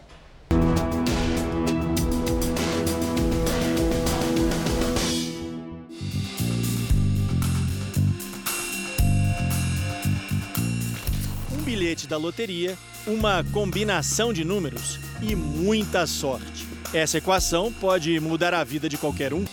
Um 11.52 11.64
bilhete 11.64 12.08
da 12.08 12.18
loteria, 12.18 12.78
uma 13.06 13.44
combinação 13.52 14.32
de 14.32 14.44
números 14.44 15.00
e 15.22 15.36
muita 15.36 16.08
sorte. 16.08 16.66
Essa 16.94 17.18
equação 17.18 17.72
pode 17.72 18.18
mudar 18.20 18.54
a 18.54 18.64
vida 18.64 18.88
de 18.88 18.98
qualquer 18.98 19.34
um. 19.34 19.44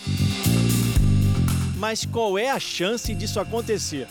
Mas 1.77 2.05
qual 2.05 2.37
é 2.37 2.49
a 2.49 2.59
chance 2.59 3.13
disso 3.13 3.39
acontecer? 3.39 4.07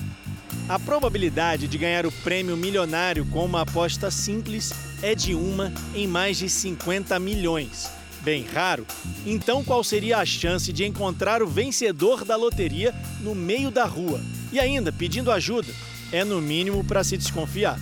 A 0.66 0.78
probabilidade 0.78 1.68
de 1.68 1.76
ganhar 1.76 2.06
o 2.06 2.12
prêmio 2.12 2.56
milionário 2.56 3.26
com 3.26 3.44
uma 3.44 3.60
aposta 3.60 4.10
simples 4.10 4.72
é 5.02 5.14
de 5.14 5.34
uma 5.34 5.70
em 5.94 6.06
mais 6.06 6.38
de 6.38 6.48
50 6.48 7.18
milhões. 7.18 7.90
Bem 8.22 8.46
raro? 8.46 8.86
Então, 9.26 9.62
qual 9.62 9.84
seria 9.84 10.16
a 10.16 10.24
chance 10.24 10.72
de 10.72 10.86
encontrar 10.86 11.42
o 11.42 11.46
vencedor 11.46 12.24
da 12.24 12.34
loteria 12.34 12.94
no 13.20 13.34
meio 13.34 13.70
da 13.70 13.84
rua 13.84 14.18
e 14.50 14.58
ainda 14.58 14.90
pedindo 14.90 15.30
ajuda? 15.30 15.68
É 16.10 16.24
no 16.24 16.40
mínimo 16.40 16.82
para 16.82 17.04
se 17.04 17.18
desconfiar. 17.18 17.78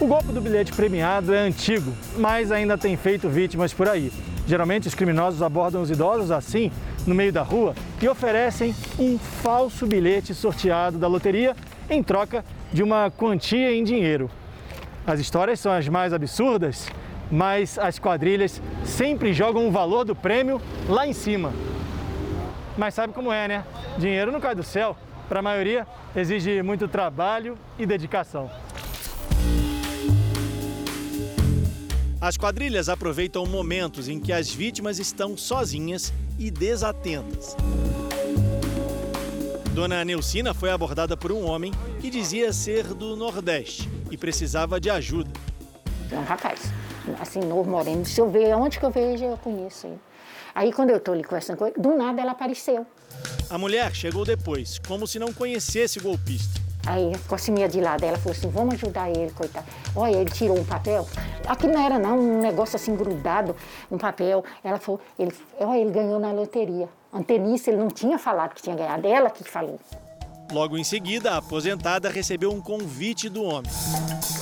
O 0.00 0.06
golpe 0.06 0.32
do 0.32 0.40
bilhete 0.40 0.72
premiado 0.72 1.32
é 1.32 1.38
antigo, 1.38 1.92
mas 2.18 2.50
ainda 2.50 2.76
tem 2.76 2.96
feito 2.96 3.28
vítimas 3.28 3.72
por 3.72 3.88
aí. 3.88 4.10
Geralmente, 4.48 4.88
os 4.88 4.94
criminosos 4.96 5.40
abordam 5.40 5.80
os 5.80 5.90
idosos 5.90 6.32
assim, 6.32 6.72
no 7.06 7.14
meio 7.14 7.32
da 7.32 7.42
rua, 7.42 7.76
e 8.00 8.08
oferecem 8.08 8.74
um 8.98 9.16
falso 9.16 9.86
bilhete 9.86 10.34
sorteado 10.34 10.98
da 10.98 11.06
loteria 11.06 11.54
em 11.92 12.02
troca 12.02 12.44
de 12.72 12.82
uma 12.82 13.10
quantia 13.10 13.74
em 13.74 13.84
dinheiro. 13.84 14.30
As 15.06 15.20
histórias 15.20 15.60
são 15.60 15.72
as 15.72 15.88
mais 15.88 16.12
absurdas, 16.12 16.88
mas 17.30 17.78
as 17.78 17.98
quadrilhas 17.98 18.60
sempre 18.84 19.32
jogam 19.32 19.66
o 19.66 19.70
valor 19.70 20.04
do 20.04 20.14
prêmio 20.14 20.60
lá 20.88 21.06
em 21.06 21.12
cima. 21.12 21.52
Mas 22.76 22.94
sabe 22.94 23.12
como 23.12 23.32
é, 23.32 23.48
né? 23.48 23.64
Dinheiro 23.98 24.32
não 24.32 24.40
cai 24.40 24.54
do 24.54 24.62
céu. 24.62 24.96
Para 25.28 25.40
a 25.40 25.42
maioria, 25.42 25.86
exige 26.14 26.62
muito 26.62 26.86
trabalho 26.86 27.56
e 27.78 27.86
dedicação. 27.86 28.50
As 32.20 32.36
quadrilhas 32.36 32.88
aproveitam 32.88 33.44
momentos 33.46 34.08
em 34.08 34.20
que 34.20 34.32
as 34.32 34.48
vítimas 34.48 34.98
estão 34.98 35.36
sozinhas 35.36 36.12
e 36.38 36.50
desatentas. 36.50 37.56
Dona 39.74 40.04
Neucina 40.04 40.52
foi 40.52 40.70
abordada 40.70 41.16
por 41.16 41.32
um 41.32 41.46
homem 41.48 41.72
que 41.98 42.10
dizia 42.10 42.52
ser 42.52 42.84
do 42.92 43.16
Nordeste 43.16 43.88
e 44.10 44.18
precisava 44.18 44.78
de 44.78 44.90
ajuda. 44.90 45.30
Um 46.12 46.22
rapaz, 46.22 46.60
assim, 47.18 47.40
novo, 47.40 47.70
moreno. 47.70 48.04
Se 48.04 48.20
eu 48.20 48.30
ver, 48.30 48.54
onde 48.54 48.78
que 48.78 48.84
eu 48.84 48.90
vejo, 48.90 49.24
eu 49.24 49.38
conheço 49.38 49.86
ele. 49.86 49.98
Aí, 50.54 50.70
quando 50.74 50.90
eu 50.90 50.98
estou 50.98 51.14
ali 51.14 51.24
conversando 51.24 51.56
com 51.56 51.66
ele, 51.66 51.74
do 51.78 51.96
nada 51.96 52.20
ela 52.20 52.32
apareceu. 52.32 52.86
A 53.48 53.56
mulher 53.56 53.94
chegou 53.94 54.26
depois, 54.26 54.78
como 54.86 55.06
se 55.06 55.18
não 55.18 55.32
conhecesse 55.32 55.98
o 55.98 56.02
golpista. 56.02 56.60
Aí 56.84 57.14
ficou 57.14 57.36
assim 57.36 57.52
meia 57.52 57.68
de 57.68 57.80
lado. 57.80 58.04
Ela 58.04 58.18
falou 58.18 58.36
assim: 58.36 58.50
vamos 58.50 58.74
ajudar 58.74 59.08
ele, 59.08 59.30
coitado. 59.30 59.64
Olha, 59.96 60.16
ele 60.16 60.30
tirou 60.30 60.58
um 60.58 60.64
papel. 60.64 61.08
Aqui 61.46 61.66
não 61.66 61.82
era, 61.82 61.98
não, 61.98 62.18
um 62.18 62.42
negócio 62.42 62.76
assim 62.76 62.94
grudado, 62.94 63.56
um 63.90 63.96
papel. 63.96 64.44
Ela 64.62 64.78
falou: 64.78 65.00
ele, 65.18 65.32
olha, 65.58 65.78
ele 65.78 65.90
ganhou 65.90 66.20
na 66.20 66.30
loteria. 66.30 66.90
Antenice, 67.12 67.68
ele 67.68 67.76
não 67.76 67.88
tinha 67.88 68.18
falado 68.18 68.54
que 68.54 68.62
tinha 68.62 68.74
ganhado, 68.74 69.06
ela 69.06 69.28
que 69.28 69.44
falou. 69.44 69.78
Logo 70.50 70.78
em 70.78 70.84
seguida, 70.84 71.32
a 71.32 71.36
aposentada 71.38 72.08
recebeu 72.08 72.50
um 72.50 72.60
convite 72.60 73.28
do 73.28 73.42
homem. 73.42 73.70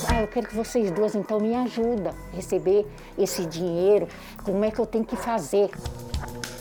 Ah, 0.07 0.21
eu 0.21 0.27
quero 0.27 0.47
que 0.47 0.55
vocês 0.55 0.89
duas 0.91 1.13
então 1.13 1.39
me 1.39 1.53
ajudem 1.53 2.07
a 2.07 2.35
receber 2.35 2.85
esse 3.17 3.45
dinheiro. 3.45 4.07
Como 4.43 4.63
é 4.63 4.71
que 4.71 4.79
eu 4.79 4.85
tenho 4.85 5.03
que 5.05 5.17
fazer? 5.17 5.69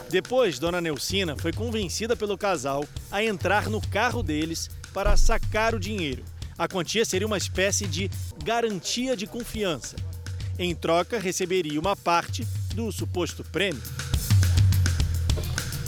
Depois, 0.08 0.58
Dona 0.58 0.80
Neucina 0.80 1.36
foi 1.36 1.52
convencida 1.52 2.16
pelo 2.16 2.36
casal 2.36 2.84
a 3.10 3.22
entrar 3.22 3.68
no 3.68 3.80
carro 3.80 4.22
deles 4.22 4.68
para 4.92 5.16
sacar 5.16 5.74
o 5.74 5.80
dinheiro. 5.80 6.24
A 6.58 6.66
quantia 6.66 7.04
seria 7.04 7.26
uma 7.26 7.38
espécie 7.38 7.86
de 7.86 8.10
garantia 8.44 9.16
de 9.16 9.26
confiança. 9.26 9.94
Em 10.58 10.74
troca, 10.74 11.18
receberia 11.18 11.78
uma 11.80 11.96
parte 11.96 12.44
do 12.74 12.90
suposto 12.90 13.44
prêmio. 13.44 13.82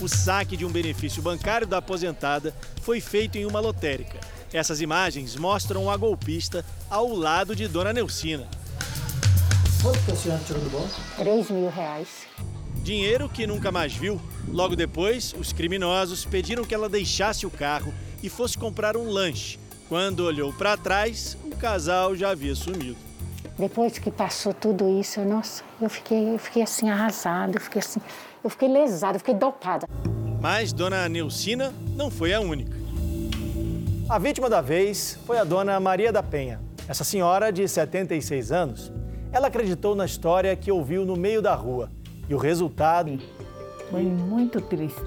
O 0.03 0.09
saque 0.09 0.57
de 0.57 0.66
um 0.66 0.68
benefício 0.68 1.22
bancário 1.22 1.64
da 1.64 1.78
aposentada 1.78 2.53
foi 2.82 3.00
feito 3.00 3.38
em 3.38 3.46
uma 3.46 3.61
lotérica. 3.61 4.18
Essas 4.53 4.80
imagens 4.80 5.36
mostram 5.36 5.88
a 5.88 5.96
golpista 5.96 6.64
ao 6.90 7.14
lado 7.14 7.55
de 7.55 7.68
Dona 7.68 7.92
Neucina. 7.92 8.48
Quanto 9.80 10.05
que 10.05 10.11
a 10.11 10.16
senhora 10.16 10.42
tirou 10.44 10.61
do 10.61 10.70
bolso? 10.70 11.00
3 11.16 11.50
mil 11.53 11.70
reais. 11.70 12.09
Dinheiro 12.82 13.28
que 13.28 13.46
nunca 13.46 13.70
mais 13.70 13.94
viu. 13.94 14.20
Logo 14.48 14.74
depois, 14.74 15.36
os 15.38 15.53
criminosos 15.53 16.24
pediram 16.24 16.64
que 16.64 16.74
ela 16.74 16.88
deixasse 16.88 17.46
o 17.46 17.50
carro 17.50 17.94
e 18.20 18.28
fosse 18.28 18.59
comprar 18.59 18.96
um 18.96 19.09
lanche. 19.09 19.57
Quando 19.88 20.24
olhou 20.24 20.53
para 20.53 20.76
trás, 20.76 21.38
o 21.44 21.55
casal 21.55 22.16
já 22.16 22.30
havia 22.30 22.57
sumido. 22.57 22.96
Depois 23.57 23.98
que 23.98 24.11
passou 24.11 24.53
tudo 24.53 24.98
isso, 24.98 25.20
eu, 25.20 25.26
nossa, 25.26 25.62
eu 25.80 25.88
fiquei, 25.88 26.34
eu 26.34 26.38
fiquei 26.38 26.62
assim 26.62 26.90
arrasada, 26.90 27.57
eu 27.57 27.61
fiquei 27.61 27.80
assim, 27.80 28.00
eu 28.43 28.51
fiquei 28.51 28.68
lesada, 28.68 29.16
eu 29.16 29.20
fiquei 29.20 29.34
dopada. 29.34 29.86
Mas 30.40 30.72
Dona 30.72 31.09
Neucina 31.09 31.72
não 31.97 32.11
foi 32.11 32.32
a 32.32 32.40
única. 32.40 32.76
A 34.09 34.18
vítima 34.18 34.51
da 34.51 34.61
vez 34.61 35.18
foi 35.24 35.38
a 35.38 35.45
dona 35.45 35.78
Maria 35.78 36.12
da 36.12 36.22
Penha. 36.22 36.61
Essa 36.88 37.05
senhora 37.05 37.53
de 37.53 37.66
76 37.66 38.51
anos, 38.51 38.93
ela 39.32 39.47
acreditou 39.47 39.95
na 39.95 40.05
história 40.05 40.55
que 40.57 40.70
ouviu 40.70 41.07
no 41.07 41.16
meio 41.16 41.40
da 41.40 41.55
rua. 41.55 41.90
E 42.28 42.34
o 42.34 42.38
resultado 42.38 43.18
foi 43.90 44.03
muito 44.03 44.61
triste. 44.61 45.01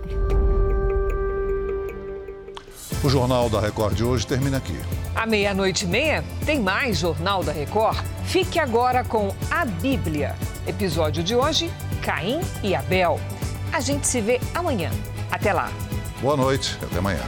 O 3.03 3.09
Jornal 3.09 3.49
da 3.49 3.59
Record 3.59 3.95
de 3.95 4.03
hoje 4.03 4.25
termina 4.25 4.57
aqui. 4.57 4.77
À 5.16 5.26
meia-noite 5.26 5.86
e 5.86 5.88
meia, 5.88 6.24
tem 6.45 6.59
mais 6.59 6.97
Jornal 6.97 7.41
da 7.41 7.53
Record? 7.53 7.97
Fique 8.26 8.59
agora 8.59 9.01
com 9.01 9.34
a 9.49 9.63
Bíblia. 9.63 10.36
Episódio 10.68 11.24
de 11.24 11.34
hoje: 11.34 11.72
Caim 12.01 12.41
e 12.61 12.76
Abel. 12.76 13.18
A 13.72 13.80
gente 13.80 14.05
se 14.05 14.20
vê 14.20 14.41
amanhã. 14.53 14.91
Até 15.32 15.53
lá. 15.53 15.72
Boa 16.22 16.36
noite, 16.36 16.78
até 16.84 16.99
amanhã. 16.99 17.24